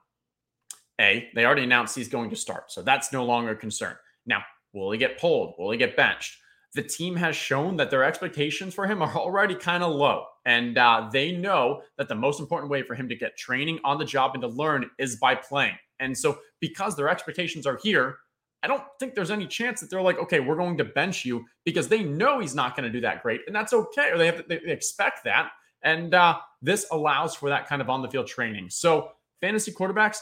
A, 1.00 1.30
they 1.36 1.45
already 1.45 1.63
announced 1.63 1.95
he's 1.95 2.10
going 2.10 2.30
to 2.30 2.36
start. 2.36 2.71
So 2.71 2.82
that's 2.82 3.12
no 3.12 3.26
longer 3.26 3.52
a 3.52 3.56
concern. 3.56 3.95
Now, 4.26 4.43
will 4.73 4.91
he 4.91 4.97
get 4.97 5.19
pulled? 5.19 5.56
Will 5.58 5.71
he 5.71 5.78
get 5.78 5.97
benched? 5.97 6.38
The 6.73 6.84
team 6.84 7.15
has 7.15 7.36
shown 7.36 7.77
that 7.77 7.89
their 7.89 8.03
expectations 8.03 8.73
for 8.73 8.86
him 8.88 9.01
are 9.01 9.15
already 9.15 9.56
kind 9.56 9.84
of 9.84 9.93
low. 9.93 10.25
And 10.45 10.77
uh, 10.77 11.10
they 11.12 11.32
know 11.32 11.82
that 11.97 12.08
the 12.08 12.15
most 12.15 12.39
important 12.39 12.71
way 12.71 12.84
for 12.84 12.95
him 12.95 13.10
to 13.10 13.15
get 13.15 13.38
training 13.38 13.80
on 13.84 13.97
the 13.97 14.06
job 14.06 14.32
and 14.34 14.41
to 14.41 14.47
learn 14.47 14.89
is 14.97 15.17
by 15.17 15.36
playing. 15.36 15.75
And 15.99 16.17
so, 16.17 16.39
because 16.60 16.95
their 16.95 17.10
expectations 17.10 17.65
are 17.65 17.80
here, 17.82 18.17
I 18.63 18.67
don't 18.67 18.84
think 18.99 19.13
there's 19.13 19.32
any 19.32 19.47
chance 19.47 19.80
that 19.82 19.89
they're 19.89 20.01
like, 20.01 20.17
okay, 20.19 20.39
we're 20.39 20.56
going 20.56 20.77
to 20.77 20.86
bench 20.86 21.25
you 21.25 21.45
because 21.63 21.88
they 21.88 22.03
know 22.03 22.39
he's 22.39 22.56
not 22.56 22.75
going 22.75 22.86
to 22.86 22.91
do 22.91 23.01
that 23.01 23.21
great, 23.21 23.41
and 23.47 23.56
that's 23.56 23.73
okay, 23.73 24.10
or 24.12 24.17
they 24.17 24.25
have 24.25 24.38
to, 24.38 24.43
they 24.47 24.71
expect 24.71 25.23
that, 25.25 25.51
and 25.84 26.13
uh, 26.13 26.38
this 26.62 26.88
allows 26.91 27.36
for 27.36 27.49
that 27.49 27.67
kind 27.67 27.82
of 27.82 27.89
on 27.89 28.01
the 28.01 28.10
field 28.10 28.27
training. 28.27 28.69
So 28.69 29.12
fantasy 29.41 29.71
quarterbacks, 29.71 30.17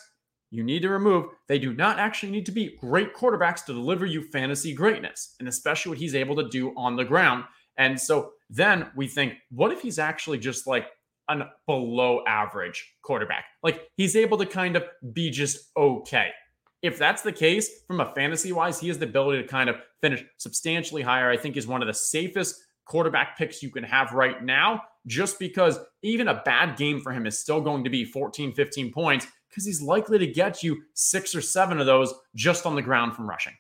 you 0.52 0.64
need 0.64 0.82
to 0.82 0.90
remove. 0.90 1.26
They 1.48 1.60
do 1.60 1.74
not 1.74 2.00
actually 2.00 2.32
need 2.32 2.46
to 2.46 2.52
be 2.52 2.78
great 2.80 3.14
quarterbacks 3.14 3.66
to 3.66 3.74
deliver 3.74 4.06
you 4.06 4.22
fantasy 4.22 4.74
greatness, 4.74 5.36
and 5.40 5.48
especially 5.48 5.90
what 5.90 5.98
he's 5.98 6.16
able 6.16 6.36
to 6.38 6.50
do 6.50 6.74
on 6.78 6.96
the 6.96 7.06
ground. 7.06 7.44
And 7.78 8.00
so 8.00 8.32
then 8.50 8.88
we 8.96 9.08
think, 9.08 9.34
what 9.52 9.72
if 9.72 9.82
he's 9.82 10.00
actually 10.00 10.38
just 10.38 10.68
like 10.68 10.88
a 11.30 11.46
below 11.68 12.24
average 12.28 12.94
quarterback? 13.02 13.46
Like 13.64 13.82
he's 13.98 14.16
able 14.16 14.38
to 14.38 14.46
kind 14.46 14.76
of 14.76 14.84
be 15.14 15.30
just 15.30 15.72
okay. 15.76 16.30
If 16.82 16.98
that's 17.00 17.24
the 17.24 17.32
case, 17.32 17.82
from 17.88 18.00
a 18.00 18.14
fantasy 18.14 18.52
wise, 18.52 18.80
he 18.80 18.88
has 18.90 19.00
the 19.00 19.06
ability 19.06 19.42
to 19.42 19.48
kind 19.48 19.70
of 19.70 19.78
finish 20.02 20.24
substantially 20.38 21.02
higher. 21.02 21.30
I 21.30 21.38
think 21.38 21.58
is 21.58 21.68
one 21.68 21.82
of 21.82 21.88
the 21.88 21.94
safest 21.94 22.62
quarterback 22.86 23.38
picks 23.38 23.64
you 23.64 23.72
can 23.72 23.84
have 23.84 24.12
right 24.14 24.44
now, 24.44 24.84
just 25.08 25.40
because 25.40 25.80
even 26.04 26.28
a 26.28 26.42
bad 26.46 26.78
game 26.78 27.02
for 27.02 27.12
him 27.12 27.26
is 27.26 27.40
still 27.40 27.60
going 27.60 27.84
to 27.84 27.90
be 27.90 28.06
14, 28.06 28.54
15 28.54 28.92
points 28.92 29.28
because 29.56 29.66
he's 29.66 29.82
likely 29.82 30.18
to 30.20 30.28
get 30.28 30.62
you 30.62 30.84
six 30.94 31.34
or 31.34 31.40
seven 31.40 31.80
of 31.80 31.86
those 31.86 32.14
just 32.36 32.66
on 32.66 32.76
the 32.76 32.82
ground 32.82 33.16
from 33.16 33.30
rushing. 33.30 33.54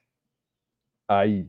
I 1.08 1.46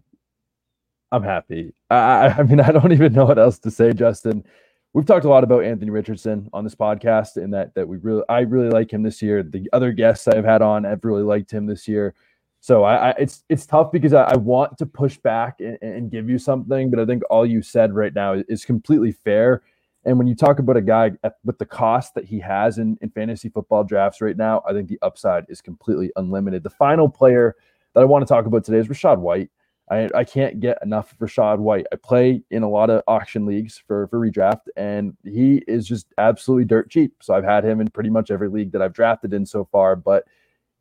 I'm 1.10 1.24
happy. 1.24 1.74
I, 1.90 2.28
I 2.38 2.42
mean, 2.44 2.60
I 2.60 2.70
don't 2.70 2.92
even 2.92 3.12
know 3.12 3.24
what 3.24 3.38
else 3.38 3.58
to 3.60 3.70
say, 3.70 3.92
Justin. 3.92 4.44
We've 4.92 5.04
talked 5.04 5.24
a 5.24 5.28
lot 5.28 5.44
about 5.44 5.64
Anthony 5.64 5.90
Richardson 5.90 6.48
on 6.52 6.62
this 6.62 6.76
podcast, 6.76 7.36
and 7.36 7.52
that 7.52 7.74
that 7.74 7.88
we 7.88 7.96
really, 7.96 8.22
I 8.28 8.40
really 8.40 8.70
like 8.70 8.92
him 8.92 9.02
this 9.02 9.20
year. 9.20 9.42
The 9.42 9.68
other 9.72 9.90
guests 9.90 10.28
I've 10.28 10.44
had 10.44 10.62
on, 10.62 10.86
I've 10.86 11.04
really 11.04 11.24
liked 11.24 11.50
him 11.50 11.66
this 11.66 11.88
year. 11.88 12.14
So 12.60 12.84
I, 12.84 13.10
I 13.10 13.14
it's 13.18 13.44
it's 13.48 13.66
tough 13.66 13.90
because 13.90 14.12
I, 14.12 14.22
I 14.22 14.36
want 14.36 14.78
to 14.78 14.86
push 14.86 15.18
back 15.18 15.56
and, 15.60 15.76
and, 15.82 16.10
give 16.10 16.30
you 16.30 16.38
something, 16.38 16.90
but 16.90 17.00
I 17.00 17.04
think 17.04 17.22
all 17.30 17.44
you 17.44 17.62
said 17.62 17.94
right 17.94 18.14
now 18.14 18.42
is 18.48 18.64
completely 18.64 19.12
fair. 19.12 19.62
And 20.06 20.18
when 20.18 20.28
you 20.28 20.36
talk 20.36 20.60
about 20.60 20.76
a 20.76 20.82
guy 20.82 21.10
with 21.44 21.58
the 21.58 21.66
cost 21.66 22.14
that 22.14 22.24
he 22.24 22.38
has 22.38 22.78
in, 22.78 22.96
in 23.02 23.10
fantasy 23.10 23.48
football 23.48 23.82
drafts 23.82 24.20
right 24.20 24.36
now, 24.36 24.62
I 24.66 24.72
think 24.72 24.88
the 24.88 25.00
upside 25.02 25.44
is 25.48 25.60
completely 25.60 26.12
unlimited. 26.14 26.62
The 26.62 26.70
final 26.70 27.08
player 27.08 27.56
that 27.92 28.02
I 28.02 28.04
want 28.04 28.22
to 28.22 28.32
talk 28.32 28.46
about 28.46 28.64
today 28.64 28.78
is 28.78 28.86
Rachaad 28.86 29.18
White. 29.18 29.50
I, 29.90 30.08
I 30.14 30.22
can't 30.22 30.60
get 30.60 30.78
enough 30.82 31.10
of 31.10 31.18
Rachaad 31.18 31.58
White. 31.58 31.86
I 31.92 31.96
play 31.96 32.42
in 32.52 32.62
a 32.62 32.68
lot 32.68 32.88
of 32.88 33.02
auction 33.08 33.46
leagues 33.46 33.82
for, 33.84 34.06
for 34.06 34.20
redraft, 34.20 34.68
and 34.76 35.16
he 35.24 35.64
is 35.66 35.88
just 35.88 36.06
absolutely 36.18 36.66
dirt 36.66 36.88
cheap. 36.88 37.14
So 37.20 37.34
I've 37.34 37.44
had 37.44 37.64
him 37.64 37.80
in 37.80 37.88
pretty 37.88 38.10
much 38.10 38.30
every 38.30 38.48
league 38.48 38.70
that 38.72 38.82
I've 38.82 38.94
drafted 38.94 39.32
in 39.32 39.44
so 39.44 39.64
far. 39.64 39.96
But 39.96 40.24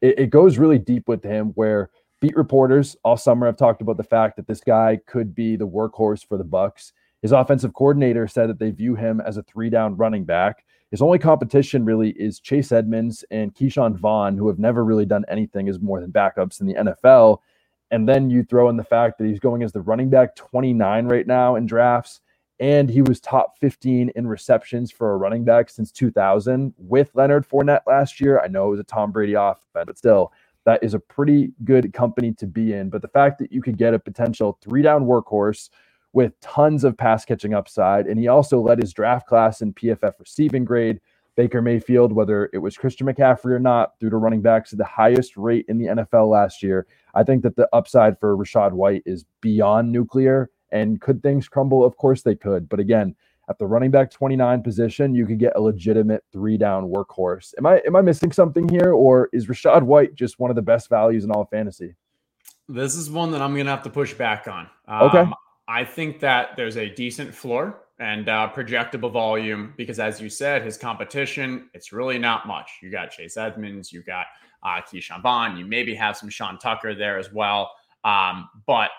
it, 0.02 0.20
it 0.20 0.30
goes 0.30 0.60
really 0.60 0.80
deep 0.80 1.08
with 1.08 1.24
him 1.24 1.48
where 1.56 1.90
beat 2.22 2.36
reporters 2.36 2.96
all 3.04 3.18
summer 3.18 3.48
have 3.48 3.58
talked 3.58 3.82
about 3.82 3.98
the 3.98 4.04
fact 4.04 4.36
that 4.36 4.48
this 4.48 4.62
guy 4.62 5.00
could 5.08 5.34
be 5.34 5.56
the 5.56 5.68
workhorse 5.68 6.24
for 6.28 6.38
the 6.38 6.46
Bucs. 6.46 6.92
His 7.26 7.32
offensive 7.32 7.74
coordinator 7.74 8.28
said 8.28 8.50
that 8.50 8.60
they 8.60 8.70
view 8.70 8.94
him 8.94 9.20
as 9.20 9.38
a 9.38 9.42
three 9.42 9.72
down 9.72 9.98
running 9.98 10.26
back. 10.26 10.64
His 10.92 11.02
only 11.02 11.18
competition 11.18 11.84
really 11.84 12.12
is 12.12 12.40
Chase 12.40 12.72
Edmonds 12.72 13.26
and 13.32 13.52
Ke'Shawn 13.52 13.98
Vaughn, 13.98 14.38
who 14.38 14.48
have 14.48 14.60
never 14.60 14.86
really 14.86 15.08
done 15.08 15.26
anything 15.28 15.68
as 15.68 15.80
more 15.80 16.00
than 16.00 16.12
backups 16.12 16.62
in 16.62 16.68
the 16.68 16.76
NFL. 16.76 17.40
And 17.90 18.08
then 18.08 18.30
you 18.30 18.44
throw 18.44 18.70
in 18.70 18.78
the 18.78 18.84
fact 18.84 19.18
that 19.18 19.26
he's 19.26 19.40
going 19.40 19.64
as 19.64 19.72
the 19.72 19.82
running 19.82 20.12
back 20.12 20.36
29 20.36 21.08
right 21.08 21.26
now 21.26 21.56
in 21.56 21.66
drafts. 21.66 22.22
And 22.60 22.92
he 22.92 23.02
was 23.02 23.20
top 23.20 23.58
15 23.58 24.12
in 24.16 24.28
receptions 24.28 24.92
for 24.92 25.14
a 25.14 25.18
running 25.18 25.44
back 25.44 25.72
since 25.72 25.92
2000 25.92 26.76
with 26.78 27.10
Leonard 27.16 27.50
Fournette 27.50 27.88
last 27.88 28.22
year. 28.22 28.40
I 28.40 28.50
know 28.50 28.68
it 28.68 28.70
was 28.70 28.80
a 28.82 28.84
Tom 28.84 29.12
Brady 29.12 29.34
off, 29.34 29.66
but 29.74 29.98
still, 29.98 30.32
that 30.66 30.84
is 30.84 30.94
a 30.94 31.00
pretty 31.00 31.54
good 31.64 31.92
company 31.92 32.34
to 32.34 32.46
be 32.46 32.74
in. 32.74 32.92
But 32.92 33.02
the 33.02 33.08
fact 33.08 33.40
that 33.40 33.52
you 33.52 33.64
could 33.64 33.80
get 33.80 33.96
a 33.96 34.00
potential 34.00 34.60
three 34.62 34.84
down 34.84 35.06
workhorse 35.06 35.72
with 36.16 36.40
tons 36.40 36.86
of 36.86 36.98
pass 36.98 37.26
catching 37.26 37.54
upside, 37.54 38.08
and 38.08 38.18
he 38.18 38.30
also 38.30 38.62
led 38.62 38.82
his 38.82 38.94
draft 38.94 39.28
class 39.28 39.62
in 39.62 39.74
PFF 39.74 40.14
receiving 40.18 40.64
grade. 40.64 41.02
Baker 41.36 41.62
Mayfield, 41.62 42.14
whether 42.14 42.50
it 42.54 42.60
was 42.60 42.78
Christian 42.78 43.06
McCaffrey 43.06 43.52
or 43.52 43.60
not, 43.60 44.00
threw 44.00 44.10
to 44.10 44.16
running 44.16 44.42
backs 44.42 44.72
at 44.72 44.80
the 44.80 44.86
highest 44.86 45.36
rate 45.36 45.66
in 45.68 45.78
the 45.78 45.88
NFL 45.88 46.32
last 46.32 46.64
year. 46.64 46.88
I 47.14 47.24
think 47.24 47.44
that 47.44 47.58
the 47.58 47.68
upside 47.74 48.18
for 48.18 48.38
Rachaad 48.38 48.72
White 48.72 49.04
is 49.06 49.26
beyond 49.42 49.92
nuclear. 49.92 50.50
And 50.72 51.02
could 51.02 51.22
things 51.22 51.50
crumble? 51.50 51.84
Of 51.84 51.98
course 51.98 52.22
they 52.22 52.36
could. 52.36 52.70
But 52.70 52.80
again, 52.80 53.14
at 53.50 53.60
the 53.60 53.68
running 53.68 53.92
back 53.92 54.10
29 54.10 54.64
position, 54.64 55.14
you 55.14 55.26
could 55.26 55.38
get 55.38 55.52
a 55.58 55.62
legitimate 55.62 56.24
three 56.32 56.58
down 56.58 56.86
workhorse. 56.90 57.54
Am 57.58 57.66
I 57.66 57.82
am 57.86 57.98
I 57.98 58.02
missing 58.02 58.32
something 58.32 58.70
here, 58.70 58.94
or 58.94 59.30
is 59.34 59.48
Rachaad 59.48 59.84
White 59.84 60.16
just 60.16 60.40
one 60.40 60.50
of 60.50 60.56
the 60.56 60.62
best 60.62 60.90
values 60.90 61.26
in 61.26 61.32
all 61.32 61.46
fantasy? 61.46 61.94
This 62.70 62.96
is 62.96 63.12
one 63.12 63.32
that 63.32 63.42
I'm 63.42 63.56
gonna 63.56 63.70
have 63.70 63.84
to 63.84 63.90
push 63.90 64.14
back 64.14 64.48
on. 64.48 64.68
Um, 64.88 65.02
okay. 65.04 65.32
I 65.68 65.84
think 65.84 66.20
that 66.20 66.56
there's 66.56 66.78
a 66.78 66.90
decent 66.90 67.34
floor 67.34 67.82
and 68.00 68.28
uh, 68.30 68.52
projectable 68.54 69.12
volume 69.12 69.74
because, 69.78 70.00
as 70.00 70.22
you 70.22 70.30
said, 70.30 70.64
his 70.64 70.78
competition 70.78 71.70
it's 71.74 71.92
really 71.92 72.20
not 72.20 72.48
much. 72.48 72.70
You 72.82 72.92
got 72.92 73.12
Chase 73.12 73.38
Edmonds, 73.38 73.92
you 73.92 74.04
got 74.04 74.28
uh, 74.64 74.82
Ke'Shawn 74.82 75.22
Vaughn. 75.22 75.58
You 75.58 75.66
maybe 75.66 75.96
have 75.96 76.18
some 76.18 76.30
Sean 76.30 76.58
Tucker 76.60 76.94
there 76.94 77.18
as 77.18 77.32
well. 77.32 77.72
Um, 78.04 78.50
but 78.68 78.92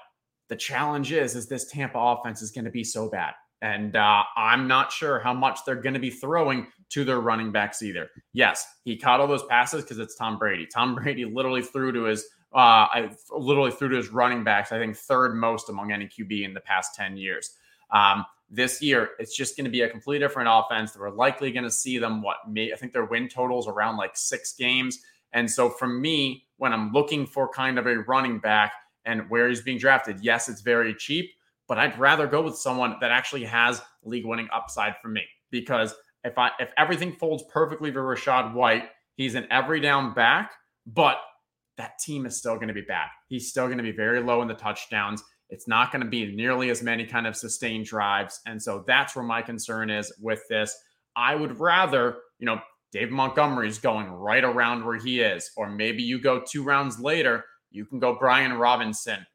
the 0.48 0.56
challenge 0.56 1.12
is, 1.12 1.34
is 1.34 1.46
this 1.46 1.70
Tampa 1.70 1.98
offense 1.98 2.42
is 2.42 2.50
going 2.50 2.64
to 2.64 2.70
be 2.70 2.84
so 2.84 3.08
bad. 3.08 3.34
And 3.62 3.96
uh, 3.96 4.22
I'm 4.36 4.68
not 4.68 4.92
sure 4.92 5.18
how 5.18 5.32
much 5.32 5.60
they're 5.64 5.74
going 5.76 5.94
to 5.94 6.00
be 6.00 6.10
throwing 6.10 6.66
to 6.90 7.04
their 7.04 7.20
running 7.20 7.52
backs 7.52 7.82
either. 7.82 8.08
Yes, 8.32 8.66
he 8.84 8.96
caught 8.96 9.20
all 9.20 9.26
those 9.26 9.44
passes 9.44 9.82
because 9.82 9.98
it's 9.98 10.14
Tom 10.14 10.38
Brady. 10.38 10.66
Tom 10.66 10.94
Brady 10.94 11.24
literally 11.24 11.62
threw 11.62 11.90
to 11.92 12.04
his 12.04 12.26
uh, 12.56 12.88
I 12.90 13.10
literally 13.30 13.70
threw 13.70 13.90
to 13.90 13.96
his 13.96 14.08
running 14.08 14.42
backs. 14.42 14.72
I 14.72 14.78
think 14.78 14.96
third 14.96 15.34
most 15.34 15.68
among 15.68 15.92
any 15.92 16.06
QB 16.06 16.44
in 16.44 16.54
the 16.54 16.60
past 16.60 16.94
ten 16.94 17.16
years. 17.16 17.56
Um, 17.90 18.24
this 18.48 18.80
year, 18.80 19.10
it's 19.18 19.36
just 19.36 19.56
going 19.56 19.64
to 19.64 19.70
be 19.70 19.82
a 19.82 19.88
completely 19.88 20.24
different 20.24 20.48
offense. 20.50 20.96
We're 20.96 21.10
likely 21.10 21.52
going 21.52 21.64
to 21.64 21.70
see 21.70 21.98
them. 21.98 22.22
What 22.22 22.38
may, 22.48 22.72
I 22.72 22.76
think 22.76 22.92
their 22.92 23.04
win 23.04 23.28
totals 23.28 23.68
around 23.68 23.96
like 23.96 24.16
six 24.16 24.54
games. 24.54 25.00
And 25.32 25.50
so 25.50 25.68
for 25.68 25.86
me, 25.86 26.44
when 26.56 26.72
I'm 26.72 26.92
looking 26.92 27.26
for 27.26 27.48
kind 27.48 27.78
of 27.78 27.86
a 27.86 27.98
running 27.98 28.38
back 28.38 28.72
and 29.04 29.28
where 29.28 29.48
he's 29.48 29.60
being 29.60 29.78
drafted, 29.78 30.20
yes, 30.20 30.48
it's 30.48 30.60
very 30.60 30.94
cheap, 30.94 31.32
but 31.68 31.78
I'd 31.78 31.98
rather 31.98 32.26
go 32.26 32.42
with 32.42 32.56
someone 32.56 32.96
that 33.00 33.10
actually 33.10 33.44
has 33.44 33.82
league 34.04 34.24
winning 34.24 34.48
upside 34.52 34.96
for 35.02 35.08
me 35.08 35.22
because 35.50 35.94
if 36.24 36.38
I 36.38 36.50
if 36.58 36.70
everything 36.76 37.12
folds 37.12 37.44
perfectly 37.52 37.92
for 37.92 38.02
Rachaad 38.02 38.54
White, 38.54 38.84
he's 39.16 39.34
an 39.34 39.46
every 39.50 39.80
down 39.80 40.14
back, 40.14 40.52
but 40.86 41.18
that 41.78 41.98
team 41.98 42.26
is 42.26 42.36
still 42.36 42.56
going 42.56 42.68
to 42.68 42.74
be 42.74 42.82
bad. 42.82 43.08
He's 43.28 43.48
still 43.48 43.66
going 43.66 43.78
to 43.78 43.84
be 43.84 43.92
very 43.92 44.20
low 44.22 44.42
in 44.42 44.48
the 44.48 44.54
touchdowns. 44.54 45.22
It's 45.48 45.68
not 45.68 45.92
going 45.92 46.02
to 46.02 46.08
be 46.08 46.34
nearly 46.34 46.70
as 46.70 46.82
many 46.82 47.06
kind 47.06 47.26
of 47.26 47.36
sustained 47.36 47.86
drives. 47.86 48.40
And 48.46 48.60
so 48.60 48.84
that's 48.86 49.14
where 49.14 49.24
my 49.24 49.42
concern 49.42 49.90
is 49.90 50.12
with 50.20 50.42
this. 50.48 50.76
I 51.14 51.34
would 51.34 51.60
rather, 51.60 52.18
you 52.38 52.46
know, 52.46 52.60
Dave 52.92 53.10
Montgomery's 53.10 53.78
going 53.78 54.08
right 54.08 54.44
around 54.44 54.84
where 54.84 54.98
he 54.98 55.20
is. 55.20 55.50
Or 55.56 55.68
maybe 55.68 56.02
you 56.02 56.20
go 56.20 56.40
two 56.40 56.62
rounds 56.62 56.98
later, 56.98 57.44
you 57.70 57.84
can 57.84 57.98
go 57.98 58.16
Brian 58.18 58.54
Robinson. 58.54 59.26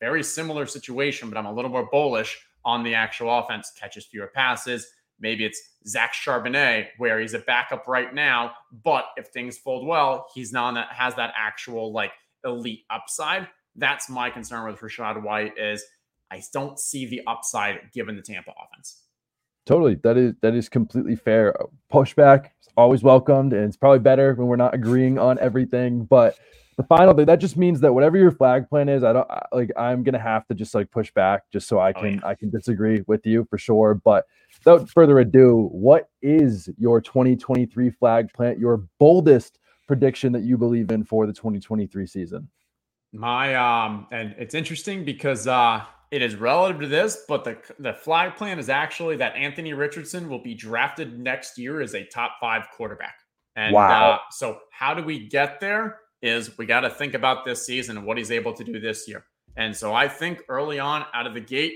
Very 0.00 0.22
similar 0.22 0.66
situation, 0.66 1.28
but 1.28 1.36
I'm 1.36 1.46
a 1.46 1.52
little 1.52 1.70
more 1.70 1.88
bullish 1.90 2.40
on 2.64 2.82
the 2.82 2.94
actual 2.94 3.36
offense, 3.38 3.72
catches 3.78 4.06
fewer 4.06 4.30
passes. 4.34 4.86
Maybe 5.20 5.44
it's 5.44 5.60
Zach 5.86 6.14
Charbonnet, 6.14 6.88
where 6.98 7.20
he's 7.20 7.34
a 7.34 7.40
backup 7.40 7.86
right 7.86 8.14
now, 8.14 8.52
but 8.84 9.06
if 9.16 9.28
things 9.28 9.58
fold 9.58 9.86
well, 9.86 10.26
he's 10.34 10.52
not 10.52 10.74
that 10.74 10.88
has 10.92 11.14
that 11.16 11.32
actual 11.36 11.92
like 11.92 12.12
elite 12.44 12.84
upside. 12.90 13.48
That's 13.76 14.08
my 14.08 14.30
concern 14.30 14.66
with 14.66 14.80
Rachaad 14.80 15.22
White 15.22 15.58
is 15.58 15.84
I 16.30 16.42
don't 16.52 16.78
see 16.78 17.06
the 17.06 17.22
upside 17.26 17.92
given 17.92 18.16
the 18.16 18.22
Tampa 18.22 18.52
offense. 18.52 19.02
Totally. 19.66 19.96
That 19.96 20.16
is 20.16 20.34
that 20.42 20.54
is 20.54 20.68
completely 20.68 21.16
fair. 21.16 21.54
Pushback 21.92 22.46
is 22.60 22.68
always 22.76 23.02
welcomed, 23.02 23.52
and 23.52 23.64
it's 23.64 23.76
probably 23.76 23.98
better 23.98 24.34
when 24.34 24.46
we're 24.46 24.56
not 24.56 24.74
agreeing 24.74 25.18
on 25.18 25.38
everything. 25.38 26.04
But 26.04 26.38
the 26.80 26.86
final 26.86 27.14
thing 27.14 27.26
that 27.26 27.40
just 27.40 27.56
means 27.56 27.80
that 27.80 27.92
whatever 27.92 28.16
your 28.16 28.30
flag 28.30 28.68
plan 28.68 28.88
is, 28.88 29.04
I 29.04 29.12
don't 29.12 29.28
like. 29.52 29.70
I'm 29.76 30.02
gonna 30.02 30.18
have 30.18 30.46
to 30.46 30.54
just 30.54 30.74
like 30.74 30.90
push 30.90 31.12
back 31.12 31.42
just 31.52 31.68
so 31.68 31.78
I 31.78 31.90
oh, 31.90 32.00
can 32.00 32.04
oh, 32.04 32.08
yeah. 32.08 32.26
I 32.28 32.34
can 32.34 32.48
disagree 32.48 33.02
with 33.06 33.26
you 33.26 33.46
for 33.50 33.58
sure. 33.58 33.94
But 33.94 34.24
without 34.58 34.88
further 34.88 35.18
ado, 35.18 35.68
what 35.72 36.08
is 36.22 36.70
your 36.78 37.00
2023 37.00 37.90
flag 37.90 38.32
plant? 38.32 38.58
Your 38.58 38.84
boldest 38.98 39.58
prediction 39.86 40.32
that 40.32 40.42
you 40.42 40.56
believe 40.56 40.90
in 40.90 41.04
for 41.04 41.26
the 41.26 41.32
2023 41.32 42.06
season? 42.06 42.48
My 43.12 43.54
um, 43.56 44.06
and 44.10 44.34
it's 44.38 44.54
interesting 44.54 45.04
because 45.04 45.46
uh 45.46 45.84
it 46.10 46.22
is 46.22 46.34
relative 46.34 46.80
to 46.80 46.88
this, 46.88 47.24
but 47.28 47.44
the 47.44 47.58
the 47.78 47.92
flag 47.92 48.36
plan 48.36 48.58
is 48.58 48.70
actually 48.70 49.16
that 49.18 49.36
Anthony 49.36 49.74
Richardson 49.74 50.28
will 50.28 50.42
be 50.42 50.54
drafted 50.54 51.18
next 51.18 51.58
year 51.58 51.82
as 51.82 51.94
a 51.94 52.04
top 52.06 52.36
five 52.40 52.64
quarterback. 52.74 53.16
And 53.56 53.74
wow. 53.74 54.12
uh, 54.12 54.18
so, 54.30 54.58
how 54.72 54.94
do 54.94 55.02
we 55.02 55.28
get 55.28 55.60
there? 55.60 55.98
Is 56.22 56.56
we 56.58 56.66
got 56.66 56.80
to 56.80 56.90
think 56.90 57.14
about 57.14 57.44
this 57.44 57.64
season 57.64 57.96
and 57.96 58.06
what 58.06 58.18
he's 58.18 58.30
able 58.30 58.52
to 58.54 58.64
do 58.64 58.78
this 58.78 59.08
year. 59.08 59.24
And 59.56 59.74
so, 59.74 59.94
I 59.94 60.08
think 60.08 60.42
early 60.48 60.78
on, 60.78 61.04
out 61.14 61.26
of 61.26 61.34
the 61.34 61.40
gate, 61.40 61.74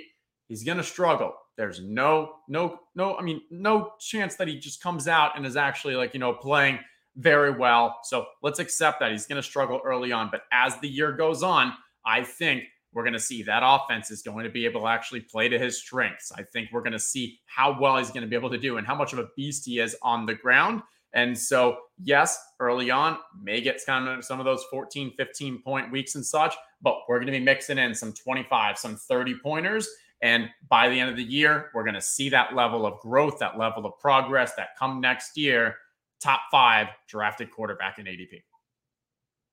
he's 0.49 0.65
going 0.65 0.79
to 0.79 0.85
struggle. 0.85 1.35
There's 1.57 1.81
no, 1.81 2.37
no, 2.49 2.79
no. 2.95 3.17
I 3.17 3.23
mean, 3.23 3.41
no 3.51 3.93
chance 4.01 4.37
that 4.37 4.49
he 4.49 4.59
just 4.59 4.83
comes 4.83 5.09
out 5.09 5.37
and 5.37 5.47
is 5.47 5.57
actually 5.57 5.95
like 5.97 6.15
you 6.15 6.21
know 6.21 6.35
playing 6.35 6.79
very 7.17 7.53
well. 7.53 8.01
So 8.03 8.27
let's 8.43 8.59
accept 8.59 9.01
that 9.01 9.13
he's 9.13 9.27
going 9.27 9.41
to 9.41 9.47
struggle 9.47 9.81
early 9.85 10.13
on. 10.13 10.31
But 10.31 10.43
as 10.53 10.77
the 10.81 10.89
year 10.89 11.13
goes 11.13 11.43
on, 11.43 11.73
I 12.05 12.25
think 12.25 12.65
we're 12.93 13.03
going 13.03 13.15
to 13.15 13.21
see 13.21 13.43
that 13.43 13.63
offense 13.65 14.11
is 14.11 14.23
going 14.23 14.45
to 14.45 14.51
be 14.51 14.65
able 14.65 14.83
to 14.83 14.87
actually 14.87 15.21
play 15.21 15.49
to 15.49 15.59
his 15.59 15.79
strengths. 15.79 16.31
I 16.33 16.43
think 16.43 16.71
we're 16.73 16.83
going 16.83 16.93
to 16.93 16.99
see 16.99 17.41
how 17.47 17.79
well 17.79 17.99
he's 17.99 18.11
going 18.11 18.23
to 18.23 18.29
be 18.29 18.37
able 18.37 18.51
to 18.51 18.59
do 18.59 18.77
and 18.77 18.87
how 18.87 18.95
much 18.95 19.13
of 19.13 19.19
a 19.19 19.27
beast 19.37 19.67
he 19.67 19.81
is 19.81 19.97
on 20.03 20.27
the 20.27 20.35
ground. 20.35 20.83
And 21.15 21.39
so, 21.39 21.79
yes, 22.03 22.39
early 22.59 22.91
on, 22.91 23.19
may 23.41 23.61
get 23.61 23.81
kind 23.87 24.09
of 24.09 24.25
some 24.25 24.41
of 24.41 24.45
those 24.45 24.65
14, 24.71 25.13
15 25.17 25.63
point 25.63 25.93
weeks 25.93 26.17
and 26.17 26.27
such, 26.27 26.55
but 26.83 26.97
we're 27.09 27.19
going 27.19 27.33
to 27.33 27.39
be 27.39 27.45
mixing 27.45 27.79
in 27.79 27.95
some 27.95 28.13
25, 28.13 28.79
some 28.79 28.97
30 28.97 29.37
pointers. 29.43 29.89
And 30.23 30.49
by 30.69 30.89
the 30.89 30.99
end 30.99 31.11
of 31.11 31.17
the 31.17 31.23
year, 31.23 31.71
we're 31.75 31.85
going 31.85 31.95
to 31.95 32.01
see 32.01 32.29
that 32.31 32.55
level 32.55 32.85
of 32.85 32.99
growth, 33.01 33.39
that 33.39 33.59
level 33.59 33.87
of 33.87 33.93
progress 34.01 34.55
that 34.57 34.71
come 34.79 35.01
next 35.01 35.37
year. 35.37 35.77
Top 36.21 36.41
five 36.51 36.89
drafted 37.07 37.51
quarterback 37.51 37.99
in 37.99 38.07
ADP 38.07 38.43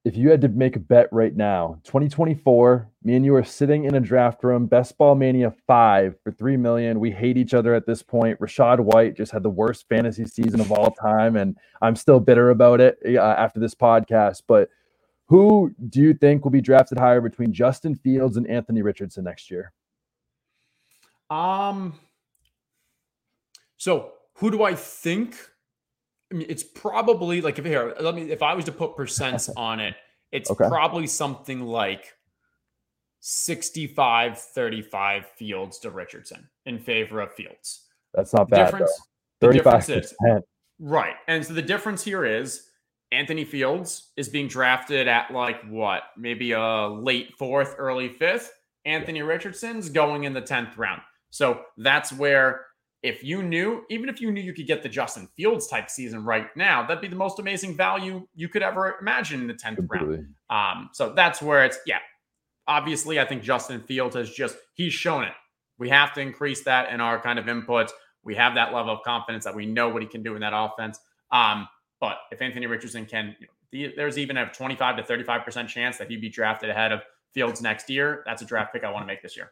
if 0.04 0.18
you 0.18 0.32
had 0.32 0.42
to 0.42 0.48
make 0.48 0.76
a 0.76 0.80
bet 0.80 1.08
right 1.12 1.36
now, 1.36 1.80
2024, 1.84 2.90
me 3.04 3.16
and 3.16 3.24
you 3.24 3.36
are 3.36 3.44
sitting 3.44 3.86
in 3.86 3.94
a 3.94 4.00
draft 4.00 4.44
room, 4.44 4.66
Best 4.66 4.98
Ball 4.98 5.14
Mania 5.14 5.54
5 5.68 6.16
for 6.24 6.32
3 6.32 6.58
million. 6.58 7.00
We 7.00 7.12
hate 7.12 7.38
each 7.38 7.54
other 7.54 7.76
at 7.76 7.86
this 7.86 8.02
point. 8.02 8.40
Rachaad 8.40 8.80
White 8.80 9.16
just 9.16 9.32
had 9.32 9.44
the 9.44 9.50
worst 9.50 9.88
fantasy 9.90 10.26
season 10.26 10.60
of 10.60 10.72
all 10.72 10.90
time, 10.90 11.36
and 11.36 11.56
I'm 11.84 11.96
still 11.96 12.20
bitter 12.20 12.50
about 12.50 12.82
it 12.82 12.98
uh, 13.06 13.20
after 13.20 13.60
this 13.60 13.76
podcast. 13.76 14.42
But 14.48 14.70
who 15.28 15.72
do 15.90 16.02
you 16.02 16.16
think 16.16 16.44
will 16.44 16.52
be 16.52 16.62
drafted 16.62 16.98
higher 16.98 17.22
between 17.22 17.54
Justin 17.54 17.94
Fields 17.94 18.38
and 18.38 18.48
Anthony 18.48 18.82
Richardson 18.82 19.24
next 19.24 19.52
year? 19.52 19.72
Um, 21.30 21.94
so 23.78 24.14
who 24.34 24.50
do 24.50 24.64
I 24.64 24.74
think 24.74 25.36
I 26.32 26.36
mean, 26.36 26.48
it's 26.50 26.64
probably 26.64 27.42
like 27.42 27.60
if 27.60 27.66
here, 27.66 27.94
let 28.00 28.16
me 28.16 28.32
if 28.32 28.42
I 28.42 28.54
was 28.54 28.66
to 28.66 28.72
put 28.72 28.96
percents 28.96 29.50
on 29.58 29.80
it, 29.80 29.96
it's 30.32 30.50
okay. 30.50 30.68
probably 30.68 31.08
something 31.08 31.62
like 31.62 32.14
65 33.20 34.40
35 34.40 35.26
Fields 35.28 35.80
to 35.80 35.92
Richardson 35.92 36.50
in 36.66 36.80
favor 36.80 37.22
of 37.22 37.34
Fields. 37.34 37.86
That's 38.14 38.34
not 38.34 38.50
bad. 38.50 38.66
Difference, 38.66 38.92
the 39.40 39.52
difference 39.52 39.90
is 39.90 40.14
right. 40.80 41.16
And 41.28 41.46
so 41.46 41.54
the 41.54 41.62
difference 41.62 42.04
here 42.04 42.26
is 42.26 42.68
Anthony 43.12 43.44
Fields 43.44 44.12
is 44.16 44.30
being 44.30 44.48
drafted 44.48 45.08
at 45.08 45.32
like 45.32 45.62
what, 45.70 46.04
maybe 46.18 46.54
a 46.54 46.88
late 46.88 47.34
fourth, 47.38 47.76
early 47.78 48.10
fifth. 48.10 48.52
Anthony 48.86 49.22
Richardson's 49.22 49.90
going 49.90 50.24
in 50.24 50.34
the 50.34 50.42
10th 50.42 50.78
round. 50.78 51.02
So 51.30 51.62
that's 51.78 52.12
where 52.12 52.66
if 53.04 53.24
you 53.24 53.42
knew, 53.42 53.84
even 53.90 54.10
if 54.10 54.22
you 54.22 54.32
knew 54.32 54.42
you 54.42 54.54
could 54.54 54.68
get 54.68 54.84
the 54.84 54.90
Justin 54.90 55.28
Fields 55.36 55.68
type 55.68 55.90
season 55.90 56.24
right 56.24 56.56
now, 56.56 56.86
that'd 56.86 57.02
be 57.02 57.08
the 57.08 57.16
most 57.16 57.40
amazing 57.40 57.76
value 57.76 58.28
you 58.36 58.48
could 58.48 58.62
ever 58.62 58.98
imagine 59.02 59.42
in 59.42 59.48
the 59.48 59.54
10th 59.56 59.78
Completely. 59.78 60.26
round. 60.50 60.78
Um, 60.78 60.90
so 60.94 61.14
that's 61.14 61.42
where 61.42 61.66
it's, 61.66 61.80
yeah, 61.88 62.00
obviously, 62.68 63.20
I 63.20 63.26
think 63.26 63.42
Justin 63.42 63.82
Fields 63.82 64.16
has 64.16 64.30
just, 64.30 64.56
he's 64.76 64.94
shown 64.94 65.24
it. 65.24 65.34
We 65.80 65.90
have 65.90 66.14
to 66.14 66.22
increase 66.22 66.64
that 66.66 66.92
in 66.94 67.02
our 67.02 67.20
kind 67.20 67.40
of 67.40 67.46
inputs. 67.46 67.90
We 68.24 68.36
have 68.36 68.54
that 68.54 68.72
level 68.72 68.94
of 68.94 69.02
confidence 69.04 69.46
that 69.46 69.56
we 69.56 69.66
know 69.66 69.90
what 69.90 70.04
he 70.04 70.08
can 70.08 70.22
do 70.22 70.36
in 70.36 70.42
that 70.42 70.54
offense. 70.56 71.00
Um, 71.32 71.68
but 72.00 72.18
if 72.32 72.40
Anthony 72.40 72.68
Richardson 72.68 73.08
can, 73.08 73.36
you 73.40 73.48
know, 73.48 73.54
the, 73.72 73.94
there's 73.96 74.20
even 74.20 74.38
a 74.38 74.52
25 74.52 74.98
to 74.98 75.04
35% 75.04 75.68
chance 75.68 75.98
that 75.98 76.10
he'd 76.10 76.22
be 76.22 76.30
drafted 76.30 76.70
ahead 76.70 76.92
of 76.92 77.02
Fields 77.34 77.62
next 77.62 77.90
year. 77.90 78.24
That's 78.26 78.42
a 78.42 78.46
draft 78.46 78.74
pick 78.74 78.84
I 78.84 78.92
want 78.92 79.04
to 79.04 79.08
make 79.08 79.22
this 79.22 79.38
year. 79.38 79.52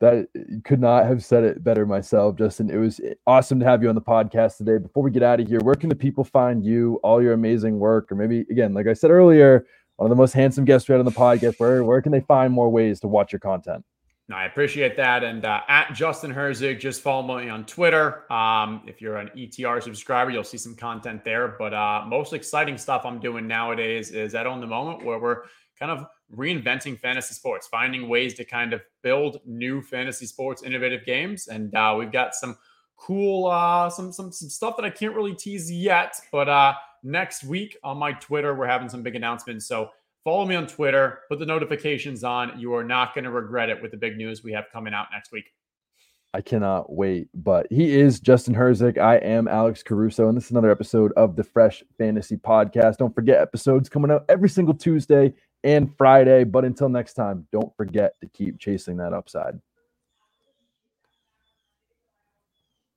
That 0.00 0.28
could 0.64 0.80
not 0.80 1.06
have 1.06 1.24
said 1.24 1.44
it 1.44 1.62
better 1.62 1.86
myself, 1.86 2.36
Justin. 2.36 2.70
It 2.70 2.78
was 2.78 3.00
awesome 3.26 3.60
to 3.60 3.66
have 3.66 3.82
you 3.82 3.88
on 3.88 3.94
the 3.94 4.00
podcast 4.00 4.56
today. 4.56 4.78
Before 4.78 5.02
we 5.02 5.10
get 5.10 5.22
out 5.22 5.40
of 5.40 5.46
here, 5.46 5.60
where 5.60 5.74
can 5.74 5.88
the 5.88 5.94
people 5.94 6.24
find 6.24 6.64
you, 6.64 6.98
all 7.02 7.22
your 7.22 7.32
amazing 7.32 7.78
work, 7.78 8.10
or 8.10 8.16
maybe 8.16 8.40
again, 8.50 8.74
like 8.74 8.86
I 8.86 8.92
said 8.92 9.10
earlier, 9.10 9.66
one 9.96 10.10
of 10.10 10.16
the 10.16 10.20
most 10.20 10.32
handsome 10.32 10.64
guests 10.64 10.88
we 10.88 10.92
had 10.94 10.98
on 10.98 11.04
the 11.04 11.12
podcast. 11.12 11.58
Where 11.58 11.84
where 11.84 12.02
can 12.02 12.12
they 12.12 12.20
find 12.20 12.52
more 12.52 12.70
ways 12.70 12.98
to 13.00 13.08
watch 13.08 13.32
your 13.32 13.40
content? 13.40 13.84
No, 14.28 14.36
I 14.36 14.46
appreciate 14.46 14.96
that. 14.96 15.24
And 15.24 15.44
uh, 15.44 15.60
at 15.68 15.92
Justin 15.92 16.32
Herzig, 16.32 16.80
just 16.80 17.02
follow 17.02 17.38
me 17.38 17.48
on 17.48 17.66
Twitter. 17.66 18.32
Um, 18.32 18.82
if 18.86 19.00
you're 19.00 19.16
an 19.16 19.30
ETR 19.36 19.82
subscriber, 19.82 20.30
you'll 20.30 20.44
see 20.44 20.58
some 20.58 20.74
content 20.74 21.24
there. 21.24 21.48
But 21.58 21.74
uh, 21.74 22.04
most 22.06 22.32
exciting 22.32 22.78
stuff 22.78 23.02
I'm 23.04 23.20
doing 23.20 23.46
nowadays 23.46 24.10
is 24.10 24.34
at 24.34 24.46
On 24.46 24.60
the 24.60 24.66
Moment, 24.66 25.04
where 25.04 25.18
we're 25.18 25.42
kind 25.78 25.90
of 25.90 26.06
reinventing 26.34 26.98
fantasy 26.98 27.34
sports, 27.34 27.66
finding 27.66 28.08
ways 28.08 28.34
to 28.34 28.44
kind 28.44 28.72
of 28.72 28.80
build 29.02 29.40
new 29.44 29.82
fantasy 29.82 30.26
sports 30.26 30.62
innovative 30.62 31.04
games. 31.04 31.48
And 31.48 31.74
uh, 31.74 31.94
we've 31.98 32.12
got 32.12 32.34
some 32.34 32.56
cool, 32.96 33.46
uh, 33.46 33.90
some, 33.90 34.12
some, 34.12 34.32
some 34.32 34.48
stuff 34.48 34.76
that 34.76 34.84
I 34.84 34.90
can't 34.90 35.14
really 35.14 35.34
tease 35.34 35.70
yet. 35.70 36.14
But 36.30 36.48
uh, 36.48 36.74
next 37.02 37.44
week 37.44 37.76
on 37.84 37.98
my 37.98 38.12
Twitter, 38.12 38.54
we're 38.54 38.66
having 38.66 38.88
some 38.88 39.02
big 39.02 39.16
announcements. 39.16 39.66
So 39.66 39.90
follow 40.24 40.46
me 40.46 40.54
on 40.54 40.66
Twitter, 40.66 41.20
put 41.28 41.38
the 41.38 41.46
notifications 41.46 42.24
on. 42.24 42.58
You 42.58 42.74
are 42.74 42.84
not 42.84 43.14
going 43.14 43.24
to 43.24 43.30
regret 43.30 43.68
it 43.68 43.82
with 43.82 43.90
the 43.90 43.96
big 43.96 44.16
news 44.16 44.42
we 44.42 44.52
have 44.52 44.64
coming 44.72 44.94
out 44.94 45.08
next 45.12 45.32
week. 45.32 45.52
I 46.34 46.40
cannot 46.40 46.90
wait. 46.90 47.28
But 47.34 47.66
he 47.70 47.94
is 47.94 48.18
Justin 48.18 48.54
Herzig. 48.54 48.96
I 48.96 49.16
am 49.16 49.48
Alex 49.48 49.82
Caruso, 49.82 50.28
and 50.28 50.36
this 50.36 50.46
is 50.46 50.50
another 50.50 50.70
episode 50.70 51.12
of 51.12 51.36
the 51.36 51.44
Fresh 51.44 51.82
Fantasy 51.98 52.36
Podcast. 52.36 52.96
Don't 52.96 53.14
forget 53.14 53.40
episodes 53.40 53.90
coming 53.90 54.10
out 54.10 54.24
every 54.30 54.48
single 54.48 54.72
Tuesday 54.72 55.34
and 55.64 55.94
Friday. 55.96 56.44
But 56.44 56.64
until 56.64 56.88
next 56.88 57.14
time, 57.14 57.46
don't 57.52 57.74
forget 57.76 58.20
to 58.20 58.26
keep 58.28 58.58
chasing 58.58 58.96
that 58.98 59.12
upside. 59.12 59.60